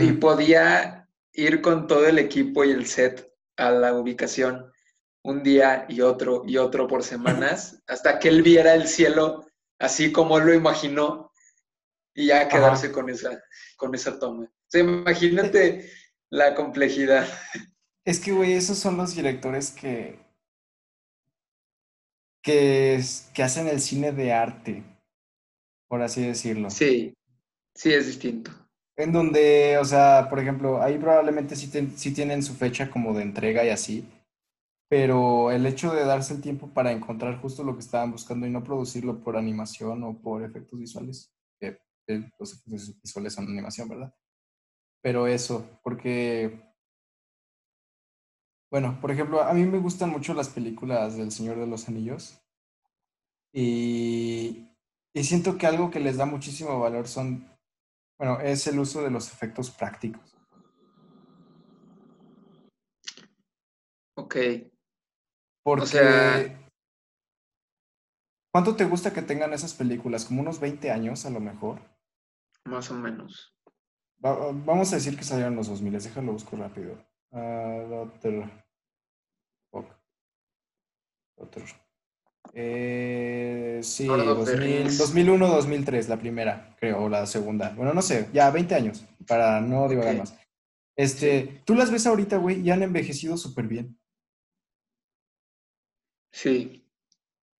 Y 0.00 0.12
podía 0.12 1.08
ir 1.32 1.60
con 1.60 1.86
todo 1.86 2.06
el 2.06 2.18
equipo 2.18 2.64
y 2.64 2.70
el 2.70 2.86
set 2.86 3.30
a 3.56 3.70
la 3.70 3.92
ubicación 3.92 4.72
un 5.22 5.42
día 5.42 5.84
y 5.88 6.00
otro 6.00 6.44
y 6.46 6.56
otro 6.56 6.86
por 6.86 7.02
semanas, 7.02 7.82
hasta 7.86 8.18
que 8.18 8.28
él 8.28 8.42
viera 8.42 8.74
el 8.74 8.86
cielo 8.86 9.46
así 9.78 10.12
como 10.12 10.38
él 10.38 10.46
lo 10.46 10.54
imaginó 10.54 11.32
y 12.14 12.28
ya 12.28 12.48
quedarse 12.48 12.92
con 12.92 13.10
esa, 13.10 13.42
con 13.76 13.94
esa 13.94 14.18
toma. 14.18 14.44
O 14.44 14.68
sea, 14.68 14.80
imagínate 14.80 15.90
la 16.30 16.54
complejidad. 16.54 17.26
Es 18.04 18.20
que, 18.20 18.32
güey, 18.32 18.52
esos 18.52 18.78
son 18.78 18.96
los 18.96 19.14
directores 19.14 19.70
que, 19.70 20.18
que, 22.46 23.02
que 23.34 23.42
hacen 23.42 23.66
el 23.66 23.80
cine 23.80 24.12
de 24.12 24.32
arte, 24.32 24.84
por 25.88 26.00
así 26.00 26.24
decirlo. 26.24 26.70
Sí, 26.70 27.12
sí 27.74 27.92
es 27.92 28.06
distinto. 28.06 28.52
En 28.96 29.10
donde, 29.10 29.76
o 29.78 29.84
sea, 29.84 30.28
por 30.30 30.38
ejemplo, 30.38 30.80
ahí 30.80 30.96
probablemente 30.96 31.56
sí, 31.56 31.68
sí 31.96 32.14
tienen 32.14 32.44
su 32.44 32.54
fecha 32.54 32.88
como 32.88 33.12
de 33.14 33.24
entrega 33.24 33.64
y 33.64 33.70
así, 33.70 34.08
pero 34.88 35.50
el 35.50 35.66
hecho 35.66 35.92
de 35.92 36.04
darse 36.04 36.34
el 36.34 36.40
tiempo 36.40 36.68
para 36.68 36.92
encontrar 36.92 37.40
justo 37.40 37.64
lo 37.64 37.74
que 37.74 37.80
estaban 37.80 38.12
buscando 38.12 38.46
y 38.46 38.50
no 38.50 38.62
producirlo 38.62 39.18
por 39.24 39.36
animación 39.36 40.04
o 40.04 40.16
por 40.16 40.44
efectos 40.44 40.78
visuales, 40.78 41.32
que 41.58 41.80
los 42.38 42.52
efectos 42.52 42.96
visuales 43.02 43.34
son 43.34 43.48
animación, 43.48 43.88
¿verdad? 43.88 44.14
Pero 45.02 45.26
eso, 45.26 45.68
porque 45.82 46.65
bueno, 48.76 49.00
por 49.00 49.10
ejemplo, 49.10 49.40
a 49.40 49.54
mí 49.54 49.64
me 49.64 49.78
gustan 49.78 50.10
mucho 50.10 50.34
las 50.34 50.50
películas 50.50 51.16
del 51.16 51.32
Señor 51.32 51.56
de 51.56 51.66
los 51.66 51.88
Anillos. 51.88 52.38
Y, 53.50 54.68
siento 55.14 55.56
que 55.56 55.66
algo 55.66 55.90
que 55.90 55.98
les 55.98 56.18
da 56.18 56.26
muchísimo 56.26 56.78
valor 56.78 57.08
son, 57.08 57.48
bueno, 58.18 58.38
es 58.40 58.66
el 58.66 58.78
uso 58.78 59.02
de 59.02 59.10
los 59.10 59.32
efectos 59.32 59.70
prácticos. 59.70 60.36
Ok. 64.18 64.36
Porque... 65.64 66.58
¿Cuánto 68.52 68.76
te 68.76 68.84
gusta 68.84 69.14
que 69.14 69.22
tengan 69.22 69.54
esas 69.54 69.72
películas? 69.72 70.26
¿Como 70.26 70.42
unos 70.42 70.60
20 70.60 70.90
años 70.90 71.24
a 71.24 71.30
lo 71.30 71.40
mejor? 71.40 71.80
Más 72.66 72.90
o 72.90 72.94
menos. 72.94 73.56
vamos 74.18 74.92
a 74.92 74.96
decir 74.96 75.16
que 75.16 75.24
salieron 75.24 75.56
los 75.56 75.68
2000, 75.68 75.92
déjalo 75.94 76.32
busco 76.32 76.56
rápido. 76.56 77.02
Uh, 77.30 78.10
Eh, 82.52 83.80
sí, 83.82 84.06
2001, 84.06 85.46
2003, 85.46 86.08
la 86.08 86.18
primera, 86.18 86.74
creo, 86.78 87.04
o 87.04 87.08
la 87.08 87.26
segunda. 87.26 87.70
Bueno, 87.76 87.92
no 87.92 88.02
sé, 88.02 88.28
ya 88.32 88.50
20 88.50 88.74
años, 88.74 89.04
para 89.26 89.60
no 89.60 89.88
divagar 89.88 90.16
más. 90.16 90.34
Este, 90.96 91.62
tú 91.66 91.74
las 91.74 91.90
ves 91.90 92.06
ahorita, 92.06 92.38
güey, 92.38 92.60
y 92.60 92.70
han 92.70 92.82
envejecido 92.82 93.36
súper 93.36 93.66
bien. 93.66 93.98
Sí. 96.32 96.82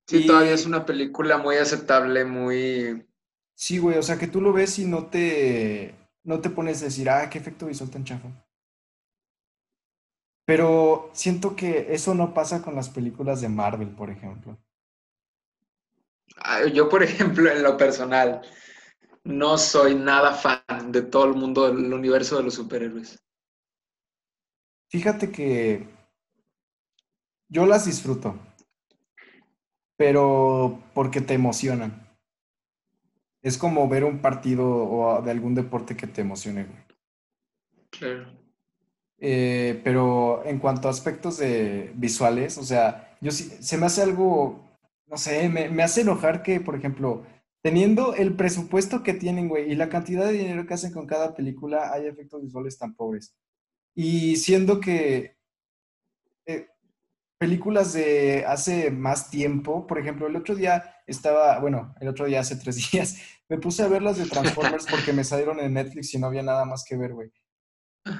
Sí, 0.06 0.26
todavía 0.26 0.52
es 0.52 0.66
una 0.66 0.86
película 0.86 1.36
muy 1.36 1.56
aceptable, 1.56 2.24
muy... 2.24 3.06
Sí, 3.54 3.78
güey, 3.78 3.98
o 3.98 4.02
sea, 4.02 4.18
que 4.18 4.28
tú 4.28 4.40
lo 4.40 4.52
ves 4.52 4.78
y 4.78 4.84
no 4.84 5.06
te, 5.06 5.94
no 6.22 6.40
te 6.40 6.50
pones 6.50 6.80
a 6.80 6.86
decir, 6.86 7.10
ah, 7.10 7.28
qué 7.28 7.38
efecto 7.38 7.66
visual 7.66 7.90
tan 7.90 8.04
chafo. 8.04 8.30
Pero 10.46 11.10
siento 11.12 11.56
que 11.56 11.92
eso 11.92 12.14
no 12.14 12.32
pasa 12.32 12.62
con 12.62 12.76
las 12.76 12.88
películas 12.88 13.40
de 13.40 13.48
Marvel, 13.48 13.88
por 13.88 14.10
ejemplo. 14.10 14.56
Yo, 16.72 16.88
por 16.88 17.02
ejemplo, 17.02 17.50
en 17.50 17.64
lo 17.64 17.76
personal, 17.76 18.42
no 19.24 19.58
soy 19.58 19.96
nada 19.96 20.32
fan 20.32 20.92
de 20.92 21.02
todo 21.02 21.24
el 21.24 21.34
mundo 21.34 21.66
del 21.66 21.92
universo 21.92 22.36
de 22.36 22.44
los 22.44 22.54
superhéroes. 22.54 23.18
Fíjate 24.88 25.32
que 25.32 25.88
yo 27.48 27.66
las 27.66 27.86
disfruto, 27.86 28.38
pero 29.96 30.80
porque 30.94 31.20
te 31.20 31.34
emocionan. 31.34 32.06
Es 33.42 33.58
como 33.58 33.88
ver 33.88 34.04
un 34.04 34.20
partido 34.20 34.64
o 34.64 35.22
de 35.22 35.30
algún 35.32 35.56
deporte 35.56 35.96
que 35.96 36.06
te 36.06 36.20
emocione, 36.20 36.64
güey. 36.64 36.84
Claro. 37.90 38.45
Eh, 39.18 39.80
pero 39.84 40.44
en 40.44 40.58
cuanto 40.58 40.88
a 40.88 40.90
aspectos 40.90 41.38
de 41.38 41.92
visuales, 41.94 42.58
o 42.58 42.64
sea, 42.64 43.16
yo 43.20 43.30
se 43.30 43.78
me 43.78 43.86
hace 43.86 44.02
algo, 44.02 44.78
no 45.06 45.16
sé, 45.16 45.48
me, 45.48 45.68
me, 45.70 45.82
hace 45.82 46.02
enojar 46.02 46.42
que, 46.42 46.60
por 46.60 46.76
ejemplo, 46.76 47.24
teniendo 47.62 48.14
el 48.14 48.36
presupuesto 48.36 49.02
que 49.02 49.14
tienen, 49.14 49.48
güey, 49.48 49.70
y 49.72 49.74
la 49.74 49.88
cantidad 49.88 50.26
de 50.26 50.32
dinero 50.32 50.66
que 50.66 50.74
hacen 50.74 50.92
con 50.92 51.06
cada 51.06 51.34
película, 51.34 51.92
hay 51.92 52.06
efectos 52.06 52.42
visuales 52.42 52.78
tan 52.78 52.94
pobres. 52.94 53.34
Y 53.94 54.36
siendo 54.36 54.80
que 54.80 55.36
eh, 56.46 56.68
películas 57.38 57.92
de 57.92 58.44
hace 58.46 58.90
más 58.90 59.30
tiempo, 59.30 59.86
por 59.86 59.98
ejemplo, 59.98 60.26
el 60.26 60.36
otro 60.36 60.54
día 60.54 60.96
estaba, 61.06 61.58
bueno, 61.60 61.94
el 62.00 62.08
otro 62.08 62.26
día 62.26 62.40
hace 62.40 62.56
tres 62.56 62.76
días, 62.92 63.16
me 63.48 63.58
puse 63.58 63.82
a 63.82 63.88
ver 63.88 64.02
las 64.02 64.18
de 64.18 64.26
Transformers 64.26 64.86
porque 64.90 65.12
me 65.12 65.24
salieron 65.24 65.60
en 65.60 65.74
Netflix 65.74 66.12
y 66.14 66.18
no 66.18 66.26
había 66.26 66.42
nada 66.42 66.64
más 66.64 66.84
que 66.84 66.96
ver, 66.96 67.14
güey. 67.14 67.32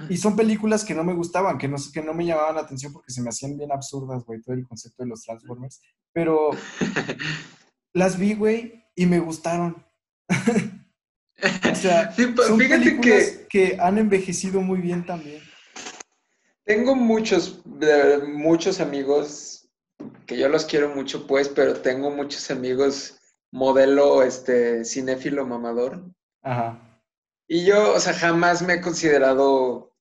Y 0.08 0.16
son 0.16 0.36
películas 0.36 0.84
que 0.84 0.94
no 0.94 1.04
me 1.04 1.14
gustaban, 1.14 1.58
que 1.58 1.68
no, 1.68 1.76
que 1.92 2.02
no 2.02 2.14
me 2.14 2.24
llamaban 2.24 2.56
la 2.56 2.62
atención 2.62 2.92
porque 2.92 3.12
se 3.12 3.22
me 3.22 3.28
hacían 3.28 3.56
bien 3.56 3.72
absurdas, 3.72 4.24
güey, 4.24 4.40
todo 4.40 4.54
el 4.54 4.66
concepto 4.66 5.02
de 5.02 5.08
los 5.10 5.22
Transformers. 5.22 5.80
Pero 6.12 6.50
las 7.92 8.18
vi, 8.18 8.34
güey, 8.34 8.84
y 8.94 9.06
me 9.06 9.20
gustaron. 9.20 9.84
o 10.28 11.74
sea, 11.74 12.12
son 12.12 12.58
películas 12.58 13.40
que... 13.48 13.76
han 13.80 13.98
envejecido 13.98 14.60
muy 14.60 14.80
bien 14.80 15.04
también. 15.04 15.42
Tengo 16.64 16.96
muchos, 16.96 17.62
muchos 18.26 18.80
amigos 18.80 19.68
que 20.26 20.36
yo 20.36 20.48
los 20.48 20.64
quiero 20.64 20.94
mucho, 20.94 21.26
pues, 21.26 21.48
pero 21.48 21.74
tengo 21.80 22.10
muchos 22.10 22.50
amigos 22.50 23.18
modelo, 23.52 24.22
este, 24.22 24.84
cinéfilo 24.84 25.46
mamador. 25.46 26.04
Ajá 26.42 26.85
y 27.48 27.64
yo, 27.64 27.94
o 27.94 28.00
sea, 28.00 28.14
jamás 28.14 28.62
me 28.62 28.74
he 28.74 28.80
considerado... 28.80 29.92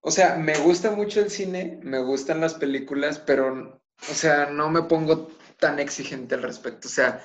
O 0.00 0.10
sea, 0.10 0.36
me 0.36 0.56
gusta 0.58 0.92
mucho 0.92 1.20
el 1.20 1.30
cine, 1.30 1.80
me 1.82 1.98
gustan 1.98 2.40
las 2.40 2.54
películas, 2.54 3.18
pero, 3.18 3.82
o 4.10 4.14
sea, 4.14 4.46
no 4.46 4.70
me 4.70 4.82
pongo 4.82 5.28
tan 5.58 5.78
exigente 5.78 6.36
al 6.36 6.42
respecto. 6.42 6.88
O 6.88 6.90
sea, 6.90 7.22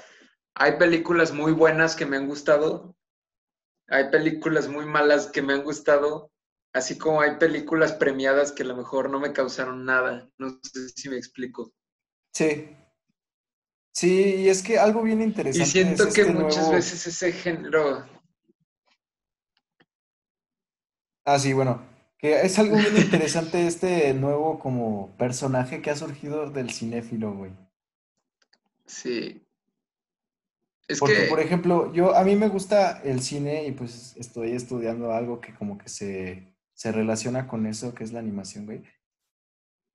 hay 0.56 0.78
películas 0.78 1.32
muy 1.32 1.54
buenas 1.54 1.96
que 1.96 2.06
me 2.06 2.18
han 2.18 2.28
gustado, 2.28 2.96
hay 3.88 4.10
películas 4.10 4.68
muy 4.68 4.86
malas 4.86 5.28
que 5.28 5.42
me 5.42 5.54
han 5.54 5.64
gustado, 5.64 6.32
así 6.74 6.98
como 6.98 7.22
hay 7.22 7.38
películas 7.38 7.94
premiadas 7.94 8.52
que 8.52 8.64
a 8.64 8.68
lo 8.68 8.76
mejor 8.76 9.10
no 9.10 9.20
me 9.20 9.34
causaron 9.34 9.86
nada. 9.86 10.30
No 10.38 10.60
sé 10.64 10.90
si 10.90 11.10
me 11.10 11.18
explico. 11.18 11.72
Sí. 12.34 12.76
Sí, 13.94 14.36
y 14.38 14.50
es 14.50 14.64
que 14.64 14.80
algo 14.80 15.04
bien 15.04 15.22
interesante. 15.22 15.68
Y 15.68 15.72
siento 15.72 16.06
que 16.06 16.22
este 16.22 16.34
muchas 16.34 16.72
veces 16.72 17.06
ese 17.06 17.32
género 17.32 18.04
Ah, 21.26 21.40
sí, 21.40 21.54
bueno, 21.54 21.82
que 22.18 22.42
es 22.42 22.58
algo 22.60 22.78
bien 22.78 22.98
interesante 22.98 23.68
este 23.68 24.14
nuevo 24.14 24.60
como 24.60 25.16
personaje 25.18 25.82
que 25.82 25.90
ha 25.90 25.96
surgido 25.96 26.50
del 26.50 26.72
cinéfilo, 26.72 27.34
güey. 27.34 27.52
Sí. 28.86 29.46
Es 30.88 31.00
Porque, 31.00 31.16
que, 31.16 31.28
por 31.28 31.40
ejemplo, 31.40 31.94
yo 31.94 32.16
a 32.16 32.24
mí 32.24 32.36
me 32.36 32.50
gusta 32.50 33.02
el 33.04 33.22
cine 33.22 33.66
y 33.66 33.72
pues 33.72 34.16
estoy 34.18 34.52
estudiando 34.52 35.14
algo 35.14 35.40
que 35.40 35.54
como 35.54 35.78
que 35.78 35.90
se, 35.90 36.54
se 36.74 36.92
relaciona 36.92 37.48
con 37.48 37.66
eso, 37.66 37.94
que 37.96 38.04
es 38.04 38.12
la 38.12 38.20
animación, 38.20 38.66
güey. 38.66 38.84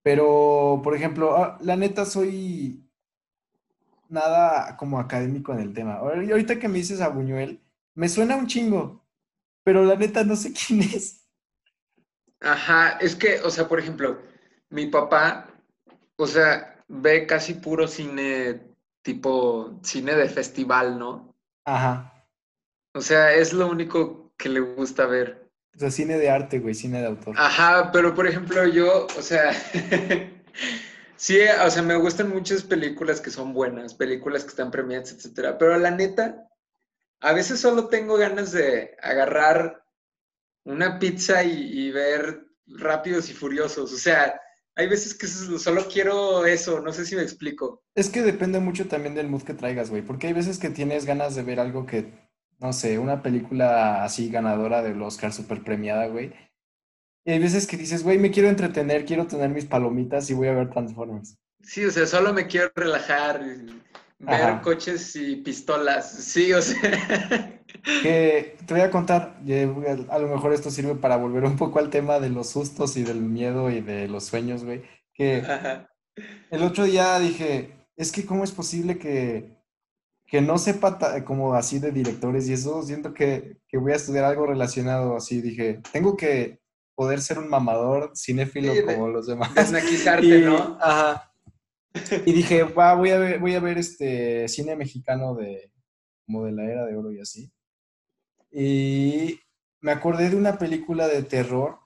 Pero, 0.03 0.81
por 0.83 0.95
ejemplo, 0.95 1.37
ah, 1.37 1.59
la 1.61 1.76
neta 1.76 2.07
soy 2.07 2.89
nada 4.09 4.76
como 4.76 4.99
académico 4.99 5.53
en 5.53 5.61
el 5.61 5.74
tema. 5.74 5.97
Ahorita 5.97 6.59
que 6.59 6.68
me 6.68 6.79
dices 6.79 7.01
a 7.01 7.09
Buñuel, 7.09 7.61
me 7.95 8.09
suena 8.09 8.37
un 8.37 8.47
chingo, 8.47 9.05
pero 9.62 9.85
la 9.85 9.97
neta 9.97 10.24
no 10.24 10.37
sé 10.37 10.53
quién 10.66 10.83
es. 10.83 11.17
Ajá, 12.41 12.99
es 13.01 13.14
que, 13.14 13.41
o 13.41 13.51
sea, 13.51 13.68
por 13.68 13.78
ejemplo, 13.78 14.20
mi 14.70 14.86
papá, 14.86 15.49
o 16.16 16.26
sea, 16.26 16.82
ve 16.89 17.26
casi 17.26 17.55
puro 17.55 17.86
cine 17.86 18.62
tipo 19.03 19.78
cine 19.82 20.14
de 20.14 20.28
festival, 20.28 20.99
¿no? 20.99 21.34
Ajá. 21.64 22.12
O 22.95 23.01
sea, 23.01 23.32
es 23.32 23.53
lo 23.53 23.68
único 23.68 24.32
que 24.36 24.49
le 24.49 24.61
gusta 24.61 25.07
ver. 25.07 25.49
O 25.74 25.78
sea, 25.78 25.91
cine 25.91 26.18
de 26.18 26.30
arte, 26.30 26.59
güey, 26.59 26.74
cine 26.74 27.01
de 27.01 27.07
autor. 27.07 27.34
Ajá, 27.39 27.91
pero 27.93 28.14
por 28.14 28.26
ejemplo 28.26 28.66
yo, 28.66 29.07
o 29.07 29.22
sea, 29.22 29.53
sí, 31.16 31.39
o 31.64 31.70
sea, 31.70 31.82
me 31.82 31.97
gustan 31.97 32.30
muchas 32.30 32.62
películas 32.62 33.20
que 33.20 33.30
son 33.30 33.53
buenas, 33.53 33.95
películas 33.95 34.43
que 34.43 34.51
están 34.51 34.70
premiadas, 34.70 35.12
etcétera, 35.12 35.57
pero 35.57 35.78
la 35.78 35.91
neta, 35.91 36.49
a 37.20 37.32
veces 37.32 37.61
solo 37.61 37.89
tengo 37.89 38.16
ganas 38.16 38.53
de 38.53 38.97
agarrar 39.03 39.84
una 40.68 40.98
pizza 40.98 41.42
y, 41.42 41.86
y 41.86 41.90
ver 41.90 42.46
Rápidos 42.66 43.30
y 43.30 43.34
Furiosos, 43.34 43.92
o 43.92 43.96
sea, 43.96 44.38
hay 44.76 44.86
veces 44.86 45.14
que 45.14 45.26
solo 45.26 45.88
quiero 45.92 46.46
eso, 46.46 46.80
no 46.80 46.92
sé 46.92 47.04
si 47.04 47.16
me 47.16 47.22
explico. 47.22 47.82
Es 47.96 48.10
que 48.10 48.22
depende 48.22 48.60
mucho 48.60 48.86
también 48.86 49.14
del 49.14 49.28
mood 49.28 49.42
que 49.42 49.54
traigas, 49.54 49.90
güey, 49.90 50.02
porque 50.02 50.28
hay 50.28 50.32
veces 50.34 50.58
que 50.58 50.70
tienes 50.70 51.04
ganas 51.04 51.34
de 51.34 51.42
ver 51.42 51.58
algo 51.58 51.84
que, 51.84 52.12
no 52.60 52.72
sé, 52.72 52.98
una 52.98 53.20
película 53.22 54.04
así 54.04 54.30
ganadora 54.30 54.82
del 54.82 55.02
Oscar 55.02 55.32
super 55.32 55.64
premiada, 55.64 56.06
güey. 56.06 56.32
Y 57.24 57.32
hay 57.32 57.40
veces 57.40 57.66
que 57.66 57.76
dices, 57.76 58.04
güey, 58.04 58.18
me 58.18 58.30
quiero 58.30 58.48
entretener, 58.48 59.04
quiero 59.04 59.26
tener 59.26 59.50
mis 59.50 59.64
palomitas 59.64 60.30
y 60.30 60.34
voy 60.34 60.48
a 60.48 60.54
ver 60.54 60.70
Transformers. 60.70 61.36
Sí, 61.62 61.84
o 61.84 61.90
sea, 61.90 62.06
solo 62.06 62.32
me 62.32 62.46
quiero 62.46 62.70
relajar, 62.76 63.42
ver 64.20 64.32
Ajá. 64.32 64.60
coches 64.62 65.16
y 65.16 65.36
pistolas, 65.36 66.10
sí, 66.24 66.52
o 66.52 66.62
sea. 66.62 67.54
Que 68.03 68.57
te 68.66 68.74
voy 68.74 68.82
a 68.82 68.91
contar, 68.91 69.39
eh, 69.47 69.66
a 70.11 70.18
lo 70.18 70.28
mejor 70.28 70.53
esto 70.53 70.70
sirve 70.70 70.95
para 70.95 71.16
volver 71.16 71.45
un 71.45 71.57
poco 71.57 71.78
al 71.78 71.91
tema 71.91 72.20
de 72.20 72.28
los 72.30 72.51
sustos 72.51 72.97
y 72.97 73.03
del 73.03 73.20
miedo 73.20 73.70
y 73.70 73.80
de 73.80 74.09
los 74.09 74.24
sueños, 74.24 74.64
güey. 74.64 74.82
Que 75.14 75.36
Ajá. 75.39 75.91
el 76.51 76.62
otro 76.62 76.84
día 76.84 77.18
dije, 77.18 77.74
es 77.97 78.12
que 78.12 78.24
cómo 78.26 78.45
es 78.45 78.53
posible 78.53 78.99
que, 78.99 79.57
que 80.26 80.41
no 80.41 80.59
sepa 80.59 80.99
como 81.24 81.55
así 81.55 81.78
de 81.78 81.91
directores 81.93 82.49
y 82.49 82.53
eso, 82.53 82.82
siento 82.82 83.14
que, 83.14 83.57
que 83.66 83.78
voy 83.78 83.93
a 83.93 83.97
estudiar 83.97 84.24
algo 84.24 84.47
relacionado 84.47 85.16
así. 85.16 85.41
Dije, 85.41 85.80
tengo 85.93 86.16
que 86.16 86.61
poder 86.95 87.20
ser 87.20 87.39
un 87.39 87.49
mamador 87.49 88.12
cinéfilo 88.16 88.72
Sí, 88.72 88.78
de- 88.80 88.84
como 88.84 89.09
los 89.09 89.26
demás. 89.26 89.55
Desnaquizarte, 89.55 90.41
¿no? 90.43 90.76
ajá. 90.80 91.32
Y 92.26 92.32
dije, 92.32 92.62
va, 92.64 92.95
voy 92.95 93.11
a 93.11 93.18
ver, 93.18 93.39
voy 93.41 93.55
a 93.55 93.61
ver 93.61 93.78
este 93.78 94.47
cine 94.49 94.76
mexicano 94.76 95.34
de 95.34 95.72
como 96.26 96.45
de 96.45 96.53
la 96.53 96.64
era 96.64 96.84
de 96.84 96.97
oro 96.97 97.11
y 97.11 97.20
así. 97.20 97.51
Y 98.51 99.40
me 99.80 99.92
acordé 99.92 100.30
de 100.30 100.36
una 100.36 100.59
película 100.59 101.07
de 101.09 101.22
terror 101.22 101.78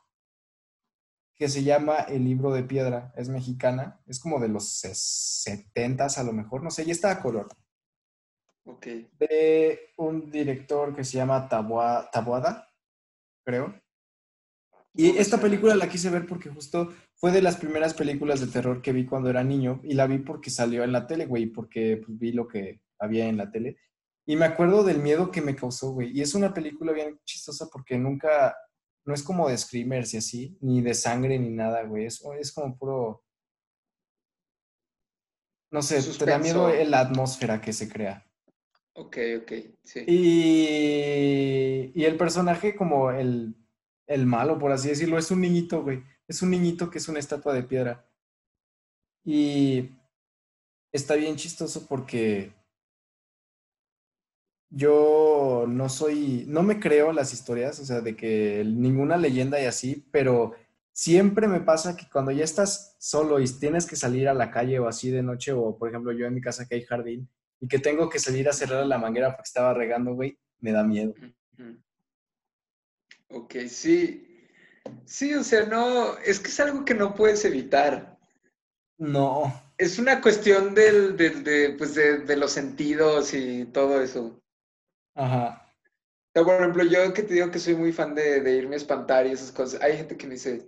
que 1.37 1.49
se 1.49 1.65
llama 1.65 1.97
El 1.97 2.25
libro 2.25 2.53
de 2.53 2.63
piedra. 2.63 3.13
Es 3.17 3.29
mexicana, 3.29 4.01
es 4.07 4.21
como 4.21 4.39
de 4.41 4.49
los 4.49 4.69
setentas 4.69 6.19
a 6.19 6.25
lo 6.25 6.33
mejor, 6.33 6.63
no 6.63 6.71
sé, 6.71 6.85
y 6.85 6.91
está 6.91 7.11
a 7.11 7.21
color. 7.21 7.49
Ok. 8.65 8.87
De 9.19 9.93
un 9.97 10.31
director 10.31 10.95
que 10.95 11.05
se 11.05 11.17
llama 11.17 11.49
Taboada, 11.49 12.71
creo. 13.45 13.75
Y 14.95 15.17
esta 15.17 15.41
película 15.41 15.75
la 15.75 15.89
quise 15.89 16.11
ver 16.11 16.27
porque 16.27 16.51
justo 16.51 16.93
fue 17.15 17.33
de 17.33 17.41
las 17.41 17.57
primeras 17.57 17.95
películas 17.95 18.41
de 18.41 18.47
terror 18.47 18.83
que 18.83 18.93
vi 18.93 19.07
cuando 19.07 19.31
era 19.31 19.43
niño 19.43 19.81
y 19.83 19.95
la 19.95 20.07
vi 20.07 20.19
porque 20.19 20.51
salió 20.51 20.85
en 20.85 20.93
la 20.93 21.07
tele, 21.07 21.27
güey, 21.27 21.47
porque 21.47 22.03
pues, 22.05 22.19
vi 22.19 22.33
lo 22.33 22.47
que 22.47 22.83
había 22.99 23.27
en 23.27 23.39
la 23.39 23.51
tele. 23.51 23.79
Y 24.25 24.37
me 24.37 24.45
acuerdo 24.45 24.85
del 24.85 24.99
miedo 24.99 25.31
que 25.31 25.41
me 25.41 25.57
causó, 25.57 25.93
güey. 25.93 26.17
Y 26.17 26.23
es 26.23 26.35
una 26.35 26.55
película 26.55 26.93
bien 26.93 27.21
chistosa 27.25 27.69
porque 27.73 27.99
nunca, 27.99 28.57
no 29.05 29.15
es 29.15 29.23
como 29.23 29.49
de 29.49 29.59
screamers 29.59 30.15
y 30.15 30.19
así, 30.19 30.59
ni 30.61 30.81
de 30.81 30.95
sangre 30.95 31.39
ni 31.39 31.51
nada, 31.51 31.83
güey. 31.85 32.07
Es, 32.07 32.23
es 32.39 32.53
como 32.53 32.77
puro, 32.77 33.25
no 35.73 35.83
sé, 35.83 36.03
te 36.03 36.25
da 36.25 36.39
miedo 36.39 36.73
la 36.85 37.01
atmósfera 37.01 37.61
que 37.61 37.73
se 37.73 37.89
crea. 37.89 38.25
Ok, 38.95 39.17
ok, 39.43 39.53
sí. 39.83 40.05
Y, 40.07 41.93
y 41.95 42.05
el 42.05 42.17
personaje, 42.17 42.77
como 42.77 43.11
el, 43.11 43.57
el 44.07 44.27
malo, 44.27 44.59
por 44.59 44.71
así 44.71 44.89
decirlo, 44.89 45.19
es 45.19 45.31
un 45.31 45.41
niñito, 45.41 45.83
güey. 45.83 46.03
Es 46.29 46.43
un 46.43 46.51
niñito 46.51 46.91
que 46.91 46.99
es 46.99 47.09
una 47.09 47.19
estatua 47.19 47.55
de 47.55 47.63
piedra. 47.63 48.07
Y 49.25 49.91
está 50.93 51.15
bien 51.15 51.37
chistoso 51.37 51.87
porque 51.87 52.53
yo 54.75 55.67
no 55.69 55.89
soy, 55.89 56.45
no 56.49 56.63
me 56.63 56.81
creo 56.81 57.13
las 57.13 57.33
historias, 57.33 57.79
o 57.81 57.85
sea, 57.85 58.01
de 58.01 58.17
que 58.17 58.65
ninguna 58.65 59.17
leyenda 59.17 59.61
y 59.61 59.67
así, 59.67 60.07
pero 60.11 60.55
siempre 60.93 61.47
me 61.47 61.61
pasa 61.61 61.97
que 61.97 62.07
cuando 62.11 62.31
ya 62.33 62.45
estás 62.45 62.97
solo 62.99 63.39
y 63.39 63.47
tienes 63.47 63.87
que 63.87 63.97
salir 63.97 64.29
a 64.29 64.35
la 64.35 64.51
calle 64.51 64.79
o 64.79 64.89
así 64.89 65.11
de 65.11 65.23
noche, 65.23 65.53
o 65.53 65.77
por 65.77 65.89
ejemplo 65.91 66.13
yo 66.13 66.27
en 66.27 66.35
mi 66.35 66.41
casa 66.41 66.67
que 66.67 66.77
hay 66.77 66.83
jardín, 66.85 67.29
y 67.61 67.69
que 67.69 67.79
tengo 67.79 68.09
que 68.09 68.19
salir 68.19 68.49
a 68.49 68.53
cerrar 68.53 68.85
la 68.87 68.99
manguera 68.99 69.29
porque 69.37 69.47
estaba 69.49 69.75
regando, 69.75 70.15
güey, 70.15 70.39
me 70.61 70.73
da 70.73 70.83
miedo. 70.83 71.15
Ok, 73.29 73.55
sí. 73.69 74.29
Sí, 75.05 75.33
o 75.35 75.45
sea, 75.45 75.67
no, 75.67 76.17
es 76.19 76.41
que 76.41 76.49
es 76.49 76.61
algo 76.61 76.85
que 76.85 76.95
no 76.95 77.15
puedes 77.15 77.45
evitar. 77.45 78.19
No, 78.99 79.53
Es 79.79 79.99
una 79.99 80.21
cuestión 80.21 80.75
del, 80.75 81.17
del- 81.17 81.43
de, 81.43 81.75
pues 81.79 81.95
de, 81.95 82.19
de 82.19 82.37
los 82.37 82.53
sentidos 82.53 83.33
y 83.35 83.65
todo 83.67 84.01
eso. 84.03 84.42
Ajá. 85.15 85.59
Por 86.35 86.55
ejemplo, 86.55 86.85
yo 86.85 87.13
que 87.13 87.23
te 87.23 87.35
digo 87.35 87.51
que 87.51 87.59
soy 87.59 87.75
muy 87.75 87.93
fan 87.93 88.15
de, 88.15 88.41
de 88.41 88.57
irme 88.57 88.75
a 88.75 88.79
espantar 88.79 89.27
y 89.27 89.33
esas 89.33 89.53
cosas, 89.53 89.83
hay 89.83 89.99
gente 89.99 90.17
que 90.17 90.27
me 90.27 90.35
dice, 90.35 90.67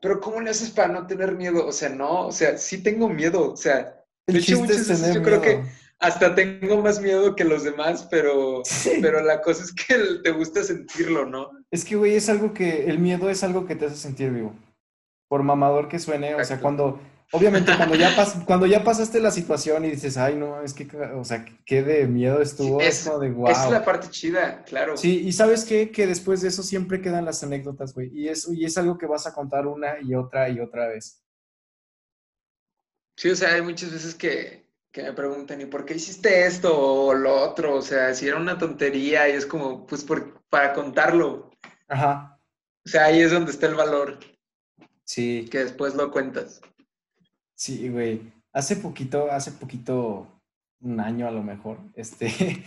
pero 0.00 0.20
¿cómo 0.20 0.40
le 0.40 0.50
haces 0.50 0.70
para 0.70 0.88
no 0.88 1.06
tener 1.06 1.32
miedo? 1.32 1.66
O 1.66 1.72
sea, 1.72 1.88
no, 1.88 2.26
o 2.26 2.32
sea, 2.32 2.56
sí 2.58 2.82
tengo 2.82 3.08
miedo, 3.08 3.52
o 3.52 3.56
sea, 3.56 4.04
de 4.26 4.38
hecho 4.38 4.58
muchas 4.58 4.88
veces 4.88 5.14
yo 5.14 5.22
creo 5.22 5.40
que 5.40 5.62
hasta 6.02 6.34
tengo 6.34 6.82
más 6.82 7.00
miedo 7.00 7.36
que 7.36 7.44
los 7.44 7.62
demás, 7.62 8.06
pero, 8.10 8.62
Sí. 8.64 8.98
pero 9.00 9.22
la 9.22 9.40
cosa 9.40 9.62
es 9.62 9.72
que 9.72 9.94
te 10.22 10.32
gusta 10.32 10.64
sentirlo, 10.64 11.26
¿no? 11.26 11.50
Es 11.70 11.84
que, 11.84 11.94
güey, 11.94 12.16
es 12.16 12.28
algo 12.28 12.52
que, 12.52 12.86
el 12.86 12.98
miedo 12.98 13.30
es 13.30 13.44
algo 13.44 13.66
que 13.66 13.76
te 13.76 13.86
hace 13.86 13.96
sentir 13.96 14.30
vivo. 14.32 14.52
Por 15.28 15.44
mamador 15.44 15.88
que 15.88 16.00
suene, 16.00 16.34
o 16.34 16.44
sea, 16.44 16.60
cuando, 16.60 17.00
obviamente 17.32 17.72
cuando 17.76 17.96
ya, 17.96 18.14
pas- 18.16 18.44
cuando 18.46 18.66
ya 18.66 18.84
pasaste 18.84 19.20
la 19.20 19.30
situación 19.32 19.84
y 19.84 19.90
dices, 19.90 20.16
ay, 20.18 20.36
no, 20.36 20.62
es 20.62 20.74
que, 20.74 20.88
o 21.14 21.24
sea, 21.24 21.44
qué 21.66 21.82
de 21.82 22.06
miedo 22.08 22.40
estuvo, 22.42 22.88
es, 22.88 23.00
Es- 23.00 23.04
como 23.04 23.18
de 23.20 23.30
Esa 23.44 23.64
es 23.64 23.70
la 23.70 23.78
wow. 23.78 23.84
parte 23.84 24.08
chida, 24.10 24.62
claro. 24.64 24.96
Sí, 24.96 25.20
y 25.26 25.32
sabes 25.32 25.64
qué, 25.66 25.90
que 25.92 26.06
después 26.06 26.42
de 26.42 26.48
eso 26.48 26.62
siempre 26.62 27.00
quedan 27.02 27.24
las 27.26 27.42
anécdotas, 27.42 27.94
güey, 27.94 28.10
y 28.14 28.28
es, 28.28 28.48
y 28.50 28.64
es 28.64 28.78
algo 28.78 28.98
que 28.98 29.06
vas 29.06 29.26
a 29.26 29.34
contar 29.34 29.66
una 29.66 30.00
y 30.02 30.14
otra 30.14 30.48
y 30.50 30.60
otra 30.60 30.88
vez. 30.88 31.22
Sí, 33.16 33.30
o 33.30 33.36
sea, 33.36 33.54
hay 33.54 33.62
muchas 33.62 33.90
veces 33.92 34.14
que, 34.14 34.66
que 34.90 35.02
me 35.02 35.12
preguntan, 35.12 35.60
¿y 35.60 35.66
por 35.66 35.84
qué 35.84 35.94
hiciste 35.94 36.46
esto 36.46 36.76
o 36.78 37.14
lo 37.14 37.34
otro? 37.42 37.76
O 37.76 37.82
sea, 37.82 38.14
si 38.14 38.26
era 38.28 38.36
una 38.38 38.58
tontería 38.58 39.28
y 39.28 39.32
es 39.32 39.46
como, 39.46 39.86
pues 39.86 40.04
por, 40.04 40.42
para 40.48 40.72
contarlo. 40.74 41.50
Ajá, 41.88 42.38
O 42.86 42.88
sea, 42.88 43.06
ahí 43.06 43.20
es 43.20 43.32
donde 43.32 43.50
está 43.50 43.66
el 43.66 43.74
valor, 43.74 44.20
sí, 45.04 45.48
que 45.50 45.58
después 45.60 45.94
lo 45.94 46.10
cuentas. 46.12 46.60
Sí, 47.62 47.88
güey. 47.88 48.32
Hace 48.52 48.76
poquito, 48.76 49.30
hace 49.30 49.52
poquito, 49.52 50.26
un 50.80 50.98
año 50.98 51.28
a 51.28 51.30
lo 51.30 51.42
mejor, 51.44 51.78
este, 51.94 52.64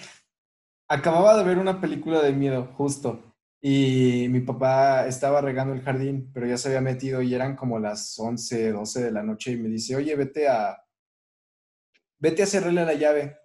acababa 0.89 1.37
de 1.37 1.43
ver 1.43 1.57
una 1.57 1.81
película 1.81 2.21
de 2.21 2.31
miedo, 2.31 2.73
justo. 2.77 3.21
Y 3.61 4.27
mi 4.29 4.41
papá 4.41 5.07
estaba 5.07 5.41
regando 5.41 5.73
el 5.73 5.81
jardín, 5.81 6.31
pero 6.33 6.45
ya 6.45 6.57
se 6.57 6.69
había 6.69 6.81
metido 6.81 7.21
y 7.21 7.33
eran 7.33 7.55
como 7.55 7.79
las 7.79 8.17
11, 8.19 8.71
12 8.71 9.03
de 9.03 9.11
la 9.11 9.23
noche 9.23 9.51
y 9.53 9.57
me 9.57 9.69
dice, 9.69 9.95
oye, 9.95 10.15
vete 10.15 10.47
a, 10.47 10.77
vete 12.19 12.43
a 12.43 12.45
cerrarle 12.45 12.85
la 12.85 12.93
llave. 12.93 13.37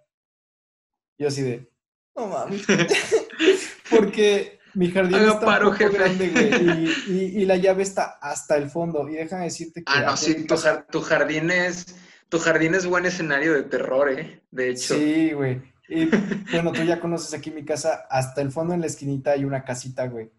Yo 1.17 1.27
así 1.27 1.41
de, 1.41 1.71
no 2.15 2.27
mames. 2.27 2.65
Porque 3.89 4.59
mi 4.73 4.89
jardín 4.91 5.15
Haga 5.15 5.33
está 5.33 5.47
un 5.47 5.63
poco 5.63 5.71
jefe. 5.75 5.97
grande, 5.97 6.29
güey, 6.29 6.65
y, 6.65 6.93
y- 7.37 7.41
y 7.41 7.45
la 7.45 7.57
llave 7.57 7.83
está 7.83 8.17
hasta 8.21 8.57
el 8.57 8.69
fondo. 8.69 9.07
Y 9.09 9.13
déjame 9.15 9.45
decirte 9.45 9.83
que 9.83 9.91
Ah, 9.93 10.01
no, 10.07 10.17
sí, 10.17 10.45
tu, 10.45 10.55
jar- 10.55 10.85
tu 10.89 11.01
jardín 11.01 11.51
es, 11.51 11.95
tu 12.29 12.39
jardín 12.39 12.75
es 12.75 12.85
buen 12.85 13.05
escenario 13.05 13.53
de 13.53 13.63
terror, 13.63 14.09
¿eh? 14.11 14.41
De 14.51 14.69
hecho. 14.69 14.95
Sí, 14.95 15.31
güey. 15.33 15.61
Y 15.89 16.05
bueno, 16.53 16.71
tú 16.71 16.83
ya 16.83 16.99
conoces 17.01 17.33
aquí 17.33 17.51
mi 17.51 17.65
casa, 17.65 18.05
hasta 18.09 18.41
el 18.41 18.51
fondo 18.51 18.73
en 18.73 18.79
la 18.81 18.87
esquinita 18.87 19.31
hay 19.31 19.43
una 19.43 19.65
casita, 19.65 20.07
güey. 20.07 20.31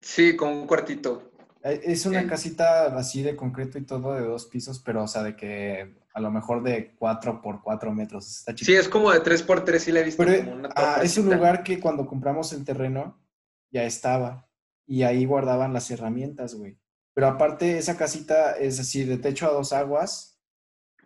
Sí, 0.00 0.34
con 0.34 0.48
un 0.48 0.66
cuartito. 0.66 1.30
Eh, 1.62 1.80
Es 1.84 2.06
una 2.06 2.26
casita 2.26 2.86
así 2.96 3.22
de 3.22 3.36
concreto 3.36 3.78
y 3.78 3.82
todo 3.84 4.14
de 4.14 4.22
dos 4.22 4.46
pisos, 4.46 4.80
pero 4.80 5.04
o 5.04 5.06
sea, 5.08 5.22
de 5.22 5.36
que 5.36 5.94
a 6.12 6.20
lo 6.20 6.30
mejor 6.30 6.62
de 6.62 6.94
cuatro 6.96 7.40
por 7.40 7.62
cuatro 7.62 7.92
metros. 7.92 8.38
Está. 8.38 8.56
Sí, 8.56 8.74
es 8.74 8.88
como 8.88 9.12
de 9.12 9.22
3x3, 9.22 9.78
sí 9.78 9.92
la 9.92 10.00
he 10.00 10.04
visto 10.04 10.24
Pero 10.24 10.44
como 10.44 10.56
una 10.56 10.70
ah, 10.74 11.00
es 11.02 11.16
un 11.18 11.32
lugar 11.32 11.62
que 11.62 11.78
cuando 11.78 12.06
compramos 12.06 12.52
el 12.52 12.64
terreno 12.64 13.20
ya 13.70 13.84
estaba 13.84 14.48
y 14.86 15.02
ahí 15.02 15.24
guardaban 15.24 15.72
las 15.72 15.90
herramientas, 15.90 16.54
güey. 16.54 16.78
Pero 17.14 17.28
aparte 17.28 17.78
esa 17.78 17.96
casita 17.96 18.52
es 18.52 18.80
así 18.80 19.04
de 19.04 19.18
techo 19.18 19.46
a 19.46 19.52
dos 19.52 19.72
aguas 19.72 20.40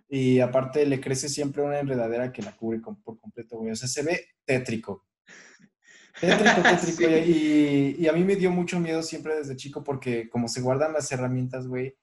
y 0.08 0.40
aparte 0.40 0.86
le 0.86 1.00
crece 1.00 1.28
siempre 1.28 1.62
una 1.62 1.80
enredadera 1.80 2.32
que 2.32 2.42
la 2.42 2.56
cubre 2.56 2.80
por 2.80 3.18
completo, 3.18 3.58
güey. 3.58 3.72
O 3.72 3.76
sea, 3.76 3.88
se 3.88 4.02
ve 4.02 4.26
tétrico. 4.44 5.06
Tétrico, 6.20 6.62
tétrico. 6.62 6.98
Sí. 6.98 7.96
y, 7.96 8.04
y 8.04 8.08
a 8.08 8.12
mí 8.12 8.22
me 8.22 8.36
dio 8.36 8.50
mucho 8.50 8.78
miedo 8.78 9.02
siempre 9.02 9.34
desde 9.34 9.56
chico 9.56 9.82
porque 9.82 10.28
como 10.28 10.46
se 10.46 10.60
guardan 10.60 10.92
las 10.92 11.10
herramientas, 11.10 11.66
güey, 11.66 11.96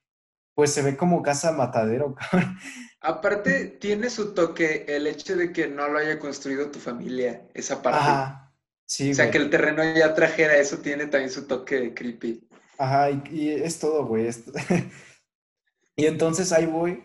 pues 0.62 0.74
se 0.74 0.84
ve 0.84 0.96
como 0.96 1.24
casa 1.24 1.52
matadero, 1.54 2.14
cabrón. 2.32 2.56
Aparte, 3.00 3.66
tiene 3.66 4.12
su 4.12 4.36
toque 4.36 4.86
el 4.88 5.08
hecho 5.08 5.36
de 5.36 5.52
que 5.52 5.68
no 5.68 5.88
lo 5.88 5.98
haya 5.98 6.20
construido 6.20 6.70
tu 6.70 6.78
familia, 6.78 7.48
esa 7.56 7.82
parte. 7.82 7.98
Ajá. 8.00 8.54
Sí, 8.86 9.10
o 9.10 9.16
sea, 9.16 9.26
güey. 9.26 9.32
que 9.32 9.38
el 9.40 9.50
terreno 9.50 9.82
ya 9.98 10.14
trajera, 10.14 10.56
eso 10.58 10.78
tiene 10.78 11.08
también 11.08 11.32
su 11.32 11.48
toque 11.48 11.96
creepy. 11.96 12.48
Ajá, 12.78 13.10
y, 13.10 13.24
y 13.32 13.50
es 13.50 13.80
todo, 13.80 14.06
güey. 14.06 14.28
es- 14.28 14.44
y 15.96 16.06
entonces 16.06 16.52
ahí 16.52 16.68
voy 16.68 17.04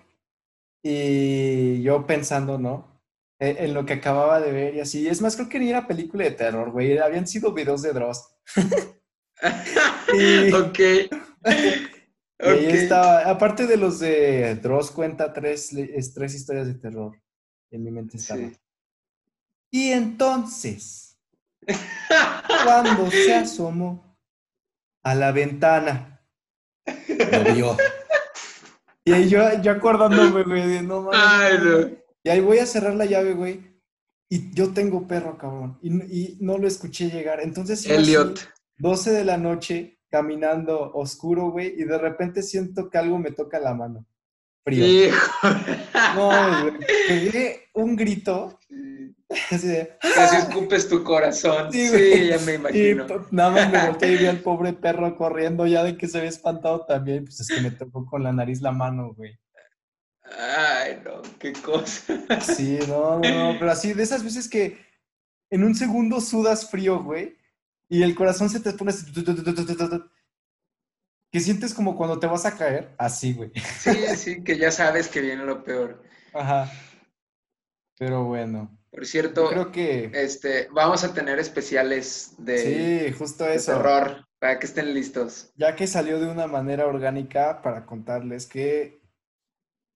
y 0.83 1.81
yo 1.81 2.07
pensando, 2.07 2.59
¿no? 2.59 3.01
E- 3.41 3.57
En, 3.65 3.73
lo 3.73 3.87
que 3.87 3.95
acababa 3.95 4.39
de 4.39 4.53
ver 4.53 4.75
y 4.75 4.81
así. 4.81 5.09
Es 5.09 5.23
más, 5.23 5.35
creo 5.35 5.49
que 5.49 5.59
ni 5.59 5.71
era 5.71 5.87
película 5.87 6.25
de 6.25 6.33
terror, 6.33 6.73
güey. 6.73 6.99
Habían 6.99 7.27
sido 7.27 7.55
videos 7.55 7.81
de 7.81 7.95
Dross. 7.95 8.23
Y- 10.13 10.53
ok. 10.53 10.79
Y 12.39 12.47
ahí 12.47 12.67
estaba, 12.67 13.29
aparte 13.29 13.67
de 13.67 13.77
los 13.77 13.99
de 13.99 14.57
Dross 14.57 14.91
cuenta 14.91 15.33
tres, 15.33 15.71
tres 16.15 16.35
historias 16.35 16.67
de 16.67 16.75
terror. 16.75 17.21
En 17.71 17.83
mi 17.83 17.91
mente 17.91 18.19
estaba. 18.19 18.41
Sí. 18.41 18.57
Y 19.71 19.91
entonces, 19.91 21.19
cuando 22.65 23.11
se 23.11 23.35
asomó 23.35 24.17
a 25.03 25.15
la 25.15 25.33
ventana, 25.33 26.21
lo 26.87 27.55
vio. 27.55 27.77
Y 29.05 29.13
ahí 29.13 29.29
yo, 29.29 29.41
yo 29.63 29.73
acordándome, 29.73 30.43
güey, 30.43 30.83
no 30.83 31.03
mames. 31.03 31.63
No. 31.63 31.97
Y 32.25 32.29
ahí 32.29 32.41
voy 32.41 32.59
a 32.59 32.67
cerrar 32.67 32.95
la 32.95 33.05
llave, 33.05 33.35
güey. 33.35 33.81
Y 34.29 34.53
yo 34.53 34.73
tengo 34.73 35.07
perro, 35.07 35.39
cabrón. 35.39 35.79
Y, 35.81 35.91
y 35.93 36.39
no 36.41 36.59
lo 36.59 36.67
escuché 36.67 37.09
llegar. 37.09 37.41
Entonces, 37.41 37.87
iba 37.87 37.95
así, 37.95 38.11
Elliot. 38.11 38.41
12 38.79 39.13
de 39.13 39.25
la 39.25 39.37
noche, 39.37 39.96
caminando 40.17 40.93
oscuro, 40.95 41.51
güey. 41.51 41.75
Y 41.79 41.85
de 41.85 41.99
repente 41.99 42.43
siento 42.43 42.89
que 42.89 42.99
algo 42.99 43.19
me 43.19 43.31
toca 43.33 43.59
la 43.61 43.75
mano. 43.75 44.07
Frío. 44.65 44.85
Hijo. 45.09 45.49
No, 46.17 46.63
güey. 46.63 46.75
Pegué 47.09 47.69
un 47.75 47.95
grito. 47.97 48.59
Sí. 48.69 49.15
Así 49.51 49.67
de, 49.69 49.97
Casi 50.15 50.37
escupes 50.37 50.89
tu 50.89 51.03
corazón. 51.03 51.73
Sí, 51.73 51.89
Sí, 51.89 52.29
ya 52.29 52.39
me 52.41 52.53
Y 52.53 52.55
imagino. 52.57 53.07
p- 53.07 53.15
nada 53.33 53.51
más 53.51 53.71
me 53.73 53.87
volteé 53.87 54.13
y 54.13 54.17
vi 54.19 54.27
al 54.27 54.41
pobre 54.41 54.73
perro 54.73 55.17
corriendo 55.17 55.67
ya 55.67 55.83
de 55.85 55.97
que 55.97 56.07
se 56.09 56.19
había 56.19 56.31
espantado 56.31 56.87
también. 56.87 57.25
Pues 57.25 57.41
es 57.41 57.49
que 57.49 57.61
me 57.61 57.71
tocó 57.73 58.07
con 58.07 58.23
la 58.23 58.33
nariz 58.33 58.61
la 58.63 58.73
mano, 58.73 59.13
güey. 59.15 59.39
Ay, 60.39 61.01
no, 61.05 61.23
qué 61.39 61.53
cosa. 61.53 62.15
Sí, 62.41 62.79
no, 62.89 63.19
no, 63.21 63.53
no, 63.53 63.59
pero 63.59 63.71
así 63.71 63.93
de 63.93 64.03
esas 64.03 64.25
veces 64.25 64.49
que 64.49 64.79
en 65.51 65.63
un 65.63 65.75
segundo 65.77 66.21
sudas 66.21 66.69
frío, 66.71 67.03
güey, 67.05 67.37
y 67.89 68.03
el 68.03 68.15
corazón 68.15 68.49
se 68.51 68.61
te 68.61 68.73
pone 68.73 68.91
así, 68.91 69.05
que 71.31 71.41
sientes 71.41 71.75
como 71.75 71.97
cuando 71.97 72.19
te 72.19 72.27
vas 72.27 72.47
a 72.47 72.57
caer, 72.57 72.95
así, 72.99 73.33
güey. 73.35 73.53
Sí, 73.79 74.17
sí, 74.17 74.43
que 74.45 74.59
ya 74.59 74.71
sabes 74.71 75.09
que 75.09 75.21
viene 75.21 75.45
lo 75.45 75.63
peor. 75.65 76.03
Ajá. 76.33 76.71
Pero 77.99 78.25
bueno, 78.25 78.79
Por 78.91 79.07
cierto, 79.07 79.49
creo 79.49 79.71
que 79.73 80.11
este, 80.15 80.69
vamos 80.73 81.05
a 81.05 81.13
tener 81.15 81.39
especiales 81.39 82.35
de, 82.39 83.09
sí, 83.09 83.13
justo 83.19 83.45
de 83.45 83.57
eso. 83.57 83.73
terror 83.73 84.27
para 84.39 84.59
que 84.59 84.67
estén 84.67 84.95
listos. 84.95 85.53
Ya 85.55 85.75
que 85.77 85.87
salió 85.87 86.21
de 86.21 86.29
una 86.29 86.47
manera 86.47 86.87
orgánica 86.87 87.63
para 87.63 87.87
contarles 87.87 88.47
que 88.47 89.01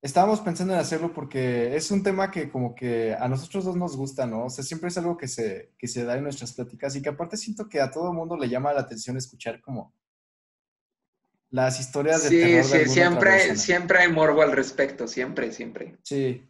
estábamos 0.03 0.41
pensando 0.41 0.73
en 0.75 0.81
hacerlo 0.81 1.13
porque 1.13 1.77
es 1.77 1.91
un 1.91 2.03
tema 2.03 2.31
que 2.31 2.51
como 2.51 2.75
que 2.75 3.15
a 3.15 3.29
nosotros 3.29 3.65
dos 3.65 3.77
nos 3.77 3.97
gusta, 3.97 4.27
¿no? 4.27 4.47
O 4.47 4.51
sea, 4.51 4.65
siempre 4.65 4.89
es 4.89 4.99
algo 4.99 5.17
que 5.17 5.29
se, 5.29 5.73
que 5.79 5.89
se 5.89 6.05
da 6.05 6.17
en 6.17 6.25
nuestras 6.25 6.53
pláticas 6.53 6.97
y 6.97 7.03
que 7.03 7.11
aparte 7.11 7.37
siento 7.37 7.69
que 7.69 7.81
a 7.81 7.91
todo 7.91 8.13
mundo 8.13 8.37
le 8.37 8.49
llama 8.49 8.73
la 8.73 8.81
atención 8.81 9.17
escuchar 9.17 9.61
como 9.61 9.95
las 11.51 11.81
historias 11.81 12.23
de 12.23 12.29
Sí, 12.29 12.37
terror 12.37 12.55
de 12.57 12.63
sí, 12.65 12.73
alguna 12.75 12.93
siempre, 12.95 13.31
persona. 13.31 13.57
siempre 13.57 13.99
hay 13.99 14.13
morbo 14.13 14.43
al 14.43 14.53
respecto, 14.53 15.09
siempre, 15.09 15.53
siempre. 15.53 15.97
Sí. 16.05 16.47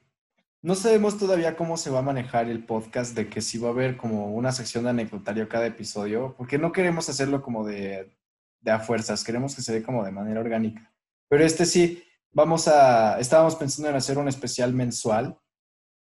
No 0.63 0.75
sabemos 0.75 1.19
todavía 1.19 1.57
cómo 1.57 1.79
se 1.79 1.89
va 1.89 2.01
a 2.01 2.03
manejar 2.03 2.51
el 2.51 2.65
podcast, 2.67 3.17
de 3.17 3.31
que 3.31 3.41
si 3.41 3.57
va 3.57 3.69
a 3.69 3.73
haber 3.73 3.97
como 3.97 4.35
una 4.35 4.53
sección 4.53 4.85
de 4.85 4.91
anecdotario 4.91 5.49
cada 5.49 5.65
episodio, 5.67 6.35
porque 6.37 6.59
no 6.59 6.71
queremos 6.71 7.09
hacerlo 7.09 7.41
como 7.41 7.67
de, 7.67 8.15
de 8.61 8.71
a 8.71 8.79
fuerzas, 8.79 9.25
queremos 9.25 9.57
que 9.57 9.63
se 9.63 9.73
dé 9.73 9.83
como 9.83 10.05
de 10.05 10.13
manera 10.13 10.39
orgánica. 10.39 10.93
Pero 11.31 11.45
este 11.47 11.65
sí, 11.65 12.05
vamos 12.33 12.69
a, 12.69 13.19
estábamos 13.21 13.57
pensando 13.57 13.89
en 13.89 13.97
hacer 13.97 14.19
un 14.19 14.29
especial 14.29 14.73
mensual 14.73 15.39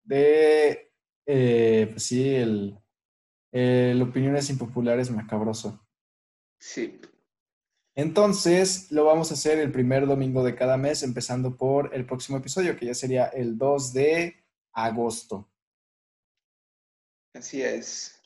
de, 0.03 0.91
eh, 1.25 1.87
pues 1.91 2.03
sí, 2.03 2.35
el, 2.35 2.77
el 3.51 4.01
Opiniones 4.01 4.49
Impopulares 4.49 5.09
Macabroso. 5.11 5.85
Sí. 6.59 6.99
Entonces, 7.95 8.91
lo 8.91 9.05
vamos 9.05 9.31
a 9.31 9.35
hacer 9.35 9.59
el 9.59 9.71
primer 9.71 10.05
domingo 10.05 10.43
de 10.43 10.55
cada 10.55 10.75
mes, 10.75 11.01
empezando 11.01 11.55
por 11.55 11.95
el 11.95 12.05
próximo 12.05 12.37
episodio, 12.37 12.75
que 12.75 12.87
ya 12.87 12.93
sería 12.93 13.25
el 13.27 13.57
2 13.57 13.93
de 13.93 14.43
agosto. 14.73 15.49
Así 17.33 17.61
es. 17.61 18.21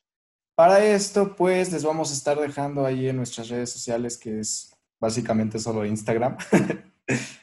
Para 0.55 0.83
esto, 0.83 1.35
pues, 1.35 1.71
les 1.71 1.83
vamos 1.83 2.09
a 2.09 2.13
estar 2.13 2.39
dejando 2.39 2.85
ahí 2.85 3.07
en 3.07 3.17
nuestras 3.17 3.49
redes 3.49 3.69
sociales, 3.69 4.17
que 4.17 4.39
es 4.39 4.75
básicamente 4.99 5.59
solo 5.59 5.85
Instagram, 5.85 6.37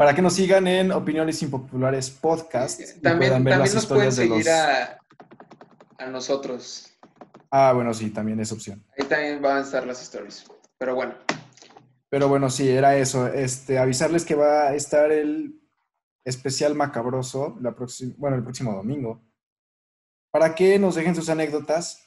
para 0.00 0.14
que 0.14 0.22
nos 0.22 0.32
sigan 0.32 0.66
en 0.66 0.92
Opiniones 0.92 1.42
Impopulares 1.42 2.08
Podcast 2.08 2.80
y 2.80 3.00
También, 3.02 3.18
puedan 3.18 3.44
ver 3.44 3.52
también 3.52 3.58
las 3.58 3.74
nos 3.74 3.84
pueden 3.84 4.08
historias 4.08 4.16
de 4.16 4.26
los... 4.28 4.44
seguir 4.44 4.50
a, 4.50 4.98
a 5.98 6.06
nosotros. 6.06 6.98
Ah, 7.50 7.72
bueno, 7.74 7.92
sí, 7.92 8.08
también 8.08 8.40
es 8.40 8.50
opción. 8.50 8.82
Ahí 8.96 9.04
también 9.06 9.42
van 9.42 9.58
a 9.58 9.60
estar 9.60 9.86
las 9.86 10.00
stories. 10.00 10.46
Pero 10.78 10.94
bueno, 10.94 11.16
Pero 12.08 12.28
bueno, 12.28 12.48
sí, 12.48 12.66
era 12.70 12.96
eso. 12.96 13.26
Este, 13.26 13.78
avisarles 13.78 14.24
que 14.24 14.34
va 14.34 14.68
a 14.68 14.74
estar 14.74 15.12
el 15.12 15.60
especial 16.24 16.74
macabroso 16.74 17.58
la 17.60 17.74
próxima, 17.74 18.14
bueno, 18.16 18.36
el 18.36 18.42
próximo 18.42 18.72
domingo. 18.72 19.22
Para 20.30 20.54
que 20.54 20.78
nos 20.78 20.94
dejen 20.94 21.14
sus 21.14 21.28
anécdotas 21.28 22.02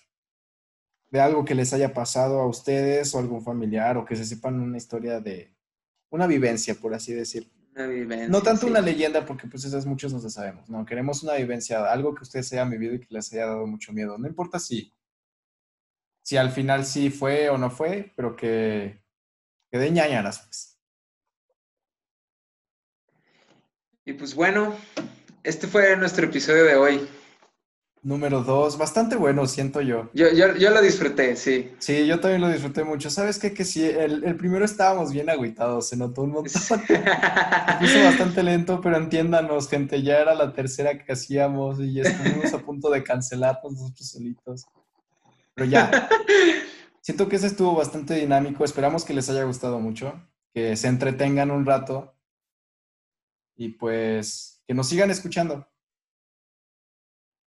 de 1.12 1.22
algo 1.22 1.46
que 1.46 1.54
les 1.54 1.72
haya 1.74 1.94
pasado 1.94 2.39
a 2.39 2.48
ustedes 2.48 3.14
o 3.14 3.20
algún 3.20 3.44
familiar 3.44 3.98
o 3.98 4.06
que 4.06 4.16
se 4.16 4.26
sepan 4.26 4.60
una 4.60 4.78
historia 4.78 5.20
de 5.20 5.56
una 6.10 6.26
vivencia, 6.26 6.74
por 6.74 6.96
así 6.96 7.14
decir. 7.14 7.54
Una 7.76 7.88
vivencia. 7.88 8.28
No 8.28 8.42
tanto 8.42 8.62
sí. 8.62 8.68
una 8.68 8.82
leyenda, 8.82 9.26
porque 9.26 9.48
pues 9.48 9.66
esas 9.66 9.86
muchos 9.86 10.14
nos 10.14 10.24
las 10.24 10.34
sabemos. 10.34 10.70
No, 10.70 10.86
queremos 10.86 11.24
una 11.24 11.34
vivencia, 11.34 11.92
algo 11.92 12.14
que 12.14 12.24
ustedes 12.24 12.52
hayan 12.54 12.70
vivido 12.70 12.96
y 12.96 13.00
que 13.00 13.08
les 13.10 13.32
haya 13.34 13.48
dado 13.48 13.68
mucho 13.68 13.94
miedo. 13.94 14.18
No 14.18 14.28
importa 14.28 14.60
si, 14.60 14.94
si 16.22 16.38
al 16.38 16.52
final 16.52 16.86
sí 16.86 17.10
fue 17.10 17.50
o 17.50 17.58
no 17.58 17.70
fue, 17.70 18.14
pero 18.16 18.36
que, 18.36 19.02
que 19.72 19.78
de 19.78 19.92
ñañaras, 19.92 20.40
pues. 20.40 20.80
Y 24.06 24.14
pues 24.14 24.36
bueno, 24.36 24.76
este 25.44 25.68
fue 25.68 25.96
nuestro 25.96 26.26
episodio 26.26 26.66
de 26.66 26.76
hoy. 26.76 27.08
Número 28.04 28.43
dos, 28.43 28.78
bastante 28.78 29.16
bueno, 29.16 29.47
siento 29.47 29.80
yo. 29.80 30.10
Yo, 30.14 30.30
yo, 30.34 30.58
yo 30.58 30.72
lo 30.72 30.82
disfruté, 30.82 31.38
sí. 31.38 31.72
Sí, 31.80 32.06
yo 32.06 32.20
también 32.20 32.41
lo 32.41 32.49
disfruté 32.49 32.84
mucho. 32.84 33.10
¿Sabes 33.10 33.39
qué? 33.39 33.54
Que 33.54 33.64
sí, 33.64 33.82
el, 33.82 34.26
el 34.26 34.36
primero 34.36 34.66
estábamos 34.66 35.14
bien 35.14 35.30
agüitados, 35.30 35.88
se 35.88 35.95
notó 35.95 36.24
un 36.24 36.32
montón. 36.32 36.49
Se 36.49 36.78
puso 36.78 37.99
bastante 38.04 38.43
lento, 38.43 38.82
pero 38.82 38.97
entiéndanos, 38.97 39.70
gente, 39.70 40.04
ya 40.04 40.20
era 40.20 40.36
la 40.36 40.51
tercera 40.51 40.97
que 40.97 41.14
hacíamos 41.14 41.80
y 41.80 42.01
estuvimos 42.01 42.54
a 42.54 42.60
punto 42.60 42.89
de 42.89 43.06
cancelarnos 43.06 43.72
nosotros 43.72 44.10
solitos. 44.10 44.66
Pero 45.56 45.70
ya, 45.70 46.10
siento 47.01 47.30
que 47.30 47.38
ese 47.38 47.47
estuvo 47.47 47.74
bastante 47.74 48.16
dinámico. 48.16 48.66
Esperamos 48.66 49.06
que 49.06 49.14
les 49.14 49.30
haya 49.30 49.45
gustado 49.45 49.80
mucho, 49.80 50.22
que 50.54 50.76
se 50.76 50.89
entretengan 50.89 51.51
un 51.51 51.66
rato 51.66 52.14
y 53.56 53.70
pues 53.70 54.62
que 54.68 54.74
nos 54.74 54.89
sigan 54.89 55.10
escuchando. 55.10 55.68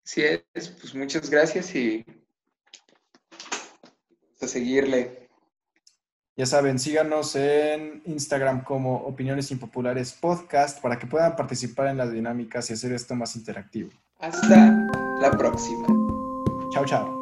Sí 0.04 0.22
es, 0.22 0.68
pues 0.68 0.94
muchas 0.94 1.28
gracias 1.30 1.74
y 1.74 2.04
a 4.40 4.46
seguirle. 4.46 5.28
Ya 6.36 6.46
saben, 6.46 6.78
síganos 6.78 7.36
en 7.36 8.02
Instagram 8.06 8.64
como 8.64 8.96
Opiniones 8.96 9.50
Impopulares 9.50 10.12
Podcast 10.12 10.80
para 10.82 10.98
que 10.98 11.06
puedan 11.06 11.36
participar 11.36 11.88
en 11.88 11.96
las 11.96 12.12
dinámicas 12.12 12.68
y 12.70 12.74
hacer 12.74 12.92
esto 12.92 13.14
más 13.14 13.36
interactivo. 13.36 13.90
Hasta 14.18 14.88
la 15.20 15.30
próxima. 15.30 15.86
Chao, 16.72 16.84
chao. 16.84 17.13